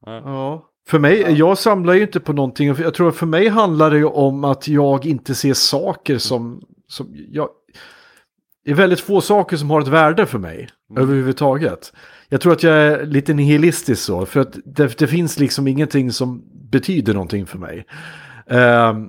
ja. 0.07 0.68
För 0.88 0.99
mig, 0.99 1.32
jag 1.32 1.59
samlar 1.59 1.95
ju 1.95 2.03
inte 2.03 2.20
på 2.20 2.32
någonting. 2.32 2.66
Jag 2.68 2.95
tror 2.95 3.09
att 3.09 3.16
för 3.16 3.26
mig 3.26 3.49
handlar 3.49 3.90
det 3.90 3.97
ju 3.97 4.05
om 4.05 4.45
att 4.45 4.68
jag 4.68 5.07
inte 5.07 5.34
ser 5.34 5.55
saker 5.55 6.18
som, 6.18 6.62
som 6.88 7.14
jag, 7.30 7.49
det 8.64 8.70
är 8.70 8.74
väldigt 8.74 9.01
få 9.01 9.20
saker 9.20 9.57
som 9.57 9.70
har 9.70 9.80
ett 9.80 9.88
värde 9.88 10.26
för 10.26 10.38
mig 10.38 10.68
överhuvudtaget. 10.97 11.93
Jag 12.33 12.41
tror 12.41 12.53
att 12.53 12.62
jag 12.62 12.76
är 12.76 13.07
lite 13.07 13.35
nihilistisk 13.35 14.03
så, 14.03 14.26
för 14.26 14.41
att 14.41 14.57
det, 14.64 14.99
det 14.99 15.07
finns 15.07 15.39
liksom 15.39 15.68
ingenting 15.68 16.12
som 16.12 16.43
betyder 16.70 17.14
någonting 17.14 17.47
för 17.47 17.59
mig. 17.59 17.87
Uh, 18.53 19.07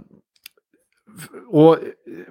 och 1.47 1.77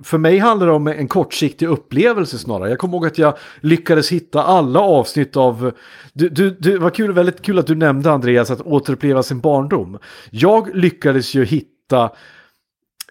för 0.03 0.19
mig 0.19 0.39
handlar 0.39 0.67
det 0.67 0.73
om 0.73 0.87
en 0.87 1.09
kortsiktig 1.09 1.69
upplevelse 1.69 2.39
snarare. 2.39 2.69
Jag 2.69 2.79
kommer 2.79 2.95
ihåg 2.95 3.07
att 3.07 3.19
jag 3.19 3.39
lyckades 3.61 4.13
hitta 4.13 4.43
alla 4.43 4.81
avsnitt 4.81 5.37
av... 5.37 5.73
Du, 6.13 6.29
du, 6.29 6.51
det 6.51 6.79
var 6.79 6.91
kul, 6.91 7.13
väldigt 7.13 7.43
kul 7.43 7.59
att 7.59 7.67
du 7.67 7.75
nämnde 7.75 8.11
Andreas 8.11 8.51
att 8.51 8.61
återuppleva 8.61 9.23
sin 9.23 9.41
barndom. 9.41 9.99
Jag 10.31 10.77
lyckades 10.77 11.35
ju 11.35 11.45
hitta... 11.45 12.11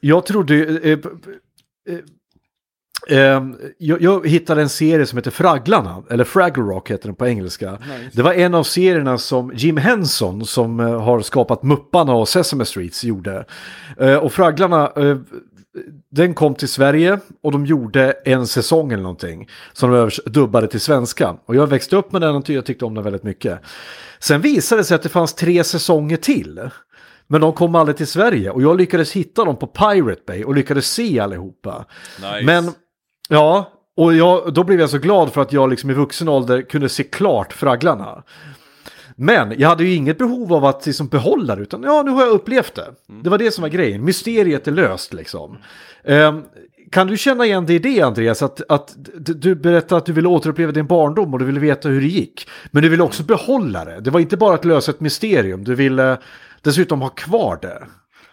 Jag 0.02 0.26
trodde... 0.26 0.56
Eh, 0.56 1.00
eh, 1.90 2.00
jag, 3.78 4.02
jag 4.02 4.28
hittade 4.28 4.62
en 4.62 4.70
serie 4.70 5.06
som 5.06 5.18
heter 5.18 5.32
Fragglarna, 5.32 6.04
eller 6.10 6.24
Fraggle 6.24 6.64
Rock 6.64 6.92
heter 6.92 7.08
den 7.08 7.16
på 7.16 7.28
engelska. 7.28 7.78
Det 8.14 8.22
var 8.22 8.34
en 8.34 8.54
av 8.54 8.64
serierna 8.64 9.18
som 9.18 9.52
Jim 9.56 9.78
Henson, 9.78 10.46
som 10.46 10.80
eh, 10.80 11.02
har 11.02 11.22
skapat 11.22 11.64
Mupparna 11.64 12.14
och 12.14 12.30
Sesame 12.30 12.66
Streets, 12.66 13.04
gjorde. 13.04 13.46
Eh, 14.00 14.16
och 14.16 14.34
Fragglarna, 14.34 14.92
eh, 14.96 15.18
den 16.12 16.34
kom 16.34 16.56
till 16.56 16.68
Sverige 16.68 17.20
och 17.44 17.52
de 17.52 17.66
gjorde 17.66 18.12
en 18.26 18.48
säsong 18.48 18.92
eller 18.92 19.04
någonting. 19.04 19.50
Som 19.74 19.92
de 19.92 19.98
övers- 19.98 20.30
dubbade 20.30 20.68
till 20.68 20.80
svenska. 20.80 21.36
Och 21.46 21.56
jag 21.56 21.68
växte 21.68 21.96
upp 21.96 22.12
med 22.12 22.22
den 22.22 22.36
och 22.36 22.50
jag 22.50 22.66
tyckte 22.66 22.86
om 22.86 22.94
den 22.94 23.04
väldigt 23.04 23.24
mycket. 23.24 23.60
Sen 24.20 24.42
visade 24.42 24.82
det 24.82 24.86
sig 24.86 24.96
att 24.96 25.04
det 25.04 25.10
fanns 25.10 25.34
tre 25.34 25.64
säsonger 25.64 26.18
till. 26.18 26.70
Men 27.28 27.42
de 27.42 27.54
kom 27.54 27.76
aldrig 27.76 27.98
till 27.98 28.08
Sverige 28.08 28.50
och 28.50 28.62
jag 28.62 28.78
lyckades 28.78 29.12
hitta 29.12 29.46
dem 29.46 29.58
på 29.58 29.68
Pirate 29.68 30.22
Bay 30.28 30.44
och 30.44 30.56
lyckades 30.56 30.88
se 30.92 31.20
allihopa. 31.20 31.86
Nice. 32.18 32.42
Men, 32.44 32.72
ja, 33.32 33.72
och 33.98 34.14
jag, 34.14 34.54
då 34.54 34.64
blev 34.64 34.80
jag 34.80 34.90
så 34.90 34.98
glad 34.98 35.34
för 35.34 35.42
att 35.42 35.54
jag 35.54 35.70
liksom 35.70 35.90
i 35.90 35.94
vuxen 35.94 36.30
ålder 36.30 36.62
kunde 36.62 36.90
se 36.90 37.04
klart 37.04 37.54
Fragglarna. 37.54 38.24
Men 39.16 39.54
jag 39.58 39.70
hade 39.70 39.84
ju 39.84 39.94
inget 39.94 40.18
behov 40.18 40.54
av 40.54 40.66
att 40.66 40.86
liksom 40.86 41.08
behålla 41.08 41.56
det, 41.56 41.62
utan 41.62 41.84
ja, 41.84 42.04
nu 42.06 42.12
har 42.12 42.22
jag 42.22 42.32
upplevt 42.32 42.76
det. 42.76 42.88
Det 43.24 43.30
var 43.30 43.38
det 43.38 43.52
som 43.52 43.62
var 43.62 43.70
grejen, 43.70 44.06
mysteriet 44.06 44.68
är 44.68 44.72
löst 44.72 45.14
liksom. 45.14 45.58
Um, 46.04 46.44
kan 46.92 47.08
du 47.08 47.18
känna 47.18 47.46
igen 47.46 47.66
dig 47.66 47.76
i 47.76 47.80
det, 47.80 48.02
Andreas? 48.02 48.44
Att, 48.44 48.62
att 48.70 48.96
du 49.16 49.56
berättade 49.56 49.98
att 49.98 50.06
du 50.06 50.14
ville 50.14 50.28
återuppleva 50.28 50.72
din 50.72 50.88
barndom 50.88 51.34
och 51.34 51.40
du 51.40 51.46
ville 51.46 51.60
veta 51.60 51.90
hur 51.90 52.02
det 52.02 52.08
gick. 52.08 52.50
Men 52.72 52.84
du 52.84 52.90
ville 52.90 53.04
också 53.04 53.24
behålla 53.24 53.86
det. 53.86 54.00
Det 54.00 54.10
var 54.10 54.20
inte 54.20 54.38
bara 54.38 54.56
att 54.56 54.66
lösa 54.66 54.92
ett 54.92 55.00
mysterium, 55.00 55.64
du 55.64 55.76
ville 55.76 56.18
dessutom 56.62 57.02
ha 57.02 57.10
kvar 57.10 57.60
det. 57.62 57.84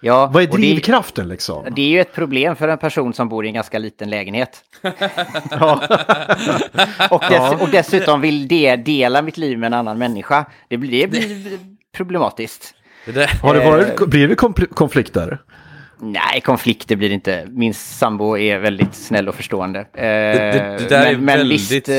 Ja, 0.00 0.30
Vad 0.32 0.42
är 0.42 0.46
och 0.50 0.56
det- 0.56 0.62
drivkraften 0.62 1.28
liksom? 1.28 1.66
Det 1.76 1.82
är 1.82 1.88
ju 1.88 2.00
ett 2.00 2.14
problem 2.14 2.56
för 2.56 2.68
en 2.68 2.78
person 2.78 3.14
som 3.14 3.28
bor 3.28 3.44
i 3.44 3.48
en 3.48 3.54
ganska 3.54 3.78
liten 3.78 4.10
lägenhet. 4.10 4.62
och, 7.10 7.20
dess, 7.30 7.60
och 7.60 7.68
dessutom 7.72 8.20
vill 8.20 8.48
det 8.48 8.76
dela 8.76 9.22
mitt 9.22 9.36
liv 9.36 9.58
med 9.58 9.66
en 9.66 9.74
annan 9.74 9.98
människa. 9.98 10.46
Det 10.68 10.76
blir, 10.76 11.06
det 11.06 11.08
blir 11.10 11.58
problematiskt. 11.96 12.74
Det 13.06 13.30
Har 13.42 13.54
det 13.54 13.64
varit, 13.70 14.06
blir 14.10 14.28
det 14.28 14.34
konflikter? 14.74 15.38
Nej, 16.00 16.40
konflikter 16.40 16.96
blir 16.96 17.08
det 17.08 17.14
inte. 17.14 17.46
Min 17.50 17.74
sambo 17.74 18.36
är 18.38 18.58
väldigt 18.58 18.94
snäll 18.94 19.28
och 19.28 19.34
förstående. 19.34 19.78
Eh, 19.80 19.84
det- 19.94 20.76
det 20.78 20.88
där 20.88 21.06
är 21.06 21.12
men 21.16 21.24
men 21.24 21.38
väldigt- 21.38 21.70
visst, 21.72 21.88
eh, 21.88 21.94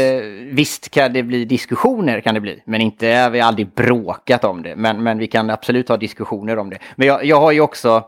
visst 0.52 0.89
kan 0.91 1.14
det 1.14 1.24
bli 1.24 1.45
diskussioner, 1.45 2.22
kan 2.22 2.34
det 2.34 2.41
bli. 2.41 2.62
Men 2.66 2.82
inte, 2.82 3.30
vi 3.30 3.39
har 3.39 3.47
aldrig 3.47 3.68
bråkat 3.68 4.43
om 4.43 4.62
det. 4.64 4.76
Men, 4.76 5.04
men 5.04 5.18
vi 5.18 5.28
kan 5.28 5.50
absolut 5.50 5.89
ha 5.89 5.97
diskussioner 5.97 6.58
om 6.58 6.70
det. 6.70 6.78
Men 6.95 7.08
jag, 7.08 7.26
jag 7.26 7.39
har 7.41 7.52
ju 7.52 7.62
också... 7.62 8.04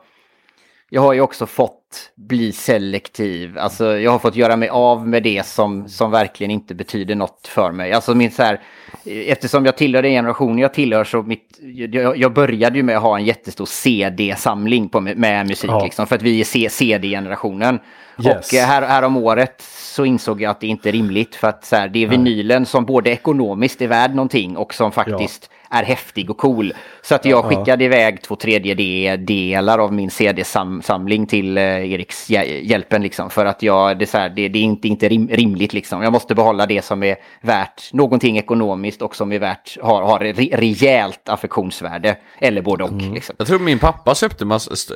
Jag 0.93 1.01
har 1.01 1.13
ju 1.13 1.21
också 1.21 1.45
fått 1.45 2.11
bli 2.15 2.51
selektiv. 2.51 3.57
Alltså 3.57 3.97
jag 3.97 4.11
har 4.11 4.19
fått 4.19 4.35
göra 4.35 4.55
mig 4.55 4.69
av 4.69 5.07
med 5.07 5.23
det 5.23 5.45
som, 5.45 5.89
som 5.89 6.11
verkligen 6.11 6.51
inte 6.51 6.75
betyder 6.75 7.15
något 7.15 7.47
för 7.47 7.71
mig. 7.71 7.93
Alltså 7.93 8.15
min 8.15 8.31
så 8.31 8.43
här, 8.43 8.61
eftersom 9.05 9.65
jag 9.65 9.77
tillhör 9.77 10.01
den 10.01 10.11
generation 10.11 10.57
jag 10.57 10.73
tillhör 10.73 11.03
så 11.03 11.23
mitt, 11.23 11.59
jag, 11.91 12.17
jag 12.17 12.33
började 12.33 12.77
ju 12.77 12.83
med 12.83 12.97
att 12.97 13.03
ha 13.03 13.17
en 13.17 13.25
jättestor 13.25 13.65
CD-samling 13.65 14.89
på, 14.89 15.01
med 15.01 15.47
musik. 15.47 15.69
Ja. 15.69 15.83
Liksom, 15.83 16.07
för 16.07 16.15
att 16.15 16.21
vi 16.21 16.39
är 16.39 16.69
CD-generationen. 16.69 17.79
Yes. 18.25 18.53
Och 18.53 18.59
här, 18.59 18.81
här 18.81 19.03
om 19.03 19.17
året 19.17 19.61
så 19.77 20.05
insåg 20.05 20.41
jag 20.41 20.51
att 20.51 20.59
det 20.59 20.67
inte 20.67 20.89
är 20.89 20.93
rimligt. 20.93 21.35
För 21.35 21.47
att 21.47 21.65
så 21.65 21.75
här, 21.75 21.87
det 21.87 22.03
är 22.03 22.07
vinylen 22.07 22.65
som 22.65 22.85
både 22.85 23.09
ekonomiskt 23.09 23.81
är 23.81 23.87
värd 23.87 24.15
någonting 24.15 24.57
och 24.57 24.73
som 24.73 24.91
faktiskt 24.91 25.49
är 25.71 25.83
häftig 25.83 26.29
och 26.29 26.37
cool. 26.37 26.73
Så 27.01 27.15
att 27.15 27.25
jag 27.25 27.45
skickade 27.45 27.83
iväg 27.83 28.21
två 28.21 28.35
tredjedelar 28.35 29.79
av 29.79 29.93
min 29.93 30.09
CD-samling 30.09 31.27
till 31.27 31.57
eh, 31.57 31.63
Eriks 31.63 32.29
hjälpen 32.63 33.01
liksom. 33.01 33.29
För 33.29 33.45
att 33.45 33.63
jag, 33.63 33.99
det 33.99 34.05
är, 34.05 34.07
så 34.07 34.17
här, 34.17 34.29
det, 34.29 34.47
det, 34.47 34.59
är 34.59 34.63
inte, 34.63 34.87
inte 34.87 35.09
rim, 35.09 35.27
rimligt 35.27 35.73
liksom. 35.73 36.01
Jag 36.01 36.13
måste 36.13 36.35
behålla 36.35 36.65
det 36.65 36.85
som 36.85 37.03
är 37.03 37.15
värt 37.41 37.93
någonting 37.93 38.37
ekonomiskt 38.37 39.01
och 39.01 39.15
som 39.15 39.31
är 39.31 39.39
värt, 39.39 39.77
har, 39.81 40.01
har 40.01 40.19
re, 40.19 40.33
rejält 40.33 41.29
affektionsvärde. 41.29 42.17
Eller 42.39 42.61
både 42.61 42.83
och. 42.83 42.91
Mm. 42.91 43.13
Liksom. 43.13 43.35
Jag 43.39 43.47
tror 43.47 43.59
min 43.59 43.79
pappa 43.79 44.15
köpte 44.15 44.45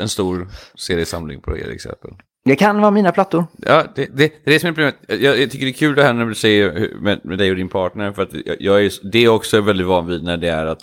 en 0.01 0.09
stor 0.09 0.47
CD-samling 0.75 1.41
på 1.41 1.57
Eriks 1.57 1.85
hjälpen. 1.85 2.17
Det 2.45 2.55
kan 2.55 2.81
vara 2.81 2.91
mina 2.91 3.11
plattor. 3.11 3.45
Ja, 3.57 3.85
det, 3.95 4.05
det, 4.05 4.13
det 4.15 4.49
är 4.49 4.51
det 4.53 4.59
som 4.59 4.69
är 4.69 4.73
problemet. 4.73 4.95
Jag, 5.07 5.39
jag, 5.39 5.51
tycker 5.51 5.65
det 5.65 5.71
är 5.71 5.73
kul 5.73 5.95
det 5.95 6.03
här 6.03 6.13
när 6.13 6.25
du 6.25 6.35
säger 6.35 6.95
med, 6.95 7.25
med 7.25 7.37
dig 7.37 7.49
och 7.49 7.55
din 7.55 7.69
partner. 7.69 8.11
För 8.11 8.23
att 8.23 8.33
jag, 8.33 8.55
jag 8.61 8.85
är, 8.85 9.11
det 9.11 9.19
är 9.19 9.29
också 9.29 9.61
väldigt 9.61 9.87
van 9.87 10.07
vid 10.07 10.23
när 10.23 10.37
det 10.37 10.49
är 10.49 10.65
att... 10.65 10.81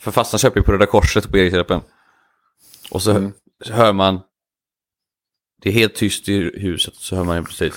För 0.00 0.10
fastna 0.10 0.38
köper 0.38 0.60
ju 0.60 0.64
på 0.64 0.72
Röda 0.72 0.86
Korset 0.86 1.30
på 1.30 1.38
Erikshjälpen. 1.38 1.80
Och 2.90 3.02
så, 3.02 3.10
mm. 3.10 3.32
så 3.64 3.72
hör 3.72 3.92
man... 3.92 4.20
Det 5.62 5.68
är 5.68 5.72
helt 5.72 5.94
tyst 5.94 6.28
i 6.28 6.60
huset, 6.60 6.94
så 6.94 7.16
hör 7.16 7.24
man 7.24 7.36
ju 7.36 7.44
precis. 7.44 7.74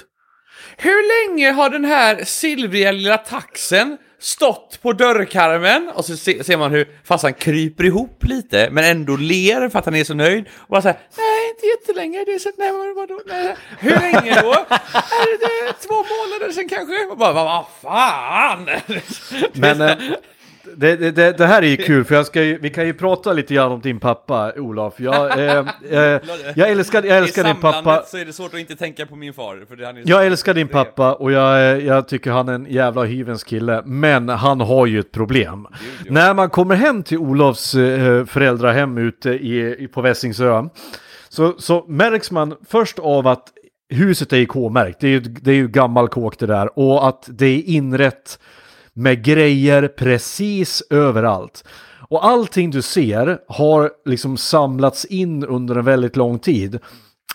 Hur 0.77 1.29
länge 1.29 1.51
har 1.51 1.69
den 1.69 1.85
här 1.85 2.23
silvriga 2.23 2.91
lilla 2.91 3.17
taxen 3.17 3.97
stått 4.21 4.79
på 4.81 4.93
dörrkarmen 4.93 5.91
och 5.95 6.05
så 6.05 6.17
ser 6.17 6.57
man 6.57 6.71
hur 6.71 6.87
farsan 7.03 7.33
kryper 7.33 7.83
ihop 7.83 8.23
lite 8.23 8.69
men 8.71 8.83
ändå 8.83 9.15
ler 9.15 9.69
för 9.69 9.79
att 9.79 9.85
han 9.85 9.95
är 9.95 10.03
så 10.03 10.13
nöjd. 10.13 10.45
Och 10.53 10.67
bara 10.69 10.81
säger 10.81 10.99
nej 11.17 11.49
inte 11.49 11.65
jättelänge, 11.65 12.23
det 12.25 12.33
är 12.33 12.39
så, 12.39 12.51
nej, 12.57 12.71
vadå, 12.95 13.21
nej, 13.25 13.55
hur 13.79 13.89
länge 13.89 14.41
då? 14.41 14.51
är 14.51 15.39
det 15.39 15.73
två 15.73 15.95
månader 15.95 16.51
sedan 16.53 16.69
kanske? 16.69 17.05
Och 17.05 17.17
bara, 17.17 17.33
vad 17.33 17.65
fan! 17.81 18.69
Men, 19.53 19.81
äh, 19.89 19.97
det, 20.75 20.95
det, 20.95 21.37
det, 21.37 21.45
här 21.45 21.61
är 21.61 21.67
ju 21.67 21.77
kul 21.77 22.03
för 22.03 22.15
jag 22.15 22.25
ska 22.25 22.43
ju, 22.43 22.57
vi 22.57 22.69
kan 22.69 22.85
ju 22.85 22.93
prata 22.93 23.33
lite 23.33 23.53
grann 23.53 23.71
om 23.71 23.81
din 23.81 23.99
pappa 23.99 24.53
Olof. 24.57 24.99
Jag, 24.99 25.39
eh, 25.39 25.65
eh, 25.89 26.21
jag 26.55 26.69
älskar, 26.69 27.03
jag 27.03 27.17
älskar 27.17 27.43
din 27.43 27.55
pappa. 27.55 28.03
så 28.05 28.17
är 28.17 28.25
det 28.25 28.33
svårt 28.33 28.53
att 28.53 28.59
inte 28.59 28.75
tänka 28.75 29.05
på 29.05 29.15
min 29.15 29.33
far. 29.33 29.65
För 29.67 29.85
han 29.85 29.97
är 29.97 30.03
jag 30.05 30.27
älskar 30.27 30.53
din 30.53 30.67
pappa 30.67 31.13
och 31.13 31.31
jag, 31.31 31.81
jag 31.81 32.07
tycker 32.07 32.31
han 32.31 32.49
är 32.49 32.53
en 32.53 32.65
jävla 32.69 33.03
hyvens 33.03 33.43
kille. 33.43 33.81
Men 33.85 34.29
han 34.29 34.61
har 34.61 34.85
ju 34.85 34.99
ett 34.99 35.11
problem. 35.11 35.67
När 36.09 36.33
man 36.33 36.49
kommer 36.49 36.75
hem 36.75 37.03
till 37.03 37.17
Olofs 37.17 37.75
eh, 37.75 38.25
föräldrahem 38.25 38.97
ute 38.97 39.29
i, 39.29 39.87
på 39.93 40.01
Väsingsö 40.01 40.63
så, 41.29 41.53
så 41.57 41.85
märks 41.87 42.31
man 42.31 42.55
först 42.69 42.99
av 42.99 43.27
att 43.27 43.43
huset 43.89 44.33
är 44.33 44.45
K-märkt. 44.45 44.99
Det 44.99 45.07
är 45.07 45.11
ju, 45.11 45.19
det 45.19 45.51
är 45.51 45.55
ju 45.55 45.67
gammal 45.67 46.07
kåk 46.07 46.39
det 46.39 46.45
där 46.45 46.79
och 46.79 47.07
att 47.07 47.29
det 47.29 47.45
är 47.45 47.63
inrätt 47.63 48.39
med 48.93 49.23
grejer 49.23 49.87
precis 49.87 50.83
överallt. 50.89 51.63
Och 52.09 52.25
allting 52.25 52.71
du 52.71 52.81
ser 52.81 53.39
har 53.47 53.91
liksom 54.05 54.37
samlats 54.37 55.05
in 55.05 55.45
under 55.45 55.75
en 55.75 55.85
väldigt 55.85 56.15
lång 56.15 56.39
tid. 56.39 56.79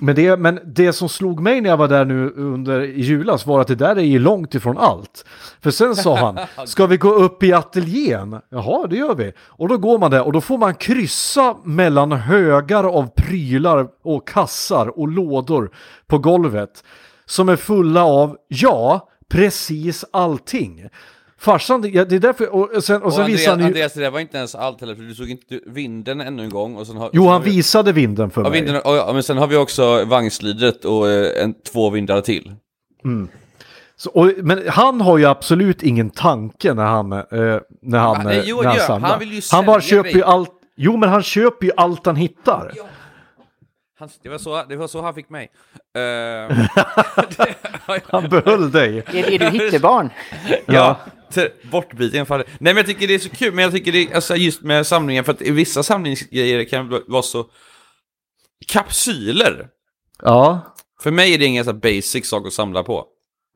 Men 0.00 0.14
det, 0.14 0.36
men 0.36 0.60
det 0.64 0.92
som 0.92 1.08
slog 1.08 1.40
mig 1.40 1.60
när 1.60 1.70
jag 1.70 1.76
var 1.76 1.88
där 1.88 2.04
nu 2.04 2.30
under 2.36 2.80
i 2.80 3.00
julas 3.00 3.46
var 3.46 3.60
att 3.60 3.66
det 3.66 3.74
där 3.74 3.96
är 3.96 4.02
ju 4.02 4.18
långt 4.18 4.54
ifrån 4.54 4.78
allt. 4.78 5.24
För 5.60 5.70
sen 5.70 5.96
sa 5.96 6.16
han, 6.16 6.38
ska 6.66 6.86
vi 6.86 6.96
gå 6.96 7.14
upp 7.14 7.42
i 7.42 7.52
ateljén? 7.52 8.40
Jaha, 8.50 8.86
det 8.86 8.96
gör 8.96 9.14
vi. 9.14 9.32
Och 9.38 9.68
då 9.68 9.78
går 9.78 9.98
man 9.98 10.10
där 10.10 10.26
och 10.26 10.32
då 10.32 10.40
får 10.40 10.58
man 10.58 10.74
kryssa 10.74 11.56
mellan 11.64 12.12
högar 12.12 12.84
av 12.84 13.08
prylar 13.16 13.86
och 14.04 14.28
kassar 14.28 14.98
och 14.98 15.08
lådor 15.08 15.70
på 16.06 16.18
golvet. 16.18 16.84
Som 17.26 17.48
är 17.48 17.56
fulla 17.56 18.04
av, 18.04 18.36
ja, 18.48 19.08
precis 19.28 20.04
allting. 20.12 20.88
Farsan, 21.38 21.82
det, 21.82 22.04
det 22.04 22.16
är 22.16 22.20
därför, 22.20 22.48
och 22.54 22.84
sen, 22.84 23.02
och 23.02 23.12
sen 23.12 23.22
och 23.22 23.28
visade 23.28 23.50
han 23.50 23.60
ju... 23.60 23.66
Andreas, 23.66 23.92
det 23.92 24.00
där 24.00 24.10
var 24.10 24.20
inte 24.20 24.36
ens 24.36 24.54
allt 24.54 24.80
heller, 24.80 24.94
för 24.94 25.02
du 25.02 25.14
såg 25.14 25.30
inte 25.30 25.60
vinden 25.66 26.20
ännu 26.20 26.42
en 26.42 26.50
gång 26.50 26.76
och 26.76 26.86
sen 26.86 26.96
har, 26.96 27.10
Jo, 27.12 27.28
han 27.28 27.42
vi... 27.42 27.50
visade 27.50 27.92
vinden 27.92 28.30
för 28.30 28.42
ja, 28.42 28.50
mig. 28.50 28.60
Vinden, 28.60 28.82
och, 28.82 28.96
ja, 28.96 29.12
men 29.12 29.22
sen 29.22 29.36
har 29.36 29.46
vi 29.46 29.56
också 29.56 30.04
vagnslidet 30.04 30.84
och 30.84 31.08
eh, 31.08 31.42
en, 31.44 31.54
två 31.72 31.90
vindar 31.90 32.20
till. 32.20 32.54
Mm. 33.04 33.28
Så, 33.96 34.10
och, 34.10 34.30
men 34.36 34.68
han 34.68 35.00
har 35.00 35.18
ju 35.18 35.26
absolut 35.26 35.82
ingen 35.82 36.10
tanke 36.10 36.74
när 36.74 36.84
han, 36.84 37.12
eh, 37.12 37.22
när 37.82 37.98
han, 37.98 38.24
Nej, 38.24 38.42
jo, 38.46 38.62
när 38.62 38.68
han 38.68 38.78
samlar. 38.78 39.08
Han, 39.08 39.18
vill 39.18 39.32
ju 39.32 39.42
han 39.52 39.66
bara 39.66 39.80
köper 39.80 40.10
ju 40.10 40.22
allt, 40.22 40.52
jo 40.76 40.96
men 40.96 41.08
han 41.08 41.22
köper 41.22 41.66
ju 41.66 41.72
allt 41.76 42.06
han 42.06 42.16
hittar. 42.16 42.72
Ja. 42.76 42.84
Han, 43.98 44.08
det, 44.22 44.28
var 44.28 44.38
så, 44.38 44.64
det 44.68 44.76
var 44.76 44.86
så 44.86 45.02
han 45.02 45.14
fick 45.14 45.30
mig. 45.30 45.50
Uh, 45.98 46.66
han 48.06 48.28
behöll 48.28 48.70
dig. 48.70 48.98
Är, 48.98 49.30
är 49.32 49.38
du 49.38 49.58
hittebarn? 49.58 50.10
ja, 50.66 50.96
bortbiten. 51.70 52.26
Nej 52.28 52.44
men 52.58 52.76
jag 52.76 52.86
tycker 52.86 53.08
det 53.08 53.14
är 53.14 53.18
så 53.18 53.28
kul, 53.28 53.54
men 53.54 53.62
jag 53.62 53.72
tycker 53.72 53.92
det 53.92 54.02
är 54.02 54.14
alltså, 54.14 54.36
just 54.36 54.62
med 54.62 54.86
samlingen, 54.86 55.24
för 55.24 55.32
att 55.32 55.40
vissa 55.40 55.82
samlingsgrejer 55.82 56.64
kan 56.64 57.02
vara 57.06 57.22
så... 57.22 57.46
Kapsyler. 58.66 59.66
Ja. 60.22 60.74
För 61.02 61.10
mig 61.10 61.34
är 61.34 61.38
det 61.38 61.44
ingen 61.44 61.64
så 61.64 61.72
basic 61.72 62.28
sak 62.28 62.46
att 62.46 62.52
samla 62.52 62.82
på. 62.82 63.04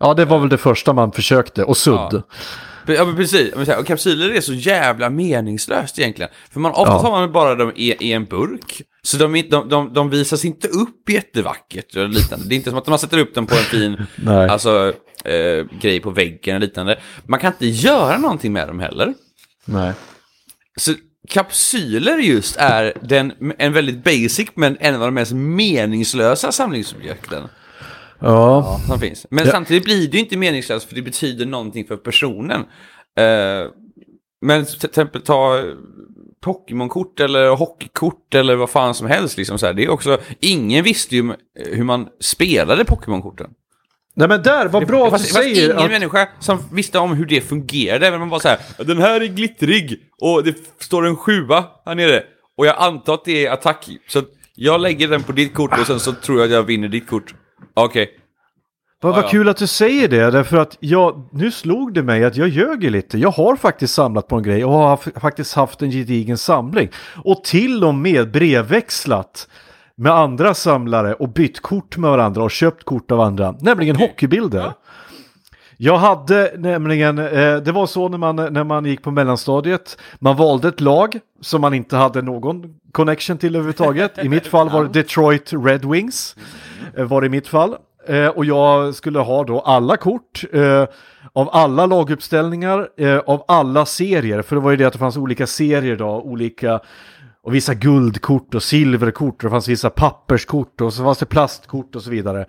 Ja, 0.00 0.14
det 0.14 0.24
var 0.24 0.38
väl 0.38 0.48
det 0.48 0.58
första 0.58 0.92
man 0.92 1.12
försökte, 1.12 1.64
och 1.64 1.76
sudd. 1.76 2.08
Ja. 2.12 2.22
Ja 2.86 3.04
men 3.04 3.16
precis, 3.16 3.52
och 3.52 3.86
kapsyler 3.86 4.30
är 4.30 4.40
så 4.40 4.52
jävla 4.52 5.10
meningslöst 5.10 5.98
egentligen. 5.98 6.30
För 6.50 6.60
man, 6.60 6.72
ofta 6.72 6.92
ja. 6.92 6.98
har 6.98 7.10
man 7.10 7.32
bara 7.32 7.54
dem 7.54 7.72
i, 7.76 8.08
i 8.08 8.12
en 8.12 8.24
burk. 8.24 8.82
Så 9.02 9.16
de, 9.16 9.42
de, 9.50 9.68
de, 9.68 9.92
de 9.92 10.10
visas 10.10 10.44
inte 10.44 10.68
upp 10.68 11.10
jättevackert 11.10 11.96
och 11.96 12.08
liknande. 12.08 12.46
Det 12.48 12.54
är 12.54 12.56
inte 12.56 12.70
som 12.70 12.78
att 12.78 12.86
man 12.86 12.98
sätter 12.98 13.18
upp 13.18 13.34
dem 13.34 13.46
på 13.46 13.54
en 13.54 13.60
fin 13.60 14.06
alltså, 14.50 14.92
eh, 15.24 15.66
grej 15.80 16.00
på 16.00 16.10
väggen 16.10 16.54
och 16.54 16.60
liknande. 16.60 17.00
Man 17.26 17.40
kan 17.40 17.52
inte 17.52 17.66
göra 17.66 18.18
någonting 18.18 18.52
med 18.52 18.68
dem 18.68 18.80
heller. 18.80 19.14
Nej. 19.64 19.92
Så 20.76 20.94
kapsyler 21.28 22.18
just 22.18 22.56
är 22.56 22.92
den, 23.02 23.32
en 23.58 23.72
väldigt 23.72 24.04
basic 24.04 24.48
men 24.54 24.76
en 24.80 24.94
av 24.94 25.00
de 25.00 25.14
mest 25.14 25.32
meningslösa 25.32 26.52
samlingsobjekten. 26.52 27.48
Ja. 28.18 28.80
Som 28.86 29.00
finns. 29.00 29.26
Men 29.30 29.44
ja. 29.44 29.50
samtidigt 29.50 29.84
blir 29.84 30.08
det 30.08 30.16
ju 30.16 30.18
inte 30.18 30.36
meningslöst 30.36 30.88
för 30.88 30.94
det 30.94 31.02
betyder 31.02 31.46
någonting 31.46 31.86
för 31.86 31.96
personen. 31.96 32.60
Uh, 32.60 33.70
men 34.40 34.66
till 34.66 34.86
exempel 34.88 35.22
ta 35.22 35.62
Pokémon-kort 36.40 37.20
eller 37.20 37.48
hockeykort 37.48 38.34
eller 38.34 38.56
vad 38.56 38.70
fan 38.70 38.94
som 38.94 39.06
helst. 39.06 39.36
Liksom 39.36 39.58
så 39.58 39.66
här. 39.66 39.74
Det 39.74 39.84
är 39.84 39.88
också, 39.88 40.18
ingen 40.40 40.84
visste 40.84 41.16
ju 41.16 41.32
hur 41.54 41.84
man 41.84 42.08
spelade 42.20 42.84
Pokémon-korten. 42.84 43.50
Nej 44.14 44.28
men 44.28 44.42
där, 44.42 44.68
vad 44.68 44.86
bra 44.86 45.10
det, 45.10 45.16
att 45.16 45.22
du 45.22 45.28
säger 45.28 45.54
Det 45.54 45.62
ingen 45.64 45.76
att... 45.84 45.90
människa 45.90 46.28
som 46.40 46.58
visste 46.72 46.98
om 46.98 47.12
hur 47.12 47.26
det 47.26 47.40
fungerade. 47.40 48.12
Om 48.12 48.20
man 48.20 48.28
bara 48.28 48.40
så 48.40 48.48
här, 48.48 48.58
den 48.78 48.98
här 48.98 49.20
är 49.20 49.26
glittrig 49.26 50.00
och 50.20 50.44
det 50.44 50.56
står 50.78 51.06
en 51.06 51.16
sjua 51.16 51.64
här 51.86 51.94
nere. 51.94 52.22
Och 52.56 52.66
jag 52.66 52.76
antar 52.78 53.14
att 53.14 53.24
det 53.24 53.46
är 53.46 53.50
attack. 53.50 53.88
Så 54.08 54.22
jag 54.54 54.80
lägger 54.80 55.08
den 55.08 55.22
på 55.22 55.32
ditt 55.32 55.54
kort 55.54 55.78
och 55.78 55.86
sen 55.86 56.00
så 56.00 56.12
tror 56.12 56.38
jag 56.38 56.44
att 56.44 56.52
jag 56.52 56.62
vinner 56.62 56.88
ditt 56.88 57.08
kort. 57.08 57.34
Okej. 57.74 58.02
Okay. 58.02 58.19
Vad, 59.02 59.14
vad 59.14 59.28
kul 59.28 59.48
att 59.48 59.56
du 59.56 59.66
säger 59.66 60.08
det, 60.08 60.30
därför 60.30 60.56
att 60.56 60.76
jag, 60.80 61.28
nu 61.32 61.50
slog 61.50 61.94
det 61.94 62.02
mig 62.02 62.24
att 62.24 62.36
jag 62.36 62.48
ljög 62.48 62.90
lite. 62.90 63.18
Jag 63.18 63.30
har 63.30 63.56
faktiskt 63.56 63.94
samlat 63.94 64.28
på 64.28 64.36
en 64.36 64.42
grej 64.42 64.64
och 64.64 64.72
har 64.72 65.20
faktiskt 65.20 65.54
haft 65.54 65.82
en 65.82 65.90
gedigen 65.90 66.38
samling. 66.38 66.88
Och 67.24 67.44
till 67.44 67.84
och 67.84 67.94
med 67.94 68.30
brevväxlat 68.30 69.48
med 69.94 70.12
andra 70.12 70.54
samlare 70.54 71.14
och 71.14 71.28
bytt 71.28 71.60
kort 71.60 71.96
med 71.96 72.10
varandra 72.10 72.42
och 72.42 72.50
köpt 72.50 72.84
kort 72.84 73.10
av 73.10 73.20
andra, 73.20 73.54
nämligen 73.60 73.96
okay. 73.96 74.08
hockeybilder. 74.08 74.58
Ja. 74.58 74.74
Jag 75.76 75.96
hade 75.96 76.52
nämligen, 76.58 77.18
eh, 77.18 77.56
det 77.56 77.72
var 77.72 77.86
så 77.86 78.08
när 78.08 78.18
man, 78.18 78.36
när 78.36 78.64
man 78.64 78.84
gick 78.84 79.02
på 79.02 79.10
mellanstadiet, 79.10 79.98
man 80.18 80.36
valde 80.36 80.68
ett 80.68 80.80
lag 80.80 81.18
som 81.40 81.60
man 81.60 81.74
inte 81.74 81.96
hade 81.96 82.22
någon 82.22 82.74
connection 82.92 83.38
till 83.38 83.54
överhuvudtaget. 83.54 84.24
I 84.24 84.28
mitt 84.28 84.46
fall 84.46 84.70
var 84.70 84.84
det 84.84 84.88
Detroit 84.92 85.52
Red 85.52 85.84
Wings, 85.84 86.36
eh, 86.96 87.04
var 87.04 87.20
det 87.20 87.26
i 87.26 87.30
mitt 87.30 87.48
fall. 87.48 87.76
Eh, 88.06 88.28
och 88.28 88.44
jag 88.44 88.94
skulle 88.94 89.18
ha 89.18 89.44
då 89.44 89.60
alla 89.60 89.96
kort 89.96 90.44
eh, 90.52 90.86
av 91.32 91.48
alla 91.52 91.86
laguppställningar, 91.86 92.88
eh, 92.96 93.18
av 93.18 93.44
alla 93.48 93.86
serier. 93.86 94.42
För 94.42 94.56
det 94.56 94.62
var 94.62 94.70
ju 94.70 94.76
det 94.76 94.84
att 94.84 94.92
det 94.92 94.98
fanns 94.98 95.16
olika 95.16 95.46
serier 95.46 95.96
då, 95.96 96.06
olika 96.06 96.80
och 97.42 97.54
vissa 97.54 97.74
guldkort 97.74 98.54
och 98.54 98.62
silverkort 98.62 99.34
och 99.34 99.42
det 99.42 99.50
fanns 99.50 99.68
vissa 99.68 99.90
papperskort 99.90 100.80
och 100.80 100.92
så 100.92 101.04
fanns 101.04 101.18
det 101.18 101.26
plastkort 101.26 101.96
och 101.96 102.02
så 102.02 102.10
vidare. 102.10 102.46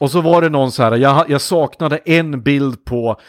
Och 0.00 0.10
så 0.10 0.20
var 0.20 0.42
det 0.42 0.48
någon 0.48 0.72
så 0.72 0.82
här, 0.82 0.96
jag, 0.96 1.30
jag 1.30 1.40
saknade 1.40 1.96
en 1.96 2.42
bild 2.42 2.84
på, 2.84 3.20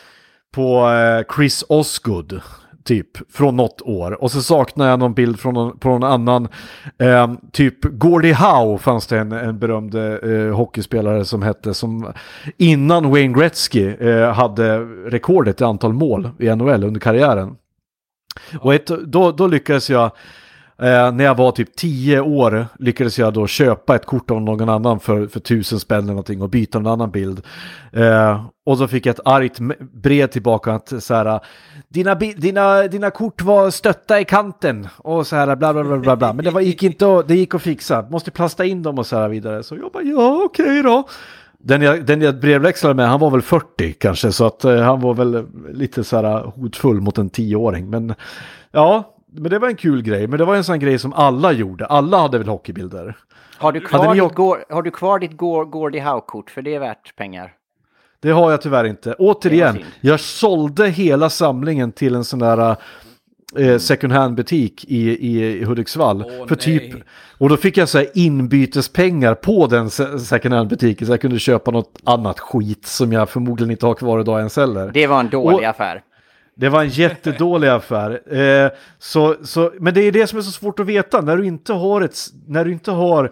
på 0.56 0.90
eh, 0.90 1.36
Chris 1.36 1.64
Osgood 1.70 2.42
typ, 2.86 3.34
från 3.34 3.56
något 3.56 3.82
år. 3.82 4.24
Och 4.24 4.32
så 4.32 4.42
saknar 4.42 4.90
jag 4.90 5.00
någon 5.00 5.14
bild 5.14 5.40
från 5.40 5.54
någon, 5.54 5.80
på 5.80 5.90
någon 5.90 6.04
annan. 6.04 6.48
Eh, 6.98 7.34
typ 7.52 7.84
Gordie 7.84 8.34
Howe 8.34 8.78
fanns 8.78 9.08
det 9.08 9.20
en, 9.20 9.32
en 9.32 9.60
berömd 9.60 9.96
eh, 9.96 10.56
hockeyspelare 10.56 11.26
som 11.26 11.42
hette, 11.42 11.74
som 11.74 12.14
innan 12.58 13.10
Wayne 13.10 13.40
Gretzky 13.40 13.88
eh, 13.88 14.32
hade 14.32 14.80
rekordet 15.10 15.62
i 15.62 15.64
antal 15.64 15.94
mål 15.94 16.30
i 16.40 16.56
NHL 16.56 16.84
under 16.84 17.00
karriären. 17.00 17.56
Och 18.60 18.74
ett, 18.74 18.88
då, 18.88 19.32
då 19.32 19.48
lyckades 19.48 19.90
jag 19.90 20.12
Eh, 20.78 21.12
när 21.12 21.24
jag 21.24 21.36
var 21.36 21.52
typ 21.52 21.76
10 21.76 22.20
år 22.20 22.68
lyckades 22.80 23.20
jag 23.20 23.34
då 23.34 23.48
köpa 23.48 23.96
ett 23.96 24.06
kort 24.06 24.32
av 24.32 24.42
någon 24.42 24.70
annan 24.70 25.00
för, 25.00 25.28
för 25.28 25.40
tusen 25.40 25.80
spänn 25.80 25.98
eller 25.98 26.08
någonting 26.08 26.42
och 26.42 26.50
byta 26.50 26.78
en 26.78 26.88
annan 26.88 27.12
bild. 27.12 27.42
Eh, 27.92 28.46
och 28.66 28.78
så 28.78 28.88
fick 28.88 29.06
jag 29.06 29.14
ett 29.14 29.28
argt 29.28 29.60
brev 29.94 30.28
tillbaka 30.28 30.74
att 30.74 31.04
så 31.04 31.14
här, 31.14 31.40
dina, 31.90 32.16
dina, 32.16 32.84
dina 32.84 33.12
kort 33.12 33.42
var 33.42 33.70
stötta 33.70 34.20
i 34.20 34.26
kanten 34.26 34.88
och 34.98 35.28
så 35.28 35.36
här 35.36 35.56
bla 35.56 35.74
bla 35.74 35.84
bla 35.84 35.98
bla, 35.98 36.16
bla. 36.16 36.34
men 36.34 36.46
det 36.46 36.52
var, 36.52 36.62
gick 36.62 36.84
inte 36.84 37.18
att, 37.18 37.28
det 37.28 37.36
gick 37.36 37.56
att 37.56 37.62
fixa, 37.62 38.06
måste 38.10 38.32
plasta 38.32 38.66
in 38.66 38.84
dem 38.84 39.00
och 39.00 39.06
så 39.06 39.18
här 39.18 39.30
vidare. 39.30 39.64
Så 39.64 39.76
jag 39.76 39.92
bara 39.92 40.04
ja 40.04 40.42
okej 40.46 40.84
då. 40.84 41.08
Den 41.60 41.82
jag, 41.82 42.06
den 42.06 42.22
jag 42.22 42.40
brevväxlade 42.40 42.96
med, 42.96 43.10
han 43.10 43.20
var 43.20 43.32
väl 43.32 43.42
40 43.42 43.94
kanske, 43.94 44.32
så 44.32 44.46
att 44.46 44.66
eh, 44.66 44.82
han 44.82 45.02
var 45.02 45.14
väl 45.14 45.46
lite 45.74 46.04
så 46.04 46.16
här 46.16 46.44
hotfull 46.44 47.02
mot 47.02 47.18
en 47.18 47.30
tioåring. 47.30 47.90
Men 47.90 48.16
ja, 48.72 49.15
men 49.40 49.52
det 49.52 49.60
var 49.60 49.68
en 49.68 49.76
kul 49.76 50.02
grej. 50.02 50.28
Men 50.28 50.40
det 50.40 50.46
var 50.46 50.56
en 50.56 50.64
sån 50.64 50.80
grej 50.80 51.00
som 51.00 51.14
alla 51.14 51.52
gjorde. 51.52 51.86
Alla 51.86 52.18
hade 52.18 52.38
väl 52.38 52.48
hockeybilder. 52.48 53.18
Har 53.58 53.72
du 53.72 53.80
kvar 53.82 54.14
ditt, 54.14 54.24
åkt- 54.24 54.36
Går- 54.36 54.66
har 54.70 54.82
du 54.82 54.92
kvar 54.92 55.20
ditt 55.20 55.38
Gordie 55.38 56.00
Howe-kort? 56.02 56.50
För 56.50 56.62
det 56.62 56.76
är 56.76 56.80
värt 56.80 57.16
pengar. 57.16 57.54
Det 58.20 58.32
har 58.32 58.52
jag 58.52 58.62
tyvärr 58.62 58.84
inte. 58.86 59.14
Återigen, 59.14 59.78
jag 60.02 60.20
sålde 60.20 60.88
hela 60.90 61.30
samlingen 61.30 61.92
till 61.92 62.16
en 62.16 62.24
sån 62.24 62.40
där 62.40 62.76
eh, 63.58 63.78
second 63.78 64.14
hand-butik 64.14 64.86
i, 64.88 65.10
i, 65.28 65.44
i 65.60 65.64
Hudiksvall. 65.64 66.24
Åh, 66.40 66.48
för 66.48 66.56
typ, 66.56 66.94
nej. 66.94 67.04
och 67.38 67.50
då 67.50 67.58
fick 67.58 67.78
jag 67.78 67.90
så 67.90 67.98
här 67.98 68.08
inbytespengar 68.14 69.34
på 69.36 69.68
den 69.68 69.90
se- 69.90 70.20
second 70.20 70.54
hand-butiken 70.54 71.08
så 71.08 71.14
jag 71.14 71.22
kunde 71.22 71.40
köpa 71.40 71.72
något 71.72 72.00
annat 72.04 72.40
skit 72.40 72.86
som 72.86 73.12
jag 73.14 73.30
förmodligen 73.30 73.72
inte 73.72 73.86
har 73.86 73.94
kvar 73.94 74.20
idag 74.20 74.38
ens 74.38 74.58
heller. 74.58 74.92
Det 74.94 75.08
var 75.08 75.20
en 75.20 75.30
dålig 75.30 75.56
Och- 75.60 75.64
affär. 75.64 76.02
Det 76.56 76.70
var 76.70 76.82
en 76.82 76.90
jättedålig 76.90 77.68
affär. 77.68 78.38
Eh, 78.38 78.70
så, 79.00 79.36
så, 79.44 79.72
men 79.80 79.94
det 79.94 80.02
är 80.02 80.12
det 80.12 80.28
som 80.28 80.40
är 80.40 80.44
så 80.44 80.52
svårt 80.52 80.80
att 80.80 80.86
veta. 80.86 81.22
När 81.22 81.38
du 81.38 81.46
inte 81.46 81.74
har, 81.74 82.02
ett, 82.02 82.18
när 82.48 82.66
du 82.66 82.72
inte 82.72 82.92
har 82.92 83.32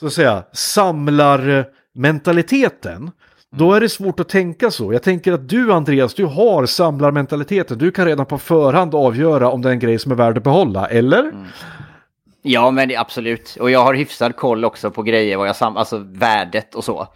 så 0.00 0.06
att 0.06 0.12
säga, 0.12 0.42
samlarmentaliteten. 0.52 3.10
Då 3.50 3.72
är 3.72 3.80
det 3.80 3.88
svårt 3.88 4.20
att 4.20 4.28
tänka 4.28 4.70
så. 4.70 4.92
Jag 4.92 5.02
tänker 5.02 5.32
att 5.32 5.48
du 5.48 5.72
Andreas, 5.72 6.14
du 6.14 6.24
har 6.24 6.66
samlarmentaliteten. 6.66 7.78
Du 7.78 7.90
kan 7.90 8.06
redan 8.06 8.26
på 8.26 8.38
förhand 8.38 8.94
avgöra 8.94 9.50
om 9.50 9.62
det 9.62 9.68
är 9.68 9.72
en 9.72 9.78
grej 9.78 9.98
som 9.98 10.12
är 10.12 10.16
värd 10.16 10.38
att 10.38 10.44
behålla, 10.44 10.86
eller? 10.86 11.32
Ja, 12.42 12.70
men 12.70 12.88
det, 12.88 12.96
absolut. 12.96 13.56
Och 13.60 13.70
jag 13.70 13.84
har 13.84 13.94
hyfsad 13.94 14.36
koll 14.36 14.64
också 14.64 14.90
på 14.90 15.02
grejer, 15.02 15.36
vad 15.36 15.48
jag 15.48 15.56
sam 15.56 15.76
alltså 15.76 15.98
värdet 15.98 16.74
och 16.74 16.84
så. 16.84 17.08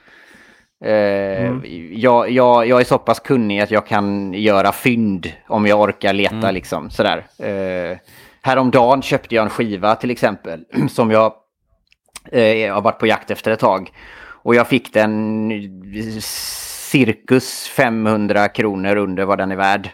Eh, 0.85 1.53
jag, 1.93 2.31
jag, 2.31 2.67
jag 2.69 2.81
är 2.81 2.85
så 2.85 2.99
pass 2.99 3.21
kunnig 3.21 3.61
att 3.61 3.71
jag 3.71 3.87
kan 3.87 4.33
göra 4.33 4.73
fynd 4.73 5.33
om 5.49 5.67
jag 5.67 5.81
orkar 5.81 6.13
leta 6.13 6.51
liksom 6.51 6.91
sådär. 6.91 7.27
Eh, 7.39 7.99
häromdagen 8.43 9.03
köpte 9.03 9.35
jag 9.35 9.43
en 9.45 9.51
skiva 9.51 9.95
till 9.97 10.11
exempel 10.11 10.65
som 10.91 11.11
jag 11.11 11.33
eh, 12.33 12.75
har 12.75 12.81
varit 12.81 12.99
på 12.99 13.07
jakt 13.07 13.31
efter 13.31 13.51
ett 13.51 13.61
tag. 13.61 13.91
Och 14.45 14.55
jag 14.55 14.69
fick 14.69 14.93
den 14.95 15.51
cirkus 16.91 17.69
500 17.69 18.49
kronor 18.49 18.97
under 18.97 19.25
vad 19.25 19.39
den 19.39 19.53
är 19.53 19.57
värd. 19.57 19.91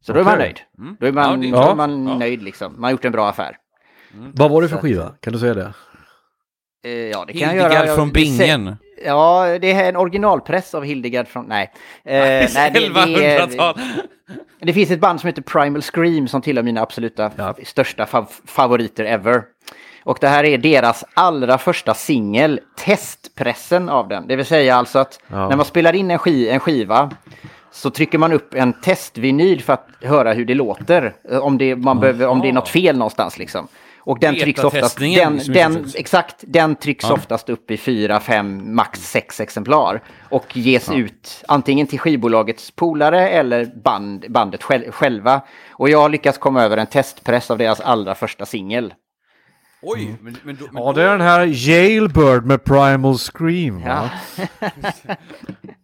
Så 0.00 0.12
då 0.12 0.20
är 0.20 0.24
man 0.24 0.38
nöjd. 0.38 0.60
Då 1.00 1.06
är 1.06 1.12
man, 1.12 1.42
Ja, 1.42 1.56
då 1.64 1.70
är 1.70 1.74
man 1.74 2.06
Ja. 2.08 2.18
nöjd 2.18 2.42
liksom. 2.42 2.72
Man 2.72 2.84
har 2.84 2.90
gjort 2.90 3.04
en 3.04 3.12
bra 3.12 3.28
affär. 3.28 3.56
Vad 4.34 4.50
var 4.50 4.62
det 4.62 4.68
för 4.68 4.76
skiva? 4.76 5.14
Kan 5.20 5.32
du 5.32 5.38
säga 5.38 5.54
det? 5.54 5.72
Eh, 6.84 6.90
ja, 6.92 7.24
det 7.26 7.32
kan 7.32 7.40
jag 7.40 7.48
Hildegard 7.48 7.72
göra. 7.72 7.86
Jag- 7.86 7.96
från 7.96 8.10
Bingen. 8.12 8.76
Ja, 9.04 9.58
det 9.60 9.72
är 9.72 9.88
en 9.88 9.96
originalpress 9.96 10.74
av 10.74 10.84
Hildegard 10.84 11.28
från... 11.28 11.44
Nej. 11.44 11.70
Eh, 12.04 12.12
nej 12.54 12.70
det, 12.74 12.80
det, 12.80 12.88
1100-tal. 12.88 13.74
är, 14.60 14.66
det 14.66 14.72
finns 14.72 14.90
ett 14.90 15.00
band 15.00 15.20
som 15.20 15.26
heter 15.26 15.42
Primal 15.42 15.82
Scream 15.82 16.28
som 16.28 16.42
tillhör 16.42 16.62
mina 16.62 16.80
absoluta 16.82 17.30
Ja. 17.36 17.54
största 17.64 18.04
fav- 18.04 18.40
favoriter 18.46 19.04
ever. 19.04 19.42
Och 20.04 20.18
det 20.20 20.28
här 20.28 20.44
är 20.44 20.58
deras 20.58 21.04
allra 21.14 21.58
första 21.58 21.94
singel, 21.94 22.60
testpressen 22.76 23.88
av 23.88 24.08
den. 24.08 24.26
Det 24.26 24.36
vill 24.36 24.46
säga 24.46 24.76
alltså 24.76 24.98
att 24.98 25.20
Ja. 25.28 25.48
när 25.48 25.56
man 25.56 25.64
spelar 25.66 25.94
in 25.94 26.10
en, 26.10 26.18
ski, 26.18 26.48
en 26.48 26.60
skiva 26.60 27.10
så 27.70 27.90
trycker 27.90 28.18
man 28.18 28.32
upp 28.32 28.54
en 28.54 28.72
testvinyl 28.72 29.62
för 29.62 29.72
att 29.72 29.88
höra 30.02 30.32
hur 30.32 30.44
det 30.44 30.54
låter. 30.54 31.14
eh, 31.30 31.38
Om 31.38 31.58
det, 31.58 31.76
man 31.76 32.00
behöver, 32.00 32.26
om 32.26 32.40
det 32.40 32.48
är 32.48 32.52
något 32.52 32.68
fel 32.68 32.96
någonstans 32.98 33.38
liksom. 33.38 33.68
Och 34.08 34.18
den 34.20 34.34
trycks 34.36 34.64
oftast, 34.64 34.98
den, 34.98 35.38
den, 35.46 35.86
exakt, 35.94 36.36
den 36.46 36.76
trycks 36.76 37.04
Ja. 37.08 37.12
oftast 37.14 37.48
upp 37.48 37.70
i 37.70 37.76
fyra, 37.76 38.20
fem, 38.20 38.74
max 38.74 39.10
sex 39.10 39.40
exemplar. 39.40 40.02
Och 40.30 40.56
ges 40.56 40.90
ut 40.90 41.44
antingen 41.48 41.86
till 41.86 41.98
skivbolagets 41.98 42.70
polare 42.70 43.28
eller 43.28 43.66
band, 43.84 44.24
bandet 44.28 44.62
själ- 44.62 44.90
själva. 44.90 45.40
Och 45.70 45.88
jag 45.90 46.00
har 46.00 46.08
lyckats 46.08 46.38
komma 46.38 46.62
över 46.62 46.76
en 46.76 46.86
testpress 46.86 47.50
av 47.50 47.58
deras 47.58 47.80
allra 47.80 48.14
första 48.14 48.46
singel. 48.46 48.94
Oj, 49.82 50.14
men, 50.20 50.36
men, 50.42 50.56
då, 50.60 50.66
men 50.72 50.82
Ja, 50.82 50.92
det 50.92 51.02
är 51.02 51.10
den 51.10 51.20
här 51.20 51.68
Jailbird 51.68 52.44
med 52.46 52.64
Primal 52.64 53.18
Scream. 53.18 53.82
Va? 53.82 54.10
Ja. 54.36 54.70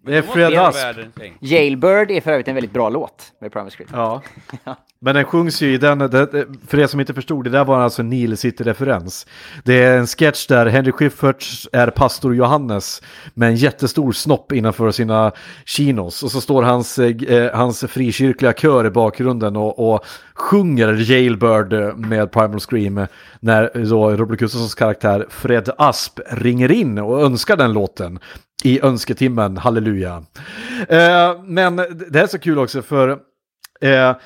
Det 0.06 0.16
är 0.16 0.22
Fred 0.22 0.58
Asp. 0.58 0.78
Jailbird 1.40 2.10
är 2.10 2.20
för 2.20 2.30
övrigt 2.32 2.48
en 2.48 2.54
väldigt 2.54 2.72
bra 2.72 2.88
låt 2.88 3.32
med 3.40 3.52
Primal 3.52 3.70
Scream. 3.70 3.90
Ja. 3.92 4.22
Men 5.00 5.14
den 5.14 5.24
sjungs 5.24 5.62
ju 5.62 5.74
i 5.74 5.78
den, 5.78 5.98
det, 5.98 6.46
för 6.66 6.78
er 6.78 6.86
som 6.86 7.00
inte 7.00 7.14
förstod, 7.14 7.44
det 7.44 7.50
där 7.50 7.64
var 7.64 7.80
alltså 7.80 8.02
en 8.02 8.10
Nile 8.10 8.36
City-referens. 8.36 9.26
Det 9.64 9.82
är 9.82 9.98
en 9.98 10.06
sketch 10.06 10.46
där 10.46 10.66
Henry 10.66 10.92
Schyfferts 10.92 11.68
är 11.72 11.90
pastor 11.90 12.34
Johannes 12.34 13.02
med 13.34 13.48
en 13.48 13.56
jättestor 13.56 14.12
snopp 14.12 14.52
innanför 14.52 14.90
sina 14.90 15.32
chinos. 15.64 16.22
Och 16.22 16.30
så 16.30 16.40
står 16.40 16.62
hans, 16.62 16.98
eh, 16.98 17.56
hans 17.56 17.84
frikyrkliga 17.88 18.52
kör 18.52 18.86
i 18.86 18.90
bakgrunden 18.90 19.56
och, 19.56 19.92
och 19.94 20.04
sjunger 20.34 21.10
Jailbird 21.10 21.72
eh, 21.72 21.96
med 21.96 22.32
Primal 22.32 22.60
Scream 22.60 23.06
när 23.40 23.70
då 23.90 24.10
Robert 24.10 24.38
Gustafssons 24.38 24.74
karaktär 24.74 25.26
Fred 25.30 25.70
Asp 25.78 26.20
ringer 26.26 26.72
in 26.72 26.98
och 26.98 27.22
önskar 27.22 27.56
den 27.56 27.72
låten 27.72 28.18
i 28.64 28.80
önsketimmen, 28.82 29.56
halleluja. 29.56 30.24
Eh, 30.88 31.42
men 31.44 31.76
det 32.10 32.20
är 32.20 32.26
så 32.26 32.38
kul 32.38 32.58
också 32.58 32.82
för 32.82 33.08
eh, 33.80 34.16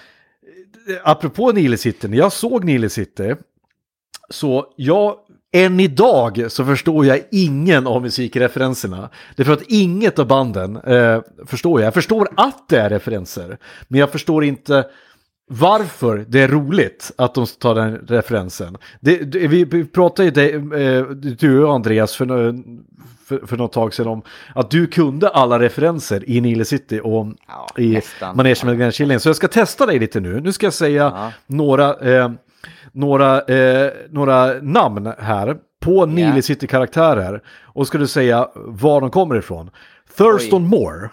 apropå 1.03 1.53
Nile 1.53 1.76
City, 1.76 2.09
när 2.09 2.18
jag 2.18 2.32
såg 2.32 2.64
Nile 2.64 2.89
City 2.89 3.34
så 4.30 4.66
jag, 4.76 5.16
än 5.53 5.80
idag 5.80 6.47
så 6.49 6.64
förstår 6.64 7.07
jag 7.07 7.20
ingen 7.30 7.86
av 7.86 8.03
musikreferenserna. 8.03 9.11
Det 9.36 9.43
är 9.43 9.45
för 9.45 9.53
att 9.53 9.62
inget 9.68 10.18
av 10.18 10.26
banden 10.26 10.76
eh, 10.76 11.20
förstår 11.47 11.80
jag. 11.80 11.86
Jag 11.86 11.95
förstår 11.95 12.28
att 12.36 12.68
det 12.68 12.80
är 12.80 12.91
referenser, 12.91 13.59
men 13.89 14.01
jag 14.01 14.12
förstår 14.12 14.45
inte 14.45 14.86
varför 15.49 16.24
det 16.28 16.40
är 16.40 16.49
roligt 16.49 17.12
att 17.18 17.34
de 17.34 17.46
tar 17.46 17.74
den 17.74 17.94
referensen. 18.09 18.76
Det, 19.01 19.16
det, 19.18 19.49
vi, 19.49 19.64
vi 19.64 19.84
pratade 19.84 20.24
ju, 20.24 20.30
det, 20.30 20.53
eh, 20.86 21.05
du 21.11 21.64
och 21.64 21.74
Andreas, 21.74 22.16
för, 22.16 22.26
nå- 22.26 22.62
för, 23.26 23.46
för 23.46 23.57
något 23.57 23.72
tag 23.72 23.94
sedan 23.94 24.07
om 24.09 24.22
att 24.55 24.70
du 24.70 24.86
kunde 24.86 25.28
alla 25.28 25.59
referenser 25.59 26.30
i 26.30 26.40
Nile 26.40 26.64
City 26.64 27.01
och 27.05 27.26
Ja, 27.49 27.82
i. 27.82 28.01
Manege 28.34 28.66
med 28.66 28.76
Glenn 28.76 28.92
Killing. 28.92 29.20
Så 29.20 29.28
jag 29.28 29.36
ska 29.36 29.49
testa 29.49 29.86
dig 29.86 29.99
lite 29.99 30.20
nu. 30.20 30.40
Nu 30.40 30.53
ska 30.53 30.66
jag 30.66 30.72
säga 30.74 31.12
Ja. 31.16 31.32
några, 31.46 31.94
eh, 31.94 32.30
några, 32.92 33.40
eh, 33.42 33.92
några 34.11 34.53
namn 34.62 35.12
här 35.18 35.57
på 35.80 36.07
Nile. 36.07 36.42
City-karaktärer. 36.42 37.42
Och 37.62 37.86
ska 37.86 37.99
du 37.99 38.07
säga 38.07 38.49
var 38.55 39.01
de 39.01 39.11
kommer 39.11 39.36
ifrån. 39.36 39.70
Thurston 40.16 40.66
Moore. 40.68 41.11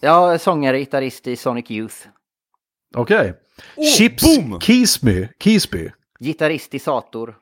Ja, 0.00 0.38
sångare, 0.38 0.78
gitarrist 0.78 1.26
i 1.26 1.36
Sonic 1.36 1.70
Youth. 1.70 1.94
Okej. 2.96 3.34
Chips 3.96 4.22
boom! 4.22 4.60
Keesby. 4.60 5.28
Keesby. 5.38 5.90
Gitarrist 6.20 6.74
i 6.74 6.78
Sator. 6.78 7.34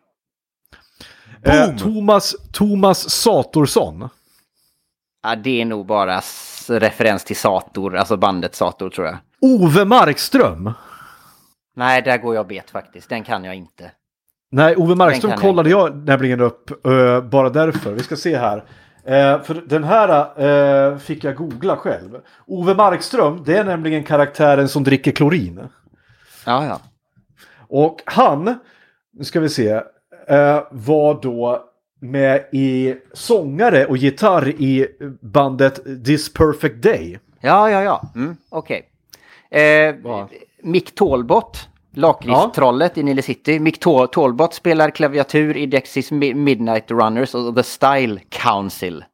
Eh, 1.43 1.77
Thomas, 1.77 2.35
Thomas 2.53 3.11
Satorsson. 3.11 4.09
Ja, 5.23 5.37
det 5.37 5.61
är 5.61 5.64
nog 5.64 5.87
bara 5.87 6.21
referens 6.68 7.25
till 7.25 7.37
Sator, 7.37 7.97
alltså 7.97 8.16
bandet 8.16 8.55
Sator 8.55 8.91
tror 8.91 9.07
jag. 9.07 9.16
Ove 9.41 9.85
Markström. 9.85 10.73
Nej, 11.77 12.03
där 12.03 12.18
går 12.18 12.35
jag 12.35 12.47
bet 12.47 12.71
faktiskt. 12.71 13.09
Den 13.09 13.25
kan 13.25 13.45
jag 13.45 13.55
inte. 13.55 13.91
Nej, 14.51 14.77
Ove 14.77 14.95
Markström 14.95 15.31
kan 15.31 15.31
jag 15.31 15.41
kollade 15.41 15.71
jag 15.71 15.97
nämligen 15.97 16.41
upp 16.41 16.87
eh, 16.87 17.21
bara 17.21 17.51
därför. 17.51 17.93
Vi 17.93 18.03
ska 18.03 18.16
se 18.16 18.37
här. 18.37 18.64
Eh, 19.05 19.43
för 19.43 19.62
den 19.68 19.85
här 19.85 20.43
eh, 20.93 20.99
fick 20.99 21.25
jag 21.25 21.37
googla 21.37 21.77
själv. 21.77 22.18
Ove 22.47 22.75
Markström, 22.75 23.43
det 23.47 23.57
är 23.57 23.64
nämligen 23.64 24.05
karaktären 24.05 24.68
som 24.68 24.85
dricker 24.85 25.12
klorin. 25.12 25.68
Ja, 26.47 26.66
ja. 26.66 26.80
Och 27.68 28.01
han, 28.05 28.59
nu 29.12 29.24
ska 29.24 29.41
vi 29.41 29.49
se, 29.49 29.68
eh, 30.28 30.62
var 30.70 31.22
då 31.22 31.64
med 32.01 32.45
i 32.53 32.95
sångare 33.12 33.86
och 33.86 33.97
gitarr 33.97 34.49
i 34.49 34.86
bandet 35.20 36.05
This 36.05 36.32
Perfect 36.32 36.82
Day. 36.82 37.18
Ja, 37.41 37.70
ja, 37.70 37.82
ja. 37.82 38.03
Mm, 38.14 38.36
Okej. 38.49 38.88
Eh, 39.51 39.95
Vad? 40.03 40.28
Mick 40.62 40.95
Tålbot, 40.95 41.68
lakritstrollet 41.95 42.99
i 42.99 43.03
Nile 43.03 43.22
City. 43.22 43.59
Mick 43.61 43.80
Tå- 43.80 44.07
Tålbot 44.07 44.55
spelar 44.55 44.91
klaviatur 44.91 45.57
i 45.57 45.66
Dexys 45.66 46.11
Mi- 46.12 46.34
Midnight 46.34 46.91
Runners 46.91 47.34
och 47.34 47.57
The 47.57 47.62
Style 47.62 48.20
Council. 48.28 49.05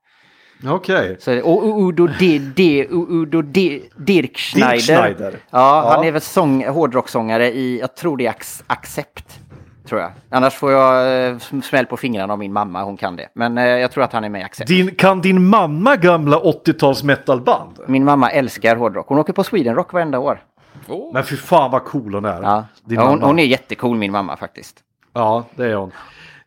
Okej. 0.64 1.16
Så, 1.20 1.40
och 1.40 1.88
Udo, 1.88 2.06
D, 2.06 2.38
D, 2.56 2.86
Udo 2.90 3.42
D, 3.42 3.82
Dirk 3.96 4.38
Schneider. 4.38 4.78
Schneider. 4.78 5.34
Ja, 5.50 5.90
han 5.94 6.02
Ja. 6.02 6.08
är 6.08 6.12
väl 6.12 6.20
sång, 6.20 6.66
hårdrocksångare 6.68 7.46
i, 7.52 7.80
jag 7.80 7.96
tror 7.96 8.16
det 8.16 8.26
är 8.26 8.32
Ac- 8.32 8.62
Accept. 8.66 9.38
tror 9.88 10.00
jag. 10.00 10.10
Annars 10.30 10.54
får 10.54 10.72
jag 10.72 11.26
eh, 11.30 11.38
smäll 11.62 11.86
på 11.86 11.96
fingrarna 11.96 12.32
av 12.32 12.38
min 12.38 12.52
mamma, 12.52 12.82
hon 12.82 12.96
kan 12.96 13.16
det. 13.16 13.28
Men 13.34 13.58
eh, 13.58 13.64
jag 13.64 13.90
tror 13.92 14.04
att 14.04 14.12
han 14.12 14.24
är 14.24 14.28
med 14.28 14.40
i 14.40 14.44
Accept. 14.44 14.68
Din, 14.68 14.94
kan 14.94 15.20
din 15.20 15.46
mamma 15.46 15.96
gamla 15.96 16.38
80-tals 16.38 17.02
metalband? 17.02 17.78
Min 17.86 18.04
mamma 18.04 18.30
älskar 18.30 18.76
hårdrock. 18.76 19.08
Hon 19.08 19.18
åker 19.18 19.32
på 19.32 19.44
Sweden 19.44 19.74
Rock 19.74 19.92
varenda 19.92 20.18
år. 20.18 20.40
Men 21.12 21.24
fy 21.24 21.36
fan 21.36 21.70
vad 21.70 21.84
cool 21.84 22.14
hon 22.14 22.24
är. 22.24 22.42
Ja. 22.42 22.64
Ja, 22.88 23.08
hon, 23.08 23.22
hon 23.22 23.38
är 23.38 23.44
jättecool 23.44 23.96
min 23.96 24.12
mamma 24.12 24.36
faktiskt. 24.36 24.76
Ja, 25.12 25.44
det 25.54 25.64
är 25.66 25.74
hon. 25.74 25.90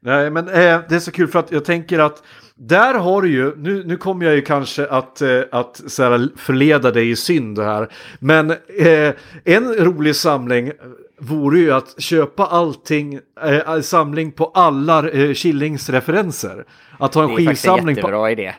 Nej, 0.01 0.30
men 0.30 0.47
eh, 0.47 0.53
det 0.89 0.91
är 0.91 0.99
så 0.99 1.12
kul 1.12 1.28
för 1.28 1.39
att 1.39 1.51
jag 1.51 1.66
tänker 1.66 1.99
att 1.99 2.24
där 2.60 2.93
har 2.93 3.22
du 3.22 3.32
ju, 3.32 3.55
nu, 3.57 3.84
nu 3.84 3.97
kommer 3.97 4.26
jag 4.26 4.36
ju 4.36 4.41
kanske 4.41 4.88
att, 4.88 5.22
eh, 5.22 5.41
att 5.51 5.82
så 5.88 6.03
här, 6.03 6.30
förleda 6.38 6.91
dig 6.91 7.10
i 7.10 7.16
synd 7.16 7.60
här, 7.60 7.89
men 8.20 8.51
eh, 8.51 9.14
en 9.43 9.74
rolig 9.74 10.16
samling 10.16 10.72
vore 11.20 11.60
ju 11.60 11.72
att 11.72 12.01
köpa 12.01 12.45
allting, 12.45 13.20
eh, 13.43 13.82
samling 13.82 14.32
på 14.32 14.45
alla 14.45 15.10
eh, 15.10 15.34
Killings 15.34 15.89
referenser. 15.89 16.66
Att 16.97 17.14
ha 17.14 17.24
en 17.24 17.30
Det 17.30 17.34
är 17.34 17.45
faktiskt 17.45 17.66
en 17.66 17.72
skivsamling 17.72 17.95
på 17.95 17.99
jättebra 17.99 18.32
idé. 18.32 18.55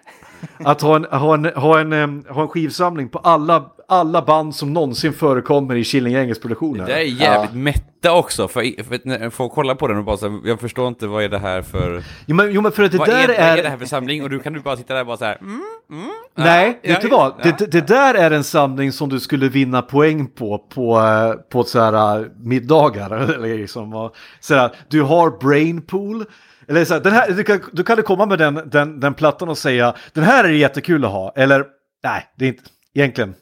att 0.58 0.80
ha 0.80 0.96
en, 0.96 1.04
ha 1.04 1.34
en, 1.34 1.44
ha 1.44 1.80
en, 1.80 1.92
em, 1.92 2.24
ha 2.28 2.42
en 2.42 2.48
skivsamling 2.48 3.08
på 3.08 3.18
alla, 3.18 3.64
alla 3.90 4.22
band 4.22 4.54
som 4.54 4.72
någonsin 4.72 5.12
förekommer 5.12 5.74
i 5.74 5.84
Killinggängets 5.84 6.40
produktioner. 6.40 6.86
Det 6.86 6.92
är 6.92 7.02
jävligt 7.02 7.54
mätta 7.54 8.12
också, 8.12 8.48
för, 8.48 8.82
för 8.84 9.00
när 9.04 9.30
folk 9.30 9.52
kollar 9.52 9.74
på 9.74 9.88
den 9.88 9.98
och 9.98 10.04
bara 10.04 10.16
så 10.16 10.28
här, 10.28 10.40
jag 10.44 10.60
förstår 10.60 10.88
inte 10.88 11.06
vad 11.06 11.24
är 11.24 11.28
det 11.28 11.38
här 11.38 11.62
för... 11.62 12.02
Jo 12.26 12.36
men, 12.36 12.52
jo, 12.52 12.60
men 12.60 12.72
för 12.72 12.82
att 12.82 12.92
det 12.92 12.98
vad 12.98 13.08
där 13.08 13.28
är, 13.28 13.28
vad 13.28 13.58
är... 13.58 13.62
det 13.62 13.68
här 13.68 13.76
för 13.76 13.86
samling? 13.86 14.22
Och 14.22 14.30
du 14.30 14.38
kan 14.38 14.52
du 14.52 14.60
bara 14.60 14.76
sitta 14.76 14.94
där 14.94 15.00
och 15.00 15.06
bara 15.06 15.16
så 15.16 15.24
här, 15.24 15.38
mm, 15.40 15.60
mm, 15.90 16.04
ja, 16.34 16.44
Nej, 16.44 16.80
ja, 16.82 16.92
vet 16.92 17.02
du 17.02 17.08
vad? 17.08 17.34
ja. 17.42 17.52
Det, 17.58 17.66
det 17.66 17.86
där 17.86 18.14
är 18.14 18.30
en 18.30 18.44
samling 18.44 18.92
som 18.92 19.08
du 19.08 19.20
skulle 19.20 19.48
vinna 19.48 19.82
poäng 19.82 20.26
på 20.26 20.58
på, 20.58 20.98
eh, 20.98 21.32
på 21.32 21.64
så 21.64 21.80
här, 21.80 22.20
eh, 22.20 22.26
middagar. 22.36 23.10
Eller 23.34 23.58
liksom, 23.58 23.94
och, 23.94 24.14
så 24.40 24.54
här, 24.54 24.70
du 24.88 25.02
har 25.02 25.30
Brainpool. 25.30 26.24
Eller 26.68 26.84
så 26.84 26.94
här, 26.94 27.00
den 27.00 27.12
här, 27.12 27.30
du, 27.30 27.44
kan, 27.44 27.60
du 27.72 27.84
kan 27.84 28.02
komma 28.02 28.26
med 28.26 28.38
den, 28.38 28.60
den, 28.66 29.00
den 29.00 29.14
plattan 29.14 29.48
och 29.48 29.58
säga 29.58 29.94
den 30.12 30.24
här 30.24 30.44
är 30.44 30.48
jättekul 30.48 31.04
att 31.04 31.10
ha. 31.10 31.32
Eller 31.36 31.64
nej, 32.04 32.26
det 32.36 32.44
är 32.44 32.48
inte 32.48 32.62
egentligen. 32.94 33.34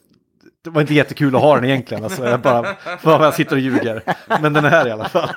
Det 0.63 0.69
var 0.69 0.81
inte 0.81 0.93
jättekul 0.93 1.35
att 1.35 1.41
ha 1.41 1.55
den 1.55 1.65
egentligen. 1.65 2.03
Alltså, 2.03 2.25
jag 2.29 2.41
bara 2.41 2.75
för 2.99 3.23
jag 3.23 3.33
sitter 3.33 3.55
och 3.55 3.59
ljuger. 3.61 4.03
Men 4.41 4.53
den 4.53 4.65
är 4.65 4.69
här 4.69 4.87
i 4.87 4.91
alla 4.91 5.09
fall. 5.09 5.29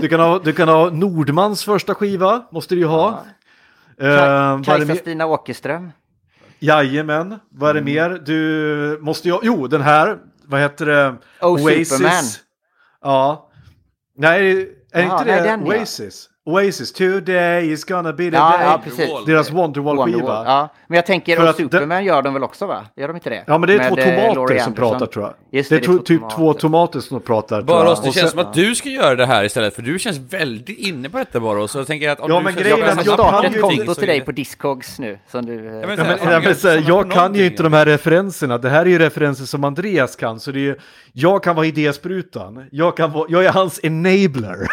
Du 0.00 0.08
kan 0.08 0.20
ha, 0.20 0.38
du 0.38 0.52
kan 0.52 0.68
ha 0.68 0.90
Nordmans 0.90 1.64
första 1.64 1.94
skiva, 1.94 2.46
måste 2.52 2.74
du 2.74 2.80
ju 2.80 2.86
ha. 2.86 3.24
Eh, 4.00 4.06
är 4.08 4.52
det 4.52 4.56
mer? 4.58 4.64
Kajsa-Stina 4.64 5.26
Åkerström. 5.26 5.92
Jajamän, 6.58 7.38
vad 7.50 7.70
är 7.70 7.74
det 7.74 7.80
Mm. 7.80 7.94
mer? 7.94 8.18
Du 8.24 8.98
måste 9.02 9.28
ju, 9.28 9.38
jo 9.42 9.66
den 9.66 9.80
här, 9.82 10.18
vad 10.44 10.60
heter 10.60 10.86
det? 10.86 11.14
Oh, 11.40 11.58
Superman. 11.58 12.22
Ja. 13.02 13.50
Nej, 14.16 14.50
är 14.92 15.02
Jaha, 15.02 15.02
inte 15.20 15.24
nej, 15.24 15.42
det 15.42 15.48
den, 15.48 15.66
ja. 15.66 15.86
Oasis? 16.46 16.92
Today 16.92 17.72
is 17.72 17.84
gonna 17.84 18.12
be 18.12 18.30
the 18.30 18.36
Ja, 18.36 18.50
day. 18.50 18.60
ja, 18.66 18.80
precis. 18.84 19.10
Deras 19.26 19.50
Wonderwall-skiva. 19.50 20.18
Wonderwall. 20.18 20.44
Ja, 20.46 20.68
men 20.88 20.96
jag 20.96 21.06
tänker, 21.06 21.36
För 21.36 21.42
och 21.42 21.48
att 21.50 21.56
Superman 21.56 22.04
gör 22.04 22.22
de 22.22 22.34
väl 22.34 22.42
också 22.44 22.66
va? 22.66 22.84
Gör 22.96 23.08
de 23.08 23.16
inte 23.16 23.30
det? 23.30 23.44
Ja 23.46 23.58
men 23.58 23.66
det 23.68 23.74
är 23.74 23.78
Med, 23.78 23.88
två 23.88 23.96
eh, 23.98 24.04
tomater 24.04 24.34
Laurie 24.34 24.60
som 24.60 24.68
Anderson. 24.72 24.90
pratar 24.98 25.06
tror 25.06 25.24
jag. 25.24 25.34
Just 25.58 25.70
det 25.70 25.76
är 25.76 25.80
det, 25.80 25.86
är 25.86 25.98
typ 25.98 26.06
tomater. 26.20 26.36
två 26.36 26.52
tomater 26.54 27.00
som 27.00 27.20
pratar. 27.20 27.62
Baros, 27.62 28.02
det 28.02 28.08
Och 28.08 28.14
känns 28.14 28.30
sen- 28.30 28.30
som 28.30 28.38
att 28.38 28.54
du 28.54 28.74
ska 28.74 28.88
göra 28.88 29.14
det 29.14 29.26
här 29.26 29.44
istället, 29.44 29.74
för 29.74 29.82
du 29.82 29.98
känns 29.98 30.18
väldigt 30.18 30.78
inne 30.78 31.10
på 31.10 31.18
detta 31.18 31.40
Baros. 31.40 31.70
Så 31.72 31.78
jag 31.78 31.86
tänker 31.86 32.10
att 32.10 32.20
om 32.20 32.30
Ja, 32.30 32.38
du 32.38 32.44
men 32.44 32.54
grejen 32.54 32.78
är 32.82 32.86
att 32.92 33.06
jag 33.06 33.44
ett 33.44 33.60
konto 33.60 33.94
till 33.94 34.08
dig 34.08 34.20
på 34.20 34.32
Discogs 34.32 34.98
nu. 34.98 35.18
Som 35.30 35.46
du, 35.46 35.54
Ja, 35.54 35.60
men 35.62 35.72
Ja, 35.72 35.86
men, 35.86 36.42
jag 36.42 36.56
samlar 36.56 36.88
jag 36.88 37.10
kan 37.10 37.34
ju 37.34 37.46
inte 37.46 37.62
de 37.62 37.72
här 37.72 37.86
referenserna. 37.86 38.58
Det 38.58 38.68
här 38.70 38.80
är 38.80 38.86
ju 38.90 38.98
referenser 38.98 39.44
som 39.44 39.64
Andreas 39.64 40.16
kan. 40.16 40.40
Så 40.40 40.50
det 40.52 40.58
är 40.58 40.62
ju, 40.62 40.76
jag 41.12 41.42
kan 41.42 41.56
vara 41.56 41.66
idésprutan. 41.66 42.64
Jag, 42.70 42.96
kan 42.96 43.12
vara, 43.12 43.26
jag 43.28 43.44
är 43.44 43.52
hans 43.52 43.80
enabler. 43.82 44.56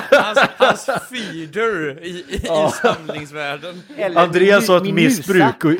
Hans, 0.11 0.39
hans 0.57 0.89
feeder 1.09 2.03
i, 2.03 2.07
i, 2.07 2.35
i 2.35 2.71
samlingsvärlden. 2.81 3.81
Eller 3.97 4.21
Andreas 4.21 4.67
har 4.67 4.77
ett 4.77 4.93
missbruk. 4.93 5.65
Och, 5.65 5.71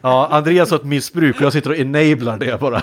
ja, 0.00 0.28
Andreas 0.30 0.70
har 0.70 0.78
ett 0.78 0.84
missbruk 0.84 1.36
och 1.36 1.42
jag 1.42 1.52
sitter 1.52 1.70
och 1.70 1.76
enablar 1.76 2.38
det 2.38 2.60
bara. 2.60 2.82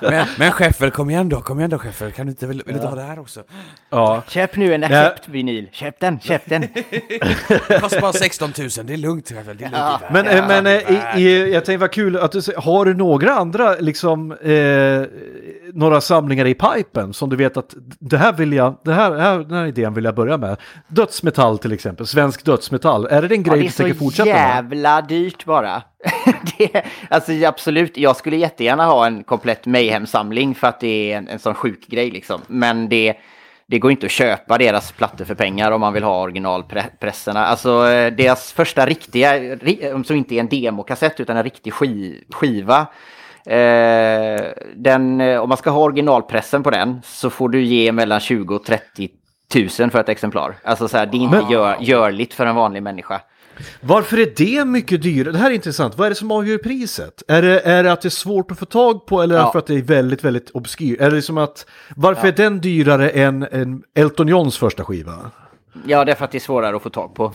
Men, 0.00 0.26
men 0.38 0.52
Scheffel, 0.52 0.90
kom 0.90 1.10
igen 1.10 1.28
då, 1.28 1.40
kom 1.40 1.58
igen 1.58 1.70
då 1.70 1.78
Scheffel, 1.78 2.12
kan 2.12 2.26
du 2.26 2.30
inte, 2.30 2.46
vill, 2.46 2.56
vill 2.56 2.74
du 2.74 2.80
inte 2.80 2.86
ha 2.86 2.96
det 2.96 3.02
här 3.02 3.18
också? 3.18 3.42
Ja. 3.90 4.22
Köp 4.28 4.56
nu 4.56 4.74
en 4.74 4.84
Accept-vinyl. 4.84 5.68
Köp 5.72 6.00
den, 6.00 6.20
köp 6.20 6.42
den. 6.44 6.60
Det 7.68 7.80
kostar 7.80 8.00
bara 8.00 8.12
16 8.12 8.52
000, 8.58 8.68
det 8.84 8.92
är 8.92 8.96
lugnt 8.96 9.28
Scheffel, 9.28 9.56
det 9.56 9.64
är 9.64 9.70
lugnt. 9.70 10.12
Men, 10.12 10.26
eh, 10.26 10.48
men 10.48 10.66
eh, 10.66 10.72
i, 11.16 11.22
i, 11.22 11.52
jag 11.52 11.64
tänkte 11.64 11.80
vad 11.80 11.92
kul 11.92 12.16
att 12.16 12.32
du 12.32 12.40
har 12.56 12.84
du 12.84 12.94
några 12.94 13.34
andra 13.34 13.74
liksom 13.74 14.32
eh, 14.32 15.02
några 15.72 16.00
samlingar 16.00 16.46
i 16.46 16.54
pipen 16.54 17.12
som 17.12 17.30
du 17.30 17.36
vet 17.36 17.56
att 17.56 17.74
det 17.98 18.18
här 18.18 18.32
vill 18.32 18.52
jag, 18.52 18.76
det 18.84 18.92
här, 18.92 19.10
det 19.10 19.22
här, 19.22 19.38
den 19.38 19.58
här 19.58 19.66
idén 19.66 19.94
vill 19.94 20.05
jag 20.06 20.14
börja 20.14 20.36
med. 20.36 20.56
Dödsmetall 20.88 21.58
till 21.58 21.72
exempel, 21.72 22.06
svensk 22.06 22.44
dödsmetall. 22.44 23.06
Är 23.06 23.22
det 23.22 23.28
Ja, 23.34 23.42
grej 23.42 23.60
det 23.60 23.66
är 23.66 23.68
du 23.68 23.70
tänker 23.70 23.92
så 23.94 23.98
fortsätta 23.98 24.28
med? 24.30 24.36
jävla 24.36 25.02
dyrt 25.02 25.44
bara. 25.44 25.82
det, 26.58 26.82
alltså 27.10 27.32
absolut, 27.46 27.96
jag 27.96 28.16
skulle 28.16 28.36
jättegärna 28.36 28.86
ha 28.86 29.06
en 29.06 29.24
komplett 29.24 29.66
Mayhem-samling 29.66 30.54
för 30.54 30.66
att 30.66 30.80
det 30.80 31.12
är 31.12 31.18
en, 31.18 31.28
en 31.28 31.38
sån 31.38 31.54
sjuk 31.54 31.86
grej 31.86 32.10
liksom. 32.10 32.40
Men 32.46 32.88
det, 32.88 33.14
det 33.66 33.78
går 33.78 33.90
inte 33.90 34.06
att 34.06 34.12
köpa 34.12 34.58
deras 34.58 34.92
plattor 34.92 35.24
för 35.24 35.34
pengar 35.34 35.70
om 35.70 35.80
man 35.80 35.92
vill 35.92 36.02
ha 36.04 36.22
originalpresserna. 36.22 37.46
Alltså 37.46 37.88
eh, 37.88 38.12
deras 38.12 38.52
första 38.52 38.86
riktiga, 38.86 39.38
ri- 39.38 40.04
som 40.04 40.16
inte 40.16 40.34
är 40.34 40.40
en 40.40 40.48
demokassett 40.48 41.20
utan 41.20 41.36
en 41.36 41.44
riktig 41.44 41.72
ski, 41.72 42.24
skiva. 42.30 42.86
Eh, 43.46 44.40
den, 44.76 45.20
eh, 45.20 45.40
om 45.40 45.48
man 45.48 45.58
ska 45.58 45.70
ha 45.70 45.80
originalpressen 45.80 46.62
på 46.62 46.70
den 46.70 47.00
så 47.04 47.30
får 47.30 47.48
du 47.48 47.62
ge 47.64 47.92
mellan 47.92 48.20
20 48.20 48.54
och 48.54 48.64
30 48.64 49.08
tusen 49.52 49.90
för 49.90 50.00
ett 50.00 50.08
exemplar. 50.08 50.56
Alltså 50.64 50.88
så 50.88 50.96
här, 50.96 51.06
det 51.06 51.16
är 51.16 51.18
inte 51.18 51.36
Men- 51.42 51.50
gör, 51.50 51.76
görligt 51.80 52.34
för 52.34 52.46
en 52.46 52.54
vanlig 52.54 52.82
människa. 52.82 53.20
Varför 53.80 54.18
är 54.18 54.32
det 54.36 54.64
mycket 54.64 55.02
dyrare? 55.02 55.32
Det 55.32 55.38
här 55.38 55.50
är 55.50 55.54
intressant. 55.54 55.98
Vad 55.98 56.06
är 56.06 56.10
det 56.10 56.14
som 56.16 56.30
avgör 56.30 56.58
priset? 56.58 57.22
Är 57.28 57.42
det, 57.42 57.60
är 57.60 57.82
det 57.84 57.92
att 57.92 58.00
det 58.02 58.08
är 58.08 58.10
svårt 58.10 58.50
att 58.50 58.58
få 58.58 58.64
tag 58.64 59.06
på 59.06 59.22
eller 59.22 59.34
är 59.34 59.38
det 59.38 59.44
Ja. 59.44 59.52
för 59.52 59.58
att 59.58 59.66
det 59.66 59.74
är 59.74 59.82
väldigt, 59.82 60.24
väldigt 60.24 60.50
obskyrt? 60.50 61.00
Är 61.00 61.10
det 61.10 61.22
som 61.22 61.38
att, 61.38 61.66
varför 61.96 62.28
är 62.28 62.32
den 62.32 62.60
dyrare 62.60 63.10
än, 63.10 63.42
än 63.52 63.82
Elton 63.94 64.28
Johns 64.28 64.58
första 64.58 64.84
skiva? 64.84 65.30
Ja, 65.86 66.04
det 66.04 66.12
är 66.12 66.16
för 66.16 66.24
att 66.24 66.30
det 66.30 66.38
är 66.38 66.40
svårare 66.40 66.76
att 66.76 66.82
få 66.82 66.90
tag 66.90 67.14
på. 67.14 67.32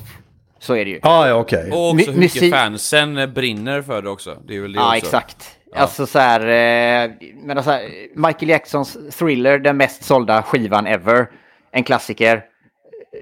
Så 0.59 0.75
är 0.75 0.85
det 0.85 0.91
ju. 0.91 0.99
Ah, 1.03 1.27
ja, 1.27 1.33
okej. 1.35 1.71
Och 1.71 1.85
också 1.85 1.95
My- 1.95 2.03
hur 2.05 2.13
mycket 2.19 2.41
musik- 2.41 2.53
fansen 2.53 3.33
brinner 3.33 3.81
för 3.81 4.01
det 4.01 4.09
också. 4.09 4.37
Det 4.47 4.55
är 4.57 4.61
väl 4.61 4.71
det 4.73 4.79
Ja, 4.79 4.85
också. 4.85 4.97
exakt. 4.97 5.37
Alltså 5.75 6.05
så 6.05 6.19
här, 6.19 6.39
eh, 6.41 7.11
men 7.43 7.57
alltså, 7.57 7.79
Michael 8.15 8.49
Jacksons 8.49 8.97
Thriller, 9.19 9.59
den 9.59 9.77
mest 9.77 10.03
sålda 10.03 10.43
skivan 10.43 10.87
ever, 10.87 11.27
en 11.71 11.83
klassiker, 11.83 12.43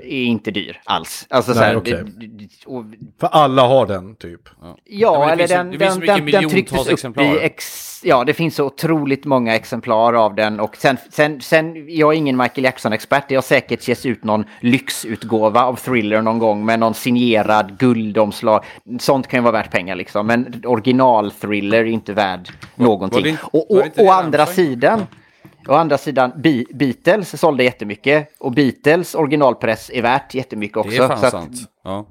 är 0.03 0.23
inte 0.23 0.51
dyr 0.51 0.81
alls. 0.85 1.25
Alltså 1.29 1.53
så 1.53 1.59
Nej, 1.59 1.73
här, 1.73 1.81
det- 1.81 2.03
det- 2.19 2.65
och, 2.65 2.85
För 3.19 3.27
alla 3.27 3.67
har 3.67 3.87
den 3.87 4.15
typ. 4.15 4.41
Ja, 4.61 4.77
ja, 4.85 5.19
men 5.19 5.37
det 5.37 5.43
eller 5.43 5.47
den, 5.57 5.77
den, 5.77 5.99
mycket 5.99 6.15
den, 6.15 6.41
den 6.41 6.49
trycktes 6.49 7.05
upp 7.05 7.17
i 7.17 7.39
ex, 7.41 7.85
Ja, 8.03 8.23
det 8.23 8.33
finns 8.33 8.55
så 8.55 8.65
otroligt 8.65 9.25
många 9.25 9.55
exemplar 9.55 10.13
av 10.13 10.35
den. 10.35 10.59
Och 10.59 10.77
sen, 10.77 10.97
sen, 11.11 11.41
sen 11.41 11.85
jag 11.95 12.13
är 12.13 12.17
ingen 12.17 12.37
Michael 12.37 12.63
Jackson-expert. 12.63 13.23
Det 13.27 13.35
har 13.35 13.41
säkert 13.41 13.87
getts 13.87 14.05
ut 14.05 14.23
någon 14.23 14.45
lyxutgåva 14.59 15.63
av 15.63 15.75
Thriller 15.75 16.21
någon 16.21 16.39
gång 16.39 16.65
med 16.65 16.79
någon 16.79 16.93
signerad 16.93 17.77
guldomslag. 17.79 18.65
Sånt 18.99 19.27
kan 19.27 19.37
ju 19.39 19.41
vara 19.43 19.51
värt 19.51 19.71
pengar 19.71 19.95
liksom. 19.95 20.27
Men 20.27 20.61
original-Thriller 20.65 21.77
är 21.79 21.85
inte 21.85 22.13
värd 22.13 22.49
någonting. 22.75 23.23
det 23.23 23.37
och 23.41 23.71
å 23.97 24.11
andra 24.11 24.45
sidan 24.45 25.07
Å 25.67 25.73
andra 25.73 25.97
sidan, 25.97 26.31
Be- 26.35 26.65
Beatles 26.73 27.39
sålde 27.39 27.63
jättemycket 27.63 28.29
och 28.39 28.51
Beatles 28.51 29.15
originalpress 29.15 29.89
är 29.93 30.01
värt 30.01 30.33
jättemycket 30.33 30.77
också. 30.77 30.89
Det 30.91 30.97
är 30.97 31.07
fan 31.07 31.19
så 31.19 31.25
att- 31.25 31.31
sant. 31.31 31.57
Ja. 31.83 32.07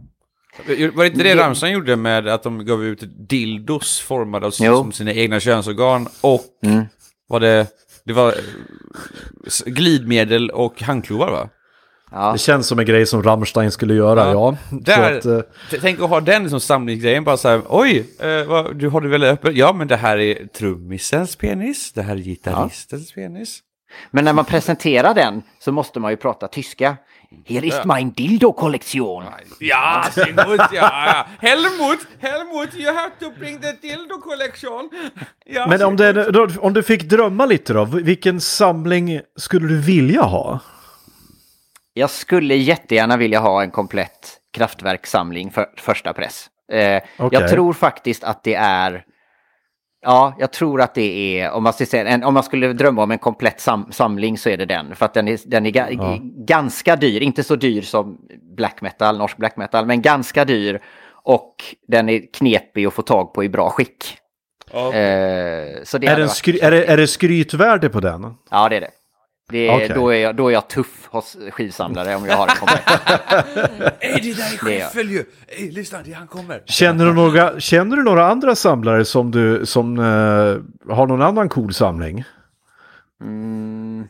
Var 0.67 1.03
det 1.03 1.07
inte 1.07 1.23
det 1.23 1.35
Det- 1.35 1.43
Ramstein 1.43 1.73
gjorde 1.73 1.97
med 1.97 2.29
att 2.29 2.43
de 2.43 2.65
gav 2.67 2.85
ut 2.85 3.29
dildos 3.29 4.01
formade 4.01 4.47
av 4.47 4.53
Jo. 4.61 4.77
som 4.77 4.93
sina 4.93 5.13
egna 5.13 5.41
könsorgan 5.41 6.09
och 6.21 6.45
Mm. 6.67 6.85
var 7.29 7.41
det, 7.41 7.67
det 8.05 8.13
var 8.13 8.29
eh, 8.29 8.35
glidmedel 9.67 10.51
och 10.51 10.83
handklovar 10.83 11.31
va? 11.31 11.49
Ja. 12.13 12.33
Det 12.33 12.39
känns 12.39 12.67
som 12.67 12.79
en 12.79 12.85
grej 12.87 13.07
som 13.07 13.23
Rammstein 13.23 13.71
skulle 13.71 13.95
göra, 13.95 14.31
ja. 14.33 14.57
Där, 14.71 15.21
Så 15.21 15.29
att, 15.31 15.45
eh, 15.73 15.81
tänk 15.81 16.01
att 16.01 16.09
ha 16.09 16.21
den 16.21 16.51
som 16.51 16.61
samlingsgrejen, 16.61 17.25
bara 17.25 17.37
så 17.37 17.49
här, 17.49 17.61
oj, 17.69 18.07
eh, 18.21 18.45
vad, 18.49 18.77
du 18.77 18.89
har 18.89 19.01
du 19.01 19.09
väl 19.09 19.25
öppet? 19.25 19.57
Ja, 19.57 19.73
men 19.73 19.89
det 19.89 19.97
här 19.97 20.19
är 20.19 20.47
trummisens 20.47 21.37
penis, 21.37 21.93
det 21.93 22.03
här 22.03 22.15
är 22.15 22.19
gitarristens 22.19 23.13
penis. 23.13 23.61
Men 24.11 24.25
när 24.25 24.33
man 24.33 24.45
presenterar 24.45 25.15
den 25.15 25.43
så 25.59 25.73
måste 25.73 26.01
man 26.01 26.11
ju 26.11 26.17
prata 26.17 26.49
tyska. 26.49 26.97
Hier 27.47 27.65
ist 27.65 27.85
mein 27.85 28.13
Dildo-Kollektion. 28.13 29.25
Ja, 29.61 30.05
Helmut, 30.17 30.61
ja, 30.61 30.67
ja. 30.73 31.27
Helmut, 31.49 31.99
Helmut, 32.21 32.75
you 32.77 32.95
have 32.95 33.11
to 33.21 33.31
bring 33.39 33.61
the 33.61 33.73
dildo 33.83 34.21
collection. 34.21 34.91
Ja, 35.47 35.67
men 35.67 35.83
om, 35.83 35.97
det, 35.97 36.31
då- 36.31 36.49
om 36.61 36.73
du 36.73 36.83
fick 36.83 37.03
drömma 37.03 37.47
lite 37.47 37.73
då, 37.73 37.85
vilken 37.85 38.41
samling 38.41 39.21
skulle 39.37 39.69
du 39.69 39.81
vilja 39.81 40.23
ha? 40.23 40.61
Jag 41.99 42.11
skulle 42.11 42.55
jättegärna 42.55 43.17
vilja 43.17 43.39
ha 43.41 43.63
en 43.63 43.71
komplett 43.71 44.37
kraftverkssamling 44.53 45.51
för 45.51 45.67
första 45.77 46.13
press. 46.13 46.47
Eh, 46.73 47.03
Okej. 47.19 47.41
Jag 47.41 47.51
tror 47.51 47.73
faktiskt 47.73 48.25
att 48.25 48.45
det 48.45 48.55
är 48.55 49.05
Ja, 50.01 50.37
jag 50.39 50.53
tror 50.53 50.81
att 50.81 50.95
det 50.95 51.41
är, 51.41 51.51
om 51.51 51.63
man, 51.63 51.73
en, 51.93 52.25
om 52.25 52.35
man 52.35 52.43
skulle 52.43 52.73
drömma 52.73 53.03
om 53.03 53.11
en 53.11 53.19
komplett 53.19 53.61
sam, 53.61 53.93
samling 53.93 54.39
så 54.39 54.49
är 54.49 54.57
det 54.57 54.65
den. 54.65 54.97
För 54.97 55.05
att 55.07 55.15
den 55.15 55.29
är, 55.29 55.39
den 55.47 55.67
är 55.67 55.71
ga, 55.71 55.87
Ja. 55.91 56.19
ganska 56.47 56.97
dyr, 56.97 57.21
inte 57.23 57.45
så 57.45 57.57
dyr 57.57 57.83
som 57.83 58.19
black 58.57 58.81
metal, 58.81 59.19
norsk 59.19 59.37
black 59.37 59.57
metal, 59.57 59.87
men 59.87 60.03
ganska 60.03 60.45
dyr. 60.45 60.81
Och 61.23 61.55
den 61.89 62.09
är 62.09 62.33
knepig 62.33 62.87
att 62.87 62.95
få 62.95 63.03
tag 63.03 63.35
på 63.35 63.45
i 63.45 63.49
bra 63.49 63.71
skick. 63.71 64.19
Eh, 64.73 64.81
så 64.83 64.83
det 64.93 64.97
Är, 64.97 65.81
hade 65.85 66.01
det 66.05 66.11
en 66.11 66.21
varit- 66.21 66.31
skry, 66.31 66.59
är, 66.63 66.71
det, 66.71 66.85
är 66.85 66.97
det 66.97 67.07
skrytvärde 67.07 67.89
på 67.89 68.01
den? 68.01 68.35
Ja, 68.51 68.69
det 68.69 68.77
är 68.77 68.81
det. 68.81 68.91
Det 69.51 69.69
är, 69.69 69.75
Okej. 69.77 69.89
då, 69.95 70.09
är 70.13 70.19
jag, 70.19 70.37
då 70.37 70.49
är 70.49 70.53
jag 70.53 70.69
tuff 70.69 71.07
hos 71.07 71.37
skivsamlare 71.51 72.17
om 72.17 72.25
jag 72.27 72.37
har 72.37 72.49
en 72.49 72.55
komplett. 72.57 72.89
Ey, 74.01 74.21
det 74.21 74.37
där 74.37 74.45
är. 74.53 74.59
Scheffel 74.59 75.11
ju! 75.11 75.25
Ey, 75.49 75.71
lyssna, 75.71 75.99
det, 76.05 76.13
han 76.13 76.27
kommer! 76.27 76.63
Känner 76.67 77.05
du, 77.05 77.13
några, 77.15 77.61
känner 77.61 77.97
du 77.97 78.03
några 78.03 78.27
andra 78.27 78.55
samlare 78.55 79.05
som, 79.05 79.31
du, 79.31 79.67
som 79.67 79.99
eh, 79.99 80.95
har 80.95 81.07
någon 81.07 81.23
annan 81.23 81.49
cool 81.49 81.75
samling? 81.75 82.25
Mm. 83.21 84.09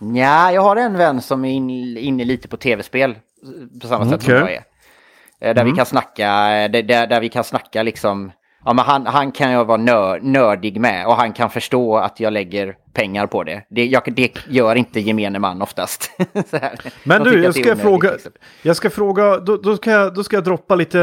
Ja, 0.00 0.52
jag 0.52 0.62
har 0.62 0.76
en 0.76 0.98
vän 0.98 1.20
som 1.22 1.44
är 1.44 1.52
in, 1.52 1.70
inne 1.96 2.24
lite 2.24 2.48
på 2.48 2.56
tv-spel. 2.56 3.18
På 3.82 3.86
samma 3.88 4.10
sätt 4.10 4.22
som 4.22 4.34
Okej. 4.34 4.40
jag 4.40 4.52
är. 4.52 4.64
Eh, 5.50 5.54
Där 5.54 5.64
vi 5.64 5.72
kan 5.72 5.86
snacka, 5.86 6.56
eh, 6.56 6.70
där, 6.70 6.82
där 6.82 7.06
där 7.06 7.20
vi 7.20 7.28
kan 7.28 7.44
snacka 7.44 7.82
liksom. 7.82 8.32
Ja, 8.64 8.72
men 8.72 8.84
han, 8.84 9.06
han 9.06 9.32
kan 9.32 9.50
jag 9.50 9.64
vara 9.64 9.76
nör, 9.76 10.20
nördig 10.20 10.80
med 10.80 11.06
och 11.06 11.14
han 11.14 11.32
kan 11.32 11.50
förstå 11.50 11.96
att 11.96 12.20
jag 12.20 12.32
lägger 12.32 12.76
pengar 12.92 13.26
på 13.26 13.44
det. 13.44 13.62
Det, 13.70 13.86
jag, 13.86 14.02
det 14.06 14.38
gör 14.48 14.74
inte 14.74 15.00
gemene 15.00 15.38
man 15.38 15.62
oftast. 15.62 16.10
Så 16.50 16.56
här. 16.56 16.78
Men 17.04 17.24
De 17.24 17.30
du, 17.30 17.42
jag 17.42 17.54
ska 17.54 17.62
onödigt, 17.62 17.82
fråga, 17.82 18.10
liksom. 18.12 18.32
jag 18.62 18.76
ska 18.76 18.90
fråga, 18.90 19.36
då, 19.38 19.56
då, 19.56 19.76
ska 19.76 19.90
jag, 19.90 20.14
då 20.14 20.24
ska 20.24 20.36
jag 20.36 20.44
droppa 20.44 20.74
lite 20.74 21.00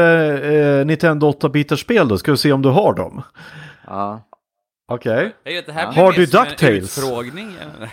eh, 0.80 0.86
Nintendo 0.86 1.30
8-bitars 1.30 1.76
spel 1.76 2.08
då, 2.08 2.18
ska 2.18 2.30
vi 2.30 2.36
se 2.36 2.52
om 2.52 2.62
du 2.62 2.68
har 2.68 2.94
dem. 2.94 3.22
Ja. 3.86 4.20
Okej. 4.88 5.32
Det 5.44 5.72
här 5.72 5.92
Har 5.92 6.12
du 6.12 6.26
DuckTales? 6.26 6.98
Eller? 6.98 7.90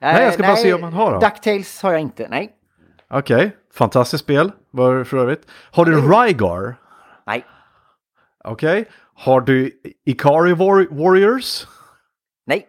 Nej, 0.00 0.24
jag 0.24 0.34
ska 0.34 0.42
bara 0.42 0.56
se 0.56 0.74
om 0.74 0.82
han 0.82 0.92
har 0.92 1.10
dem. 1.10 1.20
Ducktails 1.20 1.82
har 1.82 1.92
jag 1.92 2.00
inte, 2.00 2.26
nej. 2.30 2.50
Okej, 3.10 3.56
fantastiskt 3.74 4.24
spel 4.24 4.52
var 4.70 5.04
för 5.04 5.16
övrigt. 5.16 5.42
Har 5.70 5.84
du 5.84 5.92
Rygar? 5.96 6.74
Nej, 7.26 7.44
Okej. 8.44 8.84
Har 9.14 9.40
du 9.40 9.70
Ikari 10.06 10.52
War- 10.54 10.88
Warriors? 11.04 11.66
nej, 12.46 12.66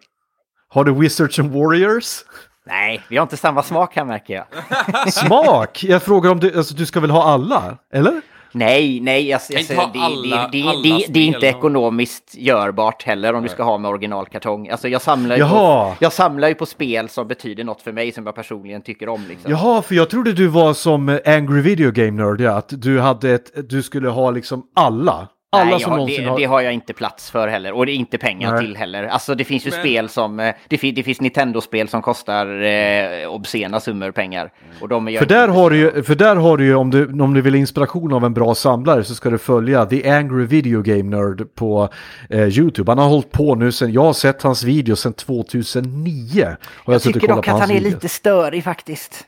Har 0.70 0.84
du 0.84 0.94
Wizards 0.94 1.40
and 1.40 1.52
Warriors? 1.52 2.20
nej. 2.66 3.02
Vi 3.10 3.18
har 3.18 3.24
inte 3.24 3.38
samma 3.38 3.64
smak 3.64 3.96
här 3.96 4.06
märker 4.06 4.34
jag. 4.34 5.14
Smak! 5.14 5.84
Jag 5.84 6.04
frågar 6.04 6.32
om 6.32 6.40
du, 6.40 6.58
alltså 6.58 6.76
du 6.76 6.86
ska 6.86 7.00
väl 7.00 7.10
ha 7.12 7.24
alla? 7.24 7.78
Eller? 7.94 8.22
Nej, 8.56 9.00
nej, 9.00 9.30
jag, 9.30 9.42
jag, 9.50 9.60
inte 9.60 9.68
säger, 9.68 9.82
ha 9.82 9.92
det, 9.94 10.00
alla- 10.00 10.50
det, 10.52 10.62
är 10.62 11.18
inte 11.18 11.48
ekonomiskt 11.48 12.36
görbart 12.36 13.04
heller 13.04 13.34
om 13.34 13.44
du 13.44 13.50
ska 13.50 13.64
ha 13.64 13.78
med 13.78 13.90
originalkartong. 13.92 14.70
Alltså 14.70 14.88
jag 14.88 15.02
samlar, 15.02 15.38
ju 15.38 15.44
på, 15.50 15.96
jag 16.00 16.14
samlar 16.14 16.48
ju 16.48 16.56
på 16.56 16.66
spel 16.66 17.10
som 17.10 17.28
betyder 17.28 17.64
något 17.64 17.82
för 17.82 17.92
mig 17.92 18.12
som 18.12 18.26
jag 18.26 18.36
personligen 18.36 18.82
tycker 18.82 19.10
om. 19.10 19.26
Liksom. 19.30 19.52
Jaha, 19.52 19.82
för 19.82 19.96
jag 19.96 20.10
trodde 20.10 20.34
du 20.34 20.48
var 20.48 20.74
som 20.74 21.20
Angry 21.26 21.62
Video 21.62 21.92
Game 21.92 22.12
Nerd, 22.24 22.42
ja, 22.42 22.52
att 22.58 22.70
du 22.82 23.00
hade 23.00 23.32
ett, 23.32 23.70
du 23.70 23.84
skulle 23.84 24.10
ha 24.10 24.32
liksom 24.32 24.64
alla. 24.76 25.28
Alla 25.54 25.72
Nej, 25.72 25.80
som 25.80 26.00
jag, 26.00 26.08
det, 26.08 26.26
har... 26.26 26.38
det 26.40 26.46
har 26.46 26.62
jag 26.62 26.74
inte 26.74 26.94
plats 26.94 27.32
för 27.32 27.48
heller. 27.48 27.72
Och 27.74 27.86
det 27.86 27.92
är 27.92 27.96
inte 27.96 28.18
pengar 28.18 28.52
Nej. 28.52 28.62
till 28.66 28.78
heller. 28.78 29.04
Alltså 29.04 29.36
det 29.36 29.44
finns 29.44 29.66
ju 29.68 29.72
Men- 29.72 29.80
spel 29.80 30.10
som... 30.10 30.40
eh, 30.40 30.54
Det, 30.68 30.78
fin, 30.78 30.96
det 30.96 31.04
finns 31.04 31.22
Nintendo-spel 31.22 31.88
som 31.88 32.02
kostar 32.02 32.62
eh, 32.64 33.28
obscena 33.30 33.80
summor 33.80 34.12
pengar. 34.12 34.52
Och 34.82 34.90
de 34.90 35.08
är 35.08 35.18
För 35.18 35.26
där, 35.26 35.48
har 35.48 35.70
du 35.70 35.78
ju, 35.78 36.04
för 36.04 36.16
där 36.16 36.36
har 36.36 36.58
du 36.58 36.66
ju, 36.66 36.76
om 36.76 36.90
du, 36.92 37.22
om 37.22 37.34
du 37.34 37.42
vill 37.42 37.56
inspiration 37.56 38.14
av 38.14 38.26
en 38.26 38.34
bra 38.34 38.56
samlare 38.56 39.04
så 39.04 39.16
ska 39.16 39.30
du 39.30 39.38
följa 39.38 39.86
The 39.86 40.10
Angry 40.12 40.46
Video 40.46 40.82
Game 40.82 41.18
Nerd 41.18 41.56
på 41.56 41.90
eh, 42.30 42.48
YouTube. 42.48 42.92
Han 42.92 42.98
har 42.98 43.10
hållit 43.10 43.32
på 43.32 43.56
nu 43.56 43.72
sen, 43.72 43.92
jag 43.94 44.04
har 44.04 44.14
sett 44.14 44.42
hans 44.42 44.64
video 44.64 44.96
sedan 44.96 45.14
2009. 45.14 46.46
Har 46.46 46.56
jag 46.86 46.94
Jag 46.94 47.02
tycker 47.02 47.28
dock 47.28 47.48
att 47.48 47.60
han 47.60 47.72
är 47.72 47.80
lite 47.82 48.10
störig 48.10 48.64
faktiskt. 48.64 49.24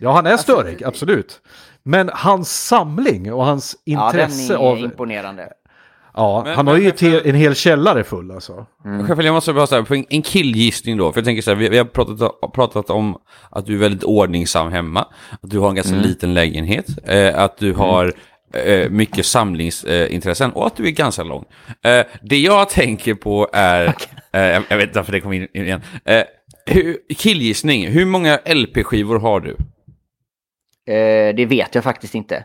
Ja, 0.00 0.12
han 0.12 0.26
är 0.26 0.36
störig, 0.36 0.84
absolut. 0.84 1.40
Men 1.82 2.10
hans 2.14 2.66
samling 2.66 3.32
och 3.32 3.44
hans 3.44 3.76
Ja, 3.84 4.10
den 4.12 4.20
intresse 4.20 4.52
är 4.54 4.56
av... 4.56 4.78
imponerande. 4.78 5.48
Ja, 6.14 6.42
Men- 6.44 6.56
han 6.56 6.66
har 6.66 6.74
men- 6.74 6.82
ju 6.84 6.90
te- 6.90 7.28
en 7.28 7.34
hel 7.34 7.54
källare 7.54 8.04
full 8.04 8.30
alltså. 8.30 8.66
Scheffel, 9.08 9.24
jag 9.24 9.32
måste 9.34 9.52
bara 9.52 9.66
säga, 9.66 9.82
på 9.84 9.94
en, 9.94 10.22
killgissning 10.22 10.96
då, 10.96 11.12
för 11.12 11.20
jag 11.20 11.24
tänker 11.24 11.42
så 11.42 11.50
här, 11.50 11.56
vi, 11.58 11.68
vi 11.68 11.78
har 11.78 11.84
pratat, 11.84 12.52
pratat 12.52 12.90
om 12.90 13.16
att 13.50 13.66
du 13.66 13.74
är 13.74 13.78
väldigt 13.78 14.04
ordningsam 14.04 14.72
hemma, 14.72 15.00
att 15.42 15.50
du 15.50 15.58
har 15.58 15.68
en 15.68 15.74
ganska 15.74 15.96
liten 15.96 16.34
lägenhet, 16.34 16.86
eh, 17.04 17.38
att 17.38 17.58
du 17.58 17.72
har 17.72 18.12
eh, 18.66 18.90
mycket 18.90 19.26
samlingsintressen 19.26 20.52
och 20.52 20.66
att 20.66 20.76
du 20.76 20.86
är 20.86 20.90
ganska 20.90 21.22
lång. 21.22 21.44
Eh, 21.84 22.06
det 22.22 22.38
jag 22.38 22.68
tänker 22.68 23.14
på 23.14 23.48
är, 23.52 23.86
eh, 24.32 24.40
jag, 24.42 24.62
jag 24.68 24.76
vet 24.76 24.86
inte 24.88 24.98
varför 24.98 25.12
det 25.12 25.20
kom 25.20 25.32
in 25.32 25.48
igen, 25.54 25.80
eh, 26.04 26.22
hur, 26.66 26.96
killgissning, 27.16 27.88
hur 27.88 28.04
många 28.04 28.38
LP-skivor 28.54 29.18
har 29.18 29.40
du? 29.40 29.56
Eh, 30.92 31.34
det 31.34 31.46
vet 31.46 31.74
jag 31.74 31.84
faktiskt 31.84 32.14
inte. 32.14 32.44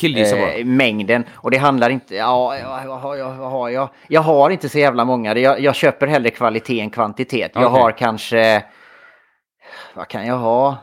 Killgissa 0.00 0.36
bara. 0.36 0.52
Eh, 0.52 0.64
mängden. 0.64 1.24
Och 1.32 1.50
det 1.50 1.56
handlar 1.58 1.90
inte... 1.90 2.14
Ja, 2.16 2.58
ja, 2.58 2.82
jag, 2.84 2.96
har- 2.96 3.16
jag, 3.16 3.72
jag, 3.72 3.88
jag 4.08 4.20
har 4.20 4.50
inte 4.50 4.68
så 4.68 4.78
jävla 4.78 5.04
många. 5.04 5.38
Jag, 5.38 5.60
jag 5.60 5.74
köper 5.74 6.06
hellre 6.06 6.30
kvalitet 6.30 6.80
än 6.80 6.90
kvantitet. 6.90 7.50
Jag 7.54 7.64
Okej. 7.72 7.80
har 7.80 7.92
kanske... 7.92 8.64
Vad 9.94 10.08
kan 10.08 10.26
jag 10.26 10.36
ha? 10.38 10.76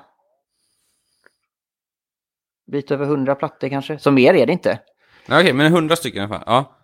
Bit 2.72 2.92
över 2.92 3.06
hundra 3.06 3.36
plattor 3.36 3.70
kanske. 3.70 4.00
Så 4.00 4.12
mer 4.12 4.34
är 4.34 4.46
det 4.46 4.54
inte. 4.54 4.80
Okej, 5.28 5.54
men 5.54 5.72
hundra 5.72 5.96
stycken 5.96 6.22
i 6.22 6.26
alla 6.26 6.36
fall. 6.36 6.44
Ja. 6.46 6.76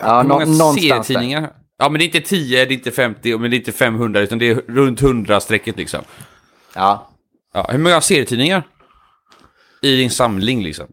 Ja, 0.00 0.22
Hur 0.22 0.28
många 0.28 0.44
där. 0.44 0.72
serietidningar? 0.80 1.52
Ja, 1.78 1.88
men 1.88 1.98
det 1.98 2.04
är 2.04 2.06
inte 2.06 2.20
10, 2.20 2.64
det 2.64 2.72
är 2.72 2.76
inte 2.76 2.90
50, 2.90 3.38
men 3.38 3.50
det 3.50 3.56
är 3.56 3.58
inte 3.58 3.72
500, 3.72 4.20
utan 4.20 4.38
det 4.38 4.48
är 4.48 4.54
runt 4.54 5.00
100-strecket 5.02 5.76
liksom. 5.76 6.00
Ja. 6.74 7.08
Ja, 7.54 7.66
hur 7.70 7.78
många 7.78 8.00
serietidningar? 8.00 8.62
I 9.82 9.96
din 9.96 10.10
samling 10.10 10.62
liksom. 10.62 10.86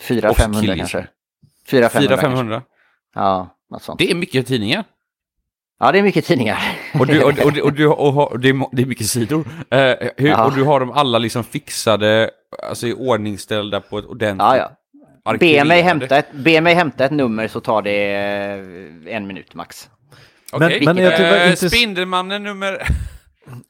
Fyra, 0.00 0.30
Och 0.30 0.36
500 0.36 0.60
killgissning. 0.60 0.78
kanske. 0.78 1.06
Fyra, 1.66 1.88
500. 1.88 2.16
kanske. 2.16 2.42
400-500. 2.42 2.62
Ja, 3.14 3.56
något 3.70 3.82
sånt. 3.82 3.98
Det 3.98 4.10
är 4.10 4.14
mycket 4.14 4.46
tidningar. 4.46 4.84
Ja, 5.80 5.92
det 5.92 5.98
är 5.98 6.02
mycket 6.02 6.24
tidningar. 6.24 6.58
Och, 6.98 7.06
du, 7.06 7.22
och, 7.22 7.38
och, 7.38 7.58
och, 7.58 7.72
du, 7.72 7.86
och, 7.88 8.40
det, 8.40 8.48
är, 8.48 8.52
må- 8.52 8.70
det 8.72 8.82
är 8.82 8.86
mycket 8.86 9.06
sidor. 9.06 9.48
Eh, 9.70 9.78
hur, 10.16 10.28
Ja. 10.28 10.44
Och 10.46 10.54
du 10.54 10.62
har 10.64 10.80
dem 10.80 10.90
alla 10.92 11.18
liksom 11.18 11.44
fixade, 11.44 12.30
alltså 12.62 12.86
i 12.86 12.92
ordningställda 12.94 13.80
på 13.80 13.98
ett 13.98 14.04
ordentligt... 14.04 14.38
Ja, 14.44 14.56
ja. 15.24 15.36
Be 15.40 15.64
mig, 15.64 15.82
hämta 15.82 16.18
ett, 16.18 16.32
be 16.32 16.60
mig 16.60 16.74
hämta 16.74 17.04
ett 17.04 17.10
nummer 17.12 17.48
så 17.48 17.60
tar 17.60 17.82
det 17.82 18.14
eh, 18.14 19.16
en 19.16 19.26
minut 19.26 19.54
max. 19.54 19.90
Okej. 20.52 20.80
Men- 20.84 20.96
men 20.96 21.04
jag 21.04 21.20
Eh, 21.20 21.50
inte- 21.50 21.70
Spindelmannen 21.70 22.42
nummer... 22.42 22.86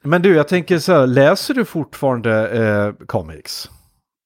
Men 0.03 0.21
du, 0.21 0.35
jag 0.35 0.47
tänker 0.47 0.79
så 0.79 0.93
här, 0.93 1.07
läser 1.07 1.53
du 1.53 1.65
fortfarande 1.65 2.49
eh, 2.49 3.05
comics? 3.05 3.69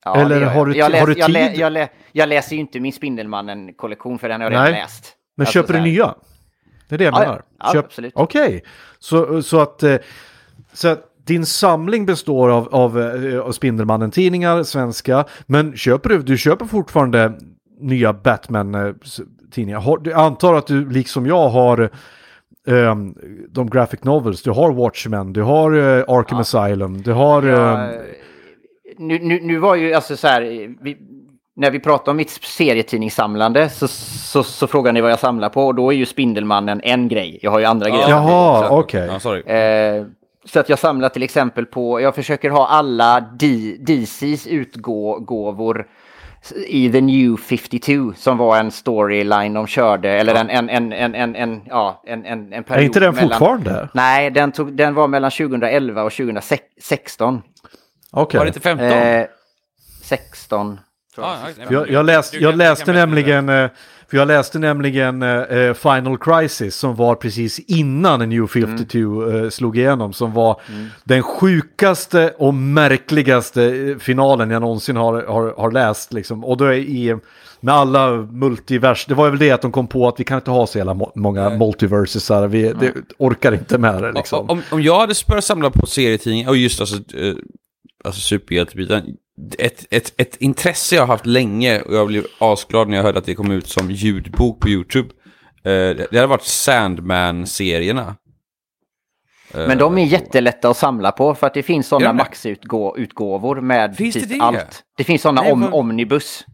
Ja, 0.06 0.16
Eller 0.16 0.42
gör 0.42 0.48
har 0.48 0.56
jag. 0.56 0.68
du- 0.68 0.78
jag, 0.78 0.92
läs, 0.92 1.00
har 1.00 1.08
du 1.08 1.14
jag, 1.14 1.32
lä, 1.32 1.50
tid? 1.50 1.60
jag, 1.60 1.72
lä, 1.74 1.90
jag 2.12 2.30
läser 2.30 2.56
ju 2.56 2.60
inte 2.62 2.80
min 2.80 2.94
Spindelmannen-kollektion 2.94 4.20
för 4.20 4.30
den 4.30 4.42
har 4.42 4.52
jag 4.52 4.60
redan 4.60 4.72
läst. 4.72 5.14
Men 5.38 5.44
Alltså, 5.46 5.54
köper 5.60 5.74
du 5.74 5.82
nya? 5.82 6.16
Det 6.90 6.96
är 6.96 6.98
det 7.00 7.04
jag 7.06 7.14
Ja, 7.14 7.20
menar. 7.20 7.42
ja, 7.60 7.74
Köp... 7.74 7.86
absolut. 7.86 8.14
Okej, 8.16 8.64
så, 9.00 9.44
så 9.44 9.60
att... 9.62 9.84
eh, 9.84 9.96
Så 10.74 10.88
att 10.88 11.10
din 11.26 11.46
samling 11.46 12.06
består 12.06 12.50
av, 12.50 12.68
av, 12.76 13.02
eh, 13.02 13.40
av 13.40 13.52
Spindelmannen-tidningar, 13.52 14.64
svenska, 14.64 15.26
men 15.46 15.78
köper 15.78 16.10
du, 16.10 16.22
du 16.22 16.38
köper 16.38 16.66
fortfarande 16.66 17.34
nya 17.80 18.14
Batman-tidningar? 18.14 19.80
Har- 19.80 20.02
Jag 20.06 20.20
antar 20.20 20.54
att 20.54 20.68
du 20.68 20.90
liksom 20.90 21.26
jag 21.26 21.50
har 21.50 21.90
ehm, 22.68 23.16
de 23.50 23.70
graphic 23.70 24.04
novels, 24.04 24.42
du 24.44 24.52
har 24.52 24.72
Watchmen, 24.72 25.34
du 25.34 25.42
har 25.42 25.72
eh, 25.72 26.04
Arkham 26.08 26.40
Asylum, 26.40 27.02
du 27.02 27.12
har... 27.12 27.44
Ja, 27.44 27.78
ehm, 27.84 28.02
nu, 28.98 29.20
nu, 29.20 29.40
nu 29.42 29.58
var 29.58 29.76
ju 29.76 29.94
alltså 29.94 30.18
så 30.18 30.28
här, 30.28 30.42
vi, 30.84 30.98
när 31.56 31.72
vi 31.72 31.80
pratade 31.80 32.12
om 32.12 32.18
mitt 32.18 32.30
serietidningssamlande 32.30 33.70
så, 33.70 33.88
så, 33.88 34.44
så 34.44 34.68
frågade 34.68 34.94
ni 34.94 35.02
vad 35.02 35.12
jag 35.12 35.20
samlar 35.20 35.50
på 35.50 35.66
och 35.66 35.76
då 35.76 35.92
är 35.94 35.96
ju 35.96 36.06
Spindelmannen 36.06 36.82
en 36.84 37.08
grej. 37.08 37.40
Jag 37.42 37.52
har 37.52 37.60
ju 37.60 37.66
andra 37.66 37.90
grejer. 37.90 38.10
Jaha, 38.10 38.70
okej. 38.70 39.08
Ja, 39.12 39.20
sorry. 39.20 39.42
Eh, 39.42 40.06
så 40.46 40.60
att 40.60 40.70
jag 40.70 40.80
samlar 40.80 41.10
till 41.10 41.24
exempel 41.24 41.66
på, 41.66 42.02
jag 42.02 42.16
försöker 42.16 42.50
ha 42.50 42.68
alla 42.68 43.20
D- 43.40 43.76
DCs 43.80 44.48
utgåvor 44.48 45.88
i 46.68 46.92
The 46.92 47.02
New 47.02 47.38
52 47.38 48.14
som 48.18 48.38
var 48.38 48.58
en 48.58 48.72
storyline 48.72 49.54
de 49.54 49.68
körde, 49.68 50.10
eller 50.10 50.36
en, 50.36 50.50
en, 50.50 50.70
en, 50.70 50.94
en, 50.94 51.16
en, 51.16 51.36
en, 51.36 51.62
ja, 51.70 52.04
en, 52.06 52.26
en, 52.26 52.54
en 52.54 52.64
period. 52.64 52.82
Är 52.82 52.86
inte 52.86 53.00
den 53.00 53.16
mellan- 53.16 53.30
fortfarande? 53.30 53.90
Nej, 53.94 54.32
den, 54.32 54.52
tog, 54.52 54.78
den 54.78 54.94
var 54.94 55.08
mellan 55.08 55.32
2011 55.32 56.04
och 56.04 56.12
2016. 56.12 57.42
Okej. 58.12 58.38
Var 58.38 58.46
det 58.46 58.50
inte 58.50 58.60
15? 58.60 58.88
Eh, 58.88 59.26
16. 60.04 60.80
tror 61.16 61.28
jag. 61.28 61.36
Ja, 61.36 61.50
ja, 61.58 61.66
Jag, 61.70 61.90
jag, 61.90 62.06
läst, 62.06 62.34
jag 62.34 62.56
läste 62.58 62.94
nämligen, 62.94 63.50
eh, 63.50 63.70
För 64.14 64.18
jag 64.18 64.28
läste 64.28 64.60
nämligen 64.60 65.22
eh, 65.22 65.74
Final 65.74 66.18
Crisis 66.18 66.76
som 66.76 66.96
var 66.96 67.16
precis 67.16 67.60
innan 67.60 68.30
New 68.30 68.48
52 68.48 69.30
eh, 69.30 69.50
slog 69.50 69.78
igenom. 69.78 70.14
Som 70.14 70.34
var 70.34 70.62
den 71.04 71.24
sjukaste 71.24 72.34
och 72.38 72.54
märkligaste 72.54 73.64
eh, 73.64 73.98
finalen 73.98 74.52
jag 74.52 74.62
någonsin 74.62 74.96
har, 74.96 75.24
har, 75.24 75.54
har 75.58 75.72
läst. 75.72 76.14
Liksom. 76.14 76.44
Och 76.44 76.58
då 76.58 76.66
är 76.66 76.74
i, 76.74 77.18
med 77.60 77.74
alla 77.74 78.12
multivers, 78.12 79.06
det 79.06 79.14
var 79.14 79.30
väl 79.30 79.40
det 79.40 79.52
att 79.52 79.62
de 79.62 79.72
kom 79.72 79.88
på 79.88 80.08
att 80.08 80.20
vi 80.20 80.24
kan 80.24 80.38
inte 80.38 80.52
ha 80.52 80.68
så 80.68 80.78
jävla 80.78 80.94
må 80.94 81.12
många 81.16 81.50
multiversesar. 81.50 82.48
Vi 82.48 82.74
det, 82.74 82.94
orkar 83.18 83.52
inte 83.52 83.78
med 83.78 84.04
det 84.04 84.12
liksom. 84.12 84.50
Om, 84.50 84.62
om 84.72 84.82
jag 84.82 85.00
hade 85.00 85.14
börjat 85.28 85.44
samla 85.44 85.70
på 85.70 85.86
serietidningar, 85.86 86.50
och 86.50 86.58
just 86.58 86.80
alltså, 86.80 86.96
eh, 86.96 87.36
alltså 88.04 88.22
superhjältebiten, 88.22 89.18
ett, 89.58 89.86
ett, 89.90 90.14
ett 90.18 90.36
intresse 90.36 90.96
jag 90.96 91.02
har 91.02 91.08
haft 91.08 91.26
länge 91.26 91.82
och 91.82 91.96
jag 91.96 92.08
blev 92.08 92.26
asglad 92.40 92.90
när 92.90 92.98
jag 92.98 93.04
hörde 93.04 93.20
att 93.20 93.26
det 93.26 93.36
kom 93.36 93.52
ut 93.52 93.68
som 93.68 93.92
ljudbok 93.92 94.60
på 94.60 94.70
YouTube. 94.70 95.10
Eh, 95.64 95.96
det 96.12 96.14
hade 96.14 96.28
varit 96.28 96.44
Sandman-serierna. 96.44 98.16
Men 99.54 99.78
de 99.78 99.98
är 99.98 100.06
jättelätta 100.06 100.70
att 100.70 100.78
samla 100.78 101.12
på 101.12 101.36
för 101.36 101.48
att 101.48 101.54
det 101.54 101.64
finns 101.64 101.88
sådana 101.88 102.14
maxutgåvor 102.14 103.62
med 103.62 103.96
Finns 103.96 104.14
typ 104.14 104.30
det? 104.30 104.40
allt. 104.42 104.84
Det 104.98 105.04
finns 105.04 105.22
sådana 105.22 105.42
om, 105.42 105.74
omnibus. 105.74 106.46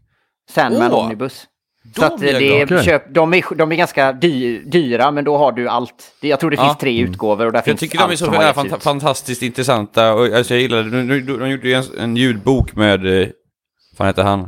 Sandman 0.50 0.92
Åh, 0.92 1.04
omnibus. 1.04 1.46
Då 1.82 2.02
Så 2.02 2.06
att 2.14 2.22
jag 2.22 2.34
det 2.40 2.60
är, 2.60 2.82
köp, 2.82 3.14
de, 3.14 3.34
är, 3.34 3.54
de 3.54 3.72
är 3.72 3.76
ganska 3.76 4.12
dy, 4.12 4.58
dyra 4.64 5.10
men 5.10 5.24
då 5.24 5.36
har 5.38 5.52
du 5.52 5.68
allt. 5.68 6.14
Jag 6.20 6.40
tror 6.40 6.50
det 6.50 6.56
Ja. 6.56 6.64
finns 6.64 6.78
tre 6.78 7.00
utgåvor 7.00 7.46
och 7.46 7.52
där 7.52 7.58
Jag 7.58 7.64
finns 7.64 7.80
tycker 7.80 7.98
de 7.98 8.02
är 8.04 8.44
allt 8.48 8.70
så 8.70 8.76
ut. 8.76 8.82
fantastiskt 8.82 9.42
intressanta. 9.42 10.14
Och, 10.14 10.24
alltså, 10.26 10.54
jag 10.54 10.60
gillade, 10.60 10.90
de, 10.90 11.08
de, 11.08 11.38
de 11.38 11.50
gjorde 11.50 11.68
ju 11.68 11.74
en, 11.74 11.84
en 11.98 12.16
ljudbok 12.16 12.76
med, 12.76 13.22
eh, 13.22 13.28
vad 13.96 14.08
heter 14.08 14.22
han? 14.22 14.40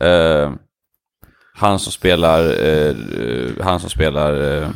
Eh, 0.00 0.52
han 1.54 1.78
som 1.78 1.92
spelar, 1.92 2.40
eh, 2.44 2.88
eh, 2.88 3.64
han 3.64 3.80
som 3.80 3.90
spelar 3.90 4.62
eh, 4.62 4.68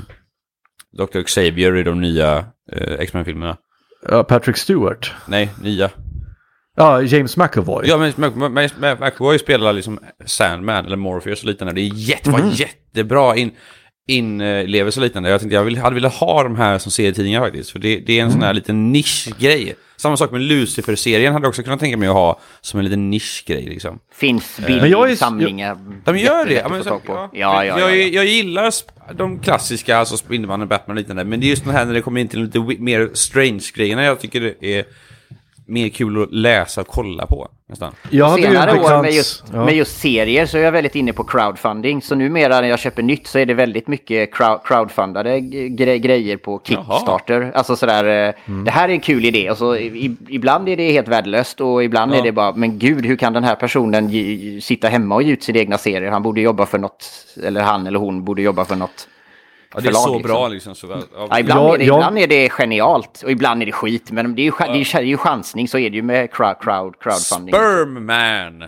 Dr. 0.99 1.23
Xavier 1.23 1.77
i 1.77 1.83
de 1.83 2.01
nya 2.01 2.45
eh, 2.73 2.93
X-Men-filmerna. 2.99 3.57
Ja, 4.09 4.25
Patrick 4.25 4.57
Stewart. 4.57 5.13
Nej, 5.27 5.51
nya. 5.63 5.91
Ja, 6.77 7.03
James 7.03 7.37
McAvoy. 7.37 7.87
Ja, 7.89 7.99
men 7.99 8.13
McAvoy 9.01 9.39
spelar 9.39 9.73
liksom 9.73 9.99
Sandman 10.27 10.87
eller 10.87 10.97
Morpheus 10.97 11.43
och 11.43 11.49
liknande. 11.49 11.75
Det 11.75 11.81
är 11.81 11.91
jätte, 11.95 12.31
var 12.31 12.51
jättebra 12.55 13.37
in, 13.37 13.51
inlevelse 14.09 15.01
och 15.01 15.05
liknande. 15.05 15.31
Jag 15.31 15.41
tänkte 15.41 15.55
jag 15.55 15.65
vill, 15.65 15.79
hade 15.79 15.95
velat 15.95 16.15
ha 16.15 16.43
de 16.43 16.57
här 16.57 16.79
som 16.79 16.93
serietidningar 16.93 17.41
faktiskt. 17.41 17.71
För 17.71 17.79
det, 17.79 17.97
det 17.97 18.19
är 18.19 18.23
en 18.23 18.33
sån 18.33 18.43
här 18.43 18.55
liten 18.55 18.93
nischgrej. 18.93 19.75
Samma 19.97 20.17
sak 20.17 20.31
med 20.31 20.41
Lucifer-serien 20.41 21.33
hade 21.33 21.45
jag 21.45 21.49
också 21.49 21.63
kunnat 21.63 21.81
tänka 21.81 21.97
mig 21.97 22.09
att 22.09 22.15
ha 22.15 22.41
som 22.61 22.79
en 22.79 22.85
liten 22.85 23.11
nischgrej 23.11 23.63
liksom. 23.63 23.99
Finns 24.15 24.59
är- 24.59 24.81
bildsamlingar. 25.07 25.79
De 26.05 26.19
gör 26.19 26.47
det. 26.47 26.55
Ja, 26.55 26.83
så, 26.83 27.01
ja, 27.07 27.31
Ja, 27.33 27.65
ja, 27.65 27.79
jag, 27.81 27.91
ja. 27.91 28.05
jag 28.05 28.25
gillar 28.25 28.73
de 29.15 29.39
klassiska, 29.39 29.97
alltså 29.97 30.17
Spindelmannen, 30.17 30.69
Batman 30.69 30.97
och 30.97 31.01
liknande. 31.01 31.25
Men 31.25 31.41
det 31.41 31.47
är 31.47 31.49
just 31.49 31.65
det 31.65 31.73
här 31.73 31.85
när 31.85 31.95
det 31.95 32.01
kommer 32.01 32.21
in 32.21 32.29
till 32.29 32.43
lite 32.43 32.59
mer 32.79 33.11
strange-grejerna 33.15 34.05
jag 34.05 34.21
tycker 34.21 34.41
det 34.41 34.79
är 34.79 34.85
mer 35.73 35.89
kul 35.89 36.23
att 36.23 36.33
läsa 36.33 36.81
och 36.81 36.87
kolla 36.87 37.27
på. 37.27 37.49
Nästan. 37.69 37.93
Jag 38.11 38.29
hade 38.29 38.41
ju 38.43 38.47
en 38.47 38.53
Senare 38.53 38.81
år 38.81 39.03
med 39.03 39.13
just, 39.13 39.45
ja. 39.53 39.65
med 39.65 39.75
just 39.75 40.01
serier 40.01 40.47
så 40.47 40.59
är 40.59 40.63
jag 40.63 40.73
väldigt 40.73 40.95
inne 40.95 41.13
på 41.13 41.25
crowdfunding. 41.25 42.03
Så 42.03 42.15
numera 42.15 42.61
när 42.61 42.69
jag 42.69 42.79
köper 42.79 43.03
nytt 43.03 43.27
så 43.27 43.39
är 43.39 43.47
det 43.47 43.55
väldigt 43.55 43.89
mycket 43.89 44.35
crowd, 44.35 44.61
crowdfundade 44.65 45.41
gre 45.41 45.99
grejer 45.99 46.37
på 46.37 46.61
Kickstarter. 46.65 47.53
Alltså 47.55 47.77
sådär, 47.77 48.29
eh, 48.29 48.35
Mm. 48.47 48.65
det 48.65 48.71
här 48.71 48.89
är 48.89 48.93
en 48.93 49.01
kul 49.01 49.25
idé. 49.25 49.51
Och 49.51 49.57
så 49.59 49.77
i, 49.77 50.17
ibland 50.29 50.69
är 50.69 50.77
det 50.77 50.93
helt 50.93 51.09
värdelöst 51.09 51.61
och 51.61 51.85
ibland 51.85 52.15
är 52.15 52.23
det 52.23 52.33
bara, 52.33 52.53
men 52.53 52.79
gud 52.79 53.07
hur 53.07 53.17
kan 53.17 53.33
den 53.33 53.45
här 53.45 53.55
personen 53.55 54.11
sitta 54.61 54.89
hemma 54.89 55.15
och 55.15 55.23
ge 55.23 55.33
ut 55.33 55.43
sina 55.43 55.59
egna 55.59 55.79
serier? 55.79 56.11
Han 56.11 56.23
borde 56.23 56.41
jobba 56.41 56.67
för 56.67 56.79
något, 56.79 57.05
eller 57.45 57.63
han 57.63 57.87
eller 57.87 57.99
hon 57.99 58.25
borde 58.25 58.43
jobba 58.43 58.65
för 58.65 58.77
något 58.77 59.09
Ja, 59.75 59.81
det 59.81 59.89
är 59.89 59.93
förlag, 59.93 60.03
så 60.03 60.15
liksom. 60.15 60.23
bra 60.33 60.49
liksom. 60.49 60.75
Så, 60.75 60.87
ja, 60.87 61.27
Ja, 61.31 61.39
ibland, 61.39 61.61
Ja, 61.61 61.75
är 61.75 61.79
det, 61.79 61.85
ja. 61.85 61.95
ibland 61.97 62.19
är 62.19 62.27
det 62.27 62.49
genialt 62.49 63.23
och 63.25 63.31
ibland 63.31 63.63
är 63.63 63.67
det 63.67 63.73
skit. 63.73 64.11
Men 64.11 64.35
det 64.35 64.43
är 64.43 64.45
ju, 64.45 64.53
det 64.59 64.65
är 64.65 64.75
ju, 64.75 64.85
det 64.85 64.99
är 64.99 65.03
ju 65.03 65.17
chansning, 65.17 65.69
så 65.69 65.79
är 65.79 65.91
det 65.91 65.97
ju 65.97 66.03
med 66.03 66.33
crowd, 66.33 66.57
crowd, 66.61 66.95
crowdfunding. 67.01 67.55
Sperm 67.55 68.07
man! 68.07 68.65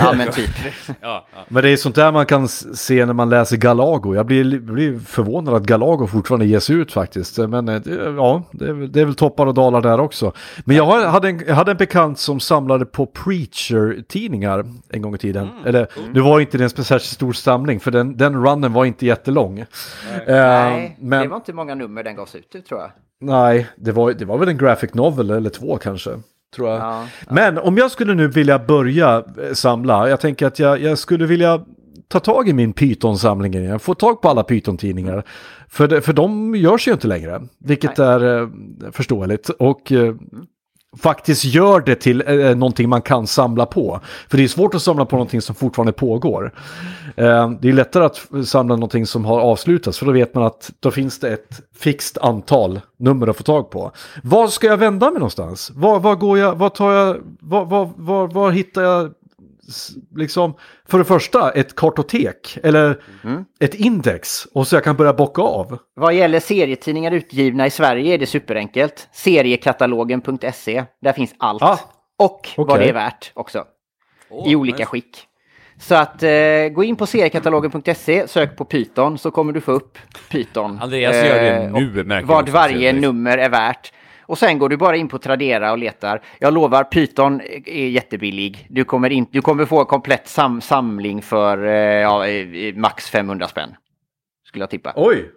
Ja, 0.00 0.12
men 0.16 0.32
typ. 0.32 0.50
ja, 0.86 1.26
ja. 1.34 1.44
Men 1.48 1.62
det 1.62 1.70
är 1.70 1.76
sånt 1.76 1.94
där 1.94 2.12
man 2.12 2.26
kan 2.26 2.48
se 2.48 3.06
när 3.06 3.12
man 3.12 3.30
läser 3.30 3.56
Galago. 3.56 4.14
Jag 4.14 4.26
blir, 4.26 4.58
blir 4.60 4.98
förvånad 4.98 5.54
att 5.54 5.62
Galago 5.62 6.06
fortfarande 6.06 6.46
ges 6.46 6.70
ut 6.70 6.92
faktiskt. 6.92 7.38
Men 7.38 7.68
eh, 7.68 7.80
det, 7.80 7.94
ja, 8.16 8.42
det 8.50 8.64
är, 8.64 8.72
väl- 8.72 8.92
det 8.92 9.00
är 9.00 9.04
väl 9.04 9.14
toppar 9.14 9.46
och 9.46 9.54
dalar 9.54 9.80
där 9.80 10.00
också. 10.00 10.32
Men 10.64 10.76
jag 10.76 10.86
hade 11.10 11.28
en, 11.28 11.42
jag 11.46 11.54
hade 11.54 11.70
en 11.70 11.76
bekant 11.76 12.18
som 12.18 12.40
samlade 12.40 12.84
på 12.86 13.06
Preacher-tidningar 13.06 14.64
en 14.88 15.02
gång 15.02 15.14
i 15.14 15.18
tiden. 15.18 15.48
Eller 15.66 15.86
nu 16.12 16.20
var 16.20 16.40
inte 16.40 16.58
det 16.58 16.64
en 16.64 16.70
särskilt 16.70 17.04
stor 17.04 17.32
samling 17.32 17.80
för 17.80 17.90
den, 17.90 18.16
den 18.16 18.44
runnen 18.46 18.72
var 18.72 18.84
inte 18.84 19.06
jättelång. 19.06 19.58
Eh, 20.26 20.45
Nej, 20.48 20.96
men, 21.00 21.22
det 21.22 21.28
var 21.28 21.36
inte 21.36 21.52
många 21.52 21.74
nummer 21.74 22.02
den 22.02 22.16
gavs 22.16 22.34
ut 22.34 22.66
tror 22.68 22.80
jag. 22.80 22.90
Nej, 23.20 23.66
det 23.76 23.92
var, 23.92 24.12
det 24.12 24.24
var 24.24 24.38
väl 24.38 24.48
en 24.48 24.58
graphic 24.58 24.94
novel 24.94 25.30
eller 25.30 25.50
två 25.50 25.78
kanske. 25.78 26.10
Tror 26.56 26.68
jag. 26.68 26.80
Ja, 26.80 27.06
Men 27.30 27.58
om 27.58 27.76
jag 27.76 27.90
skulle 27.90 28.14
nu 28.14 28.28
vilja 28.28 28.58
börja 28.58 29.16
eh, 29.16 29.52
samla, 29.52 30.08
jag 30.08 30.20
tänker 30.20 30.46
att 30.46 30.58
jag, 30.58 30.82
jag 30.82 30.98
skulle 30.98 31.26
vilja 31.26 31.64
ta 32.08 32.20
tag 32.20 32.48
i 32.48 32.52
min 32.52 32.72
Python-samling 32.72 33.54
igen, 33.54 33.78
få 33.78 33.94
tag 33.94 34.22
på 34.22 34.28
alla 34.28 34.42
Python-tidningar. 34.42 35.24
För, 35.68 35.88
det, 35.88 36.02
för 36.02 36.12
de 36.12 36.54
görs 36.56 36.88
ju 36.88 36.92
inte 36.92 37.06
längre, 37.06 37.42
vilket 37.58 37.98
är 37.98 38.42
eh, 38.42 38.48
förståeligt. 38.92 39.48
Och 39.48 39.92
eh, 39.92 40.14
faktiskt 40.98 41.44
gör 41.44 41.80
det 41.80 41.94
till 41.94 42.22
eh, 42.26 42.34
eh, 42.34 42.56
någonting 42.56 42.88
man 42.88 43.02
kan 43.02 43.26
samla 43.26 43.66
på. 43.66 44.00
För 44.28 44.36
det 44.36 44.44
är 44.44 44.48
svårt 44.48 44.74
att 44.74 44.82
samla 44.82 45.04
på 45.04 45.16
någonting 45.16 45.40
som 45.40 45.54
fortfarande 45.54 45.92
pågår. 45.92 46.52
Eh, 47.16 47.50
det 47.60 47.68
är 47.68 47.72
lättare 47.72 48.04
att 48.04 48.46
samla 48.46 48.76
någonting 48.76 49.06
som 49.06 49.24
har 49.24 49.40
avslutats 49.40 49.98
för 49.98 50.06
då 50.06 50.12
vet 50.12 50.34
man 50.34 50.44
att 50.44 50.70
då 50.80 50.90
finns 50.90 51.20
det 51.20 51.32
ett 51.32 51.62
fixt 51.76 52.18
antal 52.18 52.80
nummer 52.98 53.26
att 53.26 53.36
få 53.36 53.42
tag 53.42 53.70
på. 53.70 53.92
Var 54.22 54.48
ska 54.48 54.66
jag 54.66 54.76
vända 54.76 55.10
mig 55.10 55.18
någonstans? 55.18 55.72
Var, 55.74 56.00
var 56.00 56.14
går 56.14 56.38
jag, 56.38 56.54
var 56.54 56.68
tar 56.68 56.92
jag, 56.92 57.16
var, 57.40 57.64
var, 57.64 57.90
var, 57.96 58.28
var 58.28 58.50
hittar 58.50 58.82
jag 58.82 59.10
liksom, 60.16 60.54
för 60.88 60.98
det 60.98 61.04
första 61.04 61.50
ett 61.50 61.76
kartotek 61.76 62.58
eller 62.62 63.00
ett 63.60 63.74
index 63.74 64.46
och 64.52 64.66
så 64.66 64.76
jag 64.76 64.84
kan 64.84 64.96
börja 64.96 65.12
bocka 65.12 65.42
av. 65.42 65.78
Vad 65.94 66.14
gäller 66.14 66.40
serietidningar 66.40 67.12
utgivna 67.12 67.66
i 67.66 67.70
Sverige 67.70 68.14
är 68.14 68.18
det 68.18 68.26
superenkelt. 68.26 69.08
Seriekatalogen.se, 69.12 70.84
där 71.02 71.12
finns 71.12 71.34
allt. 71.38 71.62
Ah, 71.62 71.78
och 72.18 72.48
vad 72.56 72.70
okej. 72.70 72.84
det 72.84 72.90
är 72.90 72.94
värt 72.94 73.32
också. 73.34 73.64
I 74.46 74.56
olika 74.56 74.86
skick. 74.86 75.26
Så 75.78 75.94
att 75.94 76.22
eh, 76.22 76.30
gå 76.72 76.84
in 76.84 76.96
på 76.96 77.06
seriekatalogen.se, 77.06 78.28
sök 78.28 78.56
på 78.56 78.64
Python 78.64 79.18
så 79.18 79.30
kommer 79.30 79.52
du 79.52 79.60
få 79.60 79.72
upp 79.72 79.98
Python. 80.30 80.78
Andreas 80.82 81.16
gör 81.16 81.34
det 81.34 81.50
Eh, 81.50 81.72
nu, 81.72 82.04
märker 82.04 82.26
Vad 82.28 82.48
varje 82.48 82.92
nummer 82.92 83.38
är 83.38 83.48
värt. 83.48 83.92
Och 84.26 84.38
sen 84.38 84.58
går 84.58 84.68
du 84.68 84.76
bara 84.76 84.96
in 84.96 85.08
på 85.08 85.18
Tradera 85.18 85.72
och 85.72 85.78
letar. 85.78 86.20
Jag 86.38 86.54
lovar, 86.54 86.84
Python 86.84 87.40
är 87.66 87.88
jättebillig. 87.88 88.66
Du 88.70 88.84
kommer, 88.84 89.10
in, 89.10 89.26
du 89.30 89.42
kommer 89.42 89.64
få 89.64 89.80
en 89.80 89.86
komplett 89.86 90.28
sam, 90.28 90.60
samling 90.60 91.22
för 91.22 91.66
eh, 91.66 91.72
ja, 91.72 92.26
eh, 92.26 92.74
max 92.74 93.10
500 93.10 93.48
spänn. 93.48 93.74
Skulle 94.48 94.62
jag 94.62 94.70
tippa. 94.70 94.92
Oj! 94.96 95.30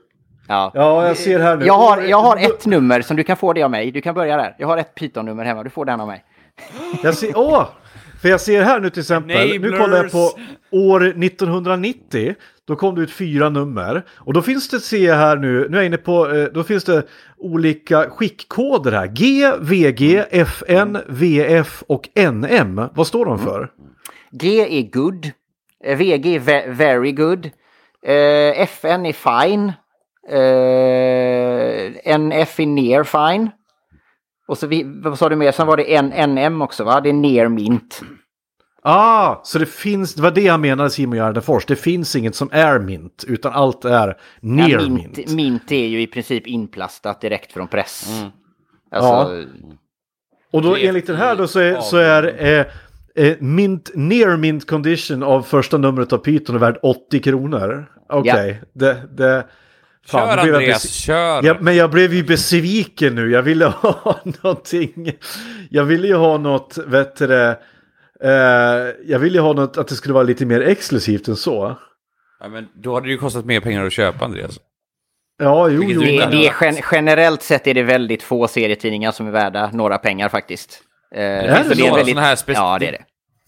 Ja. 0.47 0.71
Ja, 0.73 1.07
jag 1.07 1.17
ser 1.17 1.39
här 1.39 1.57
nu. 1.57 1.65
Jag 1.65 1.73
har, 1.77 2.01
jag 2.01 2.21
har 2.21 2.37
ett 2.37 2.65
nummer 2.65 3.01
som 3.01 3.17
du 3.17 3.23
kan 3.23 3.37
få 3.37 3.53
det 3.53 3.63
av 3.63 3.71
mig. 3.71 3.91
Du 3.91 4.01
kan 4.01 4.15
börja 4.15 4.37
där. 4.37 4.55
Jag 4.59 4.67
har 4.67 4.77
ett 4.77 4.95
Python-nummer 4.95 5.45
hemma. 5.45 5.63
Du 5.63 5.69
får 5.69 5.85
den 5.85 6.01
av 6.01 6.07
mig. 6.07 6.23
Jag 7.03 7.15
ser, 7.15 7.37
åh! 7.37 7.65
För 8.21 8.29
jag 8.29 8.41
ser 8.41 8.61
här 8.63 8.79
nu 8.79 8.89
till 8.89 8.99
exempel, 9.01 9.47
nu 9.47 9.55
Enablers. 9.55 9.79
kollar 9.79 9.97
jag 9.97 10.11
på 10.11 10.31
år 10.71 11.03
1990. 11.23 12.35
Då 12.67 12.75
kom 12.75 12.95
det 12.95 13.01
ut 13.01 13.11
fyra 13.11 13.49
nummer. 13.49 14.03
Och 14.17 14.33
då 14.33 14.41
finns 14.41 14.69
det, 14.69 14.79
ser 14.79 15.07
jag 15.07 15.15
här 15.15 15.37
nu, 15.37 15.67
nu 15.69 15.77
är 15.77 15.81
jag 15.81 15.85
inne 15.85 15.97
på, 15.97 16.29
eh, 16.31 16.43
då 16.53 16.63
finns 16.63 16.83
det 16.83 17.03
olika 17.37 18.09
skickkoder 18.09 18.91
här. 18.91 19.07
G, 19.07 19.51
VG, 19.59 20.25
FN, 20.31 20.97
VF 21.07 21.83
och 21.87 22.09
NM. 22.31 22.81
Vad 22.93 23.07
står 23.07 23.25
de 23.25 23.39
för? 23.39 23.71
G 24.31 24.79
är 24.79 24.91
good. 24.91 25.31
Eh, 25.85 25.97
VG 25.97 26.35
är 26.35 26.39
ve- 26.39 26.67
very 26.69 27.11
good. 27.11 27.45
Eh, 28.05 28.61
FN 28.61 29.05
är 29.05 29.13
fine. 29.13 29.73
NF 32.03 32.59
är 32.59 32.65
near 32.65 33.03
fine. 33.03 33.49
Och 34.49 34.57
så 34.57 34.67
vi, 34.67 34.83
vad 34.85 35.17
sa 35.19 35.29
du 35.29 35.35
mer? 35.35 35.51
Sen 35.51 35.67
var 35.67 35.77
det 35.77 35.95
N, 35.95 36.35
NM 36.35 36.61
också 36.61 36.83
va? 36.83 37.01
Det 37.01 37.09
är 37.09 37.13
near 37.13 37.47
mint. 37.47 38.01
Ah, 38.81 39.41
så 39.43 39.59
det 39.59 39.65
finns, 39.65 40.15
det 40.15 40.21
var 40.21 40.31
det 40.31 40.47
han 40.47 40.61
menade 40.61 40.89
Simon 40.89 41.17
Gärdenfors. 41.17 41.65
Det 41.65 41.75
finns 41.75 42.15
inget 42.15 42.35
som 42.35 42.49
är 42.51 42.79
mint, 42.79 43.25
utan 43.27 43.53
allt 43.53 43.85
är 43.85 44.17
near 44.41 44.69
Ja, 44.69 44.89
mint. 44.89 45.17
mint, 45.17 45.31
mint 45.31 45.71
är 45.71 45.87
ju 45.87 46.01
i 46.01 46.07
princip 46.07 46.47
inplastat 46.47 47.21
direkt 47.21 47.51
från 47.51 47.67
press. 47.67 48.23
Alltså, 48.91 49.45
Och 50.53 50.61
då 50.61 50.75
enligt 50.75 51.07
den 51.07 51.15
här 51.15 51.35
då 51.35 51.47
så 51.47 51.59
är, 51.59 51.81
så 51.81 51.97
är 51.97 52.45
eh, 52.45 52.65
eh, 53.25 53.37
mint, 53.39 53.91
near 53.95 54.37
mint 54.37 54.67
condition 54.67 55.23
av 55.23 55.41
första 55.41 55.77
numret 55.77 56.13
av 56.13 56.17
Python 56.17 56.55
är 56.55 56.59
värd 56.59 56.79
80 56.81 57.19
kronor. 57.19 57.91
Okej, 58.09 58.61
det, 58.73 59.07
det... 59.17 59.45
Kör 60.07 60.33
blev 60.33 60.45
jag 60.47 60.55
Andreas, 60.55 60.85
bes- 60.85 61.05
kör! 61.05 61.43
Ja, 61.43 61.55
men 61.59 61.75
jag 61.75 61.89
blev 61.91 62.13
ju 62.13 62.23
besviken 62.23 63.15
nu. 63.15 63.31
Jag 63.31 63.41
ville 63.41 63.65
ha 63.81 64.19
någonting. 64.43 65.11
Jag 65.69 65.83
ville 65.83 66.07
ju 66.07 66.15
ha 66.15 66.37
något, 66.37 66.77
vet 66.77 67.15
du 67.15 67.27
det, 67.27 67.59
eh, 68.23 68.31
Jag 69.11 69.19
ville 69.19 69.37
ju 69.37 69.41
ha 69.41 69.53
något 69.53 69.77
att 69.77 69.87
det 69.87 69.95
skulle 69.95 70.13
vara 70.13 70.23
lite 70.23 70.45
mer 70.45 70.61
exklusivt 70.61 71.27
än 71.27 71.35
så. 71.35 71.77
Ja, 72.39 72.47
men 72.47 72.67
då 72.75 72.93
hade 72.93 73.05
det 73.07 73.11
ju 73.11 73.17
kostat 73.17 73.45
mer 73.45 73.59
pengar 73.59 73.85
att 73.85 73.93
köpa, 73.93 74.25
Andreas. 74.25 74.59
Ja, 75.41 75.69
jo, 75.69 75.83
jo. 75.83 76.01
Det, 76.01 76.25
det 76.31 76.47
är 76.47 76.53
gen 76.61 76.75
generellt 76.91 77.41
sett 77.43 77.67
är 77.67 77.73
det 77.73 77.83
väldigt 77.83 78.23
få 78.23 78.47
serietidningar 78.47 79.11
som 79.11 79.27
är 79.27 79.31
värda 79.31 79.69
några 79.73 79.97
pengar 79.97 80.29
faktiskt. 80.29 80.81
Eh, 81.15 81.21
det 81.21 81.63
så 81.69 81.75
så? 81.75 81.87
Några 81.89 82.05
såna 82.05 82.21
här 82.21 82.35
spec- 82.35 82.53
Ja, 82.55 82.77
det 82.79 82.87
är 82.87 82.91
det. 82.91 83.03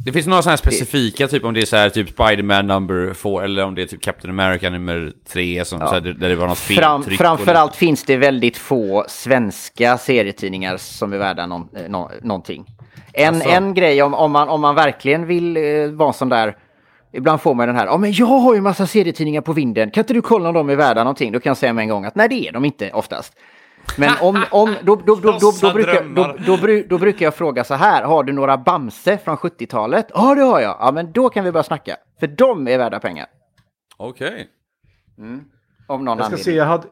Det 0.06 0.12
finns 0.12 0.28
några 0.28 0.42
sådana 0.42 0.58
specifika, 0.58 1.28
typ 1.28 1.44
om 1.46 1.54
det 1.54 1.62
är 1.62 1.66
så 1.66 1.76
här 1.76 1.90
typ 1.90 2.10
Spider-Man 2.10 2.68
number 2.68 3.14
4 3.14 3.44
eller 3.44 3.66
om 3.66 3.76
det 3.76 3.82
är 3.82 3.86
typ 3.86 4.02
Captain 4.02 4.40
America 4.40 4.70
nummer 4.70 5.12
3 5.30 5.66
som, 5.66 5.80
så 5.80 5.86
här, 5.86 6.02
där 6.02 6.30
det 6.30 6.36
var 6.36 6.48
något 6.48 6.58
Fram, 6.58 7.04
framförallt 7.04 7.76
finns 7.76 8.04
det 8.04 8.18
väldigt 8.18 8.58
få 8.58 9.06
svenska 9.08 9.98
serietidningar 9.98 10.78
som 10.78 11.14
är 11.14 11.18
värda 11.18 11.46
någon, 11.46 11.68
eh, 11.76 11.82
nå- 11.90 12.12
någonting. 12.22 12.66
En, 13.14 13.36
Alltså- 13.36 13.50
en 13.50 13.74
grej 13.74 14.04
om, 14.04 14.14
om, 14.14 14.32
man, 14.32 14.50
om 14.50 14.62
man 14.62 14.76
verkligen 14.76 15.28
vill 15.28 15.58
eh, 15.58 15.64
vara 15.92 16.14
sån 16.14 16.30
där 16.30 16.56
Ibland 17.14 17.42
får 17.42 17.54
man 17.54 17.68
den 17.68 17.76
här, 17.76 17.86
ja 17.86 17.98
men 17.98 18.12
jag 18.14 18.26
har 18.26 18.56
ju 18.56 18.62
massa 18.62 18.88
serietidningar 18.88 19.42
på 19.42 19.54
vinden, 19.54 19.92
kan 19.92 20.02
inte 20.02 20.14
du 20.14 20.22
kolla 20.22 20.50
om 20.50 20.56
de 20.56 20.70
är 20.70 20.76
värda 20.76 21.04
någonting? 21.04 21.32
Då 21.32 21.40
kan 21.40 21.50
jag 21.50 21.58
säga 21.58 21.74
med 21.74 21.82
en 21.84 21.90
gång 21.90 22.06
att 22.06 22.16
nej 22.16 22.30
det 22.30 22.48
är 22.48 22.52
de 22.52 22.66
inte 22.66 22.92
oftast. 22.92 23.34
Men 23.98 24.12
om, 24.22 24.44
om 24.52 24.76
då, 24.84 24.96
då, 24.96 25.16
då, 25.16 25.38
då, 25.62 25.74
brukar, 25.74 26.88
då, 26.88 26.98
brukar 26.98 27.26
jag 27.26 27.36
fråga 27.36 27.64
så 27.64 27.74
här, 27.74 28.04
har 28.04 28.24
du 28.24 28.34
några 28.34 28.58
Bamse 28.58 29.18
från 29.18 29.38
70-talet? 29.38 30.08
Ja 30.14 30.36
det 30.36 30.42
har 30.42 30.60
jag, 30.60 30.78
ja 30.80 30.92
men 30.92 31.12
då 31.12 31.30
kan 31.30 31.44
vi 31.44 31.52
börja 31.52 31.64
snacka. 31.64 31.98
För 32.20 32.28
de 32.28 32.68
är 32.68 32.78
värda 32.78 33.00
pengar. 33.00 33.26
Okej. 33.98 34.48
Om 35.88 36.06
någon 36.06 36.18
Jag 36.18 36.18
ska 36.18 36.26
anledning. 36.26 36.44
se, 36.44 36.56
jag 36.56 36.66
hade... 36.66 36.88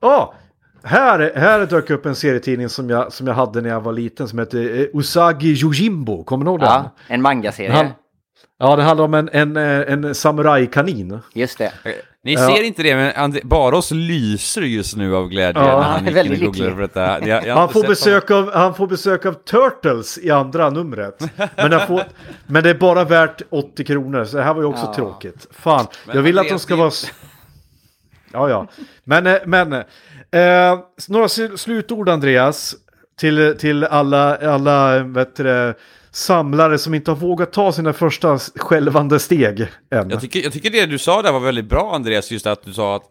Ja! 0.00 0.34
här, 0.82 1.32
här 1.36 1.66
dök 1.66 1.90
upp 1.90 2.06
en 2.06 2.14
serietidning 2.14 2.68
som 2.68 2.90
jag, 2.90 3.12
som 3.12 3.26
jag 3.26 3.34
hade 3.34 3.60
när 3.60 3.68
jag 3.70 3.80
var 3.80 3.92
liten 3.92 4.28
som 4.28 4.38
hette 4.38 4.60
eh, 4.60 4.86
Usagi 4.94 5.52
Yojimbo. 5.62 6.24
Kommer 6.24 6.44
ni 6.44 6.50
ihåg 6.50 6.60
den? 6.60 6.68
Ja, 6.68 6.90
en 7.08 7.22
mangaserie. 7.22 7.92
Ja, 8.58 8.76
det 8.76 8.82
handlar 8.82 9.04
om 9.04 9.14
en, 9.14 9.28
en, 9.32 9.56
eh, 9.56 9.92
en 9.92 10.14
samurajkanin. 10.14 11.18
Just 11.34 11.58
det. 11.58 11.72
Ni 12.28 12.34
Ja. 12.34 12.46
ser 12.46 12.62
inte 12.62 12.82
det, 12.82 12.96
men 12.96 13.12
André, 13.16 13.40
Baros 13.44 13.90
lyser 13.90 14.62
just 14.62 14.96
nu 14.96 15.16
av 15.16 15.28
glädje 15.28 15.62
Ja, 15.62 15.66
när 15.66 15.72
han 15.74 15.84
han 15.84 16.06
är 16.08 16.12
väldigt 16.12 16.38
lycklig. 16.40 16.72
för 16.72 16.80
detta. 16.80 17.26
Jag, 17.28 17.46
jag 17.46 17.54
Han 17.56 17.68
får, 17.68 17.82
besök 17.82 18.30
av, 18.30 18.52
han 18.54 18.74
får 18.74 18.86
besök 18.86 19.26
av 19.26 19.32
Turtles 19.32 20.18
i 20.18 20.30
andra 20.30 20.70
numret. 20.70 21.30
Men, 21.56 21.86
får, 21.86 22.02
men 22.46 22.62
det 22.62 22.70
är 22.70 22.74
bara 22.74 23.04
värt 23.04 23.42
80 23.50 23.84
kronor, 23.84 24.24
så 24.24 24.36
det 24.36 24.42
här 24.42 24.54
var 24.54 24.62
ju 24.62 24.66
också 24.68 24.84
Ja. 24.86 24.94
tråkigt. 24.94 25.46
Fan, 25.50 25.86
Men 26.06 26.16
jag 26.16 26.22
vill 26.22 26.38
att 26.38 26.48
de 26.48 26.58
ska 26.58 26.76
vara... 26.76 26.90
Ja, 28.32 28.48
ja. 28.50 28.66
Men, 29.04 29.26
eh, 29.26 29.36
men 29.46 29.72
eh, 29.72 29.82
några 31.08 31.26
sl- 31.26 31.56
slutord 31.56 32.08
Andreas, 32.08 32.74
till, 33.20 33.56
till 33.58 33.84
alla, 33.84 34.36
alla 34.36 34.98
vet 35.02 35.36
du, 35.36 35.74
samlare 36.12 36.78
som 36.78 36.94
inte 36.94 37.10
har 37.10 37.16
vågat 37.16 37.52
ta 37.52 37.72
sina 37.72 37.92
första 37.92 38.38
skälvande 38.38 39.18
steg 39.18 39.60
än. 39.90 40.10
Jag 40.10 40.20
tycker, 40.20 40.40
jag 40.40 40.52
tycker 40.52 40.70
det 40.70 40.86
du 40.86 40.98
sa 40.98 41.22
där 41.22 41.32
var 41.32 41.40
väldigt 41.40 41.68
bra 41.68 41.94
Andreas, 41.94 42.30
just 42.30 42.46
att 42.46 42.64
du 42.64 42.72
sa 42.72 42.96
att 42.96 43.02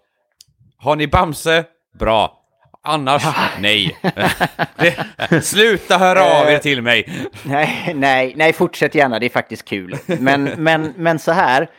har 0.77 0.95
ni 0.95 1.07
Bamse? 1.07 1.63
Bra. 1.99 2.43
Annars, 2.83 3.23
nej. 3.59 3.97
det, 4.77 5.41
sluta 5.41 5.97
höra 5.97 6.23
av 6.23 6.49
er 6.49 6.57
till 6.57 6.81
mig. 6.81 7.29
Nej, 7.43 7.93
nej, 7.95 8.33
nej, 8.37 8.53
fortsätt 8.53 8.95
gärna. 8.95 9.19
Det 9.19 9.25
är 9.25 9.29
faktiskt 9.29 9.65
kul. 9.65 9.97
Men, 10.19 10.43
men, 10.43 10.93
men 10.97 11.19
så 11.19 11.31
här. 11.31 11.69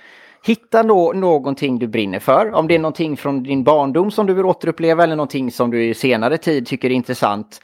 Hitta 0.45 0.83
nå 0.83 1.13
någonting 1.13 1.79
du 1.79 1.87
brinner 1.87 2.19
för. 2.19 2.53
Om 2.55 2.69
det 2.69 2.75
är 2.75 2.79
någonting 2.79 3.17
från 3.17 3.43
din 3.43 3.65
barndom 3.65 4.11
som 4.11 4.27
du 4.27 4.35
vill 4.35 4.45
återuppleva 4.45 5.05
eller 5.05 5.17
någonting 5.17 5.53
som 5.53 5.71
du 5.71 5.85
i 5.85 5.95
senare 5.95 6.39
tid 6.39 6.67
tycker 6.67 6.91
är 6.91 6.95
intressant. 6.95 7.61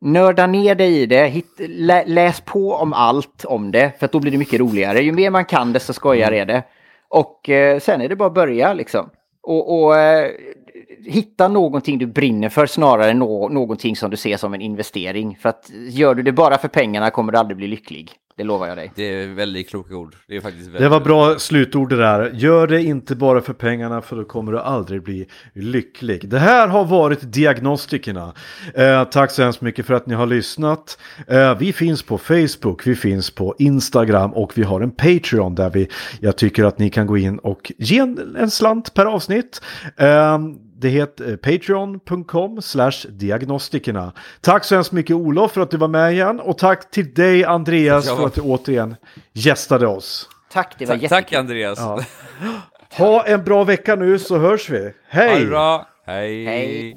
Nörda 0.00 0.46
ner 0.46 0.74
dig 0.74 1.02
i 1.02 1.06
det. 1.06 1.26
Hitt, 1.26 1.54
lä, 1.58 2.04
läs 2.06 2.40
på 2.40 2.74
om 2.74 2.92
allt 2.92 3.44
om 3.44 3.70
det. 3.70 3.92
För 4.00 4.08
då 4.12 4.20
blir 4.20 4.32
det 4.32 4.38
mycket 4.38 4.60
roligare. 4.60 5.00
Ju 5.00 5.12
mer 5.12 5.30
man 5.30 5.44
kan 5.44 5.72
desto 5.72 5.92
skojigare 5.92 6.38
är 6.38 6.46
det. 6.46 6.62
Och 7.08 7.48
eh, 7.50 7.78
sen 7.78 8.00
är 8.00 8.08
det 8.08 8.16
bara 8.16 8.28
att 8.28 8.34
börja 8.34 8.72
liksom. 8.72 9.10
Och, 9.42 9.82
och 9.82 9.98
eh, 9.98 10.30
hitta 11.04 11.48
någonting 11.48 11.98
du 11.98 12.06
brinner 12.06 12.48
för 12.48 12.66
snarare 12.66 13.10
än 13.10 13.18
nå, 13.18 13.48
någonting 13.48 13.96
som 13.96 14.10
du 14.10 14.16
ser 14.16 14.36
som 14.36 14.54
en 14.54 14.60
investering. 14.60 15.38
För 15.40 15.48
att 15.48 15.70
gör 15.88 16.14
du 16.14 16.22
det 16.22 16.32
bara 16.32 16.58
för 16.58 16.68
pengarna 16.68 17.10
kommer 17.10 17.32
du 17.32 17.38
aldrig 17.38 17.56
bli 17.56 17.66
lycklig. 17.66 18.10
Det 18.36 18.44
lovar 18.44 18.66
jag 18.66 18.76
dig. 18.76 18.92
Det 18.94 19.02
är 19.22 19.34
väldigt 19.34 19.68
kloka 19.68 19.96
ord. 19.96 20.16
Det 20.28 20.36
är 20.36 20.40
faktiskt 20.40 20.66
väldigt, 20.66 20.82
Det 20.82 20.88
var 20.88 21.00
bra 21.00 21.38
slutord 21.38 21.88
det 21.88 21.96
där. 21.96 22.30
Gör 22.34 22.66
det 22.66 22.82
inte 22.82 23.16
bara 23.16 23.40
för 23.40 23.52
pengarna 23.52 24.02
för 24.02 24.16
då 24.16 24.24
kommer 24.24 24.52
du 24.52 24.60
aldrig 24.60 25.02
bli 25.02 25.26
lycklig. 25.54 26.28
Det 26.28 26.38
här 26.38 26.68
har 26.68 26.84
varit 26.84 27.32
Diagnostikerna. 27.32 28.32
Eh, 28.74 29.04
tack 29.04 29.30
så 29.30 29.42
hemskt 29.42 29.60
mycket 29.60 29.86
för 29.86 29.94
att 29.94 30.06
ni 30.06 30.14
har 30.14 30.26
lyssnat. 30.26 30.98
Eh, 31.28 31.58
vi 31.58 31.72
finns 31.72 32.02
på 32.02 32.18
Facebook, 32.18 32.86
vi 32.86 32.94
finns 32.94 33.30
på 33.30 33.54
Instagram 33.58 34.32
och 34.34 34.58
vi 34.58 34.62
har 34.62 34.80
en 34.80 34.90
Patreon 34.90 35.54
där 35.54 35.70
vi, 35.70 35.88
jag 36.20 36.36
tycker 36.36 36.64
att 36.64 36.78
ni 36.78 36.90
kan 36.90 37.06
gå 37.06 37.16
in 37.16 37.38
och 37.38 37.72
ge 37.78 37.98
en, 37.98 38.36
en 38.38 38.50
slant 38.50 38.94
per 38.94 39.06
avsnitt. 39.06 39.62
Eh, 39.96 40.38
det 40.78 40.88
heter 40.88 41.30
eh, 41.30 41.36
patreon.com 41.36 42.62
slash 42.62 42.92
diagnostikerna. 43.10 44.12
Tack 44.40 44.64
så 44.64 44.74
hemskt 44.74 44.92
mycket 44.92 45.16
Olof 45.16 45.52
för 45.52 45.60
att 45.60 45.70
du 45.70 45.76
var 45.76 45.88
med 45.88 46.12
igen 46.12 46.40
och 46.40 46.58
tack 46.58 46.90
till 46.90 47.14
dig 47.14 47.44
Andreas 47.44 48.06
Ja. 48.06 48.25
För 48.26 48.40
att 48.40 48.46
du 48.46 48.52
återigen 48.52 48.96
gästade 49.32 49.86
oss. 49.86 50.28
Tack, 50.52 50.74
det 50.78 50.86
var 50.86 50.94
Tack, 50.94 51.02
jättekul. 51.02 51.24
tack 51.24 51.32
Andreas. 51.32 51.78
Ja. 51.78 52.00
Ha 52.98 53.26
en 53.26 53.44
bra 53.44 53.64
vecka 53.64 53.94
nu 53.96 54.18
så 54.18 54.38
hörs 54.38 54.70
vi. 54.70 54.84
Ha 54.84 54.90
Hej! 55.08 55.40
det 55.40 55.46
bra. 55.46 55.88
Hej. 56.06 56.44
Hej. 56.46 56.96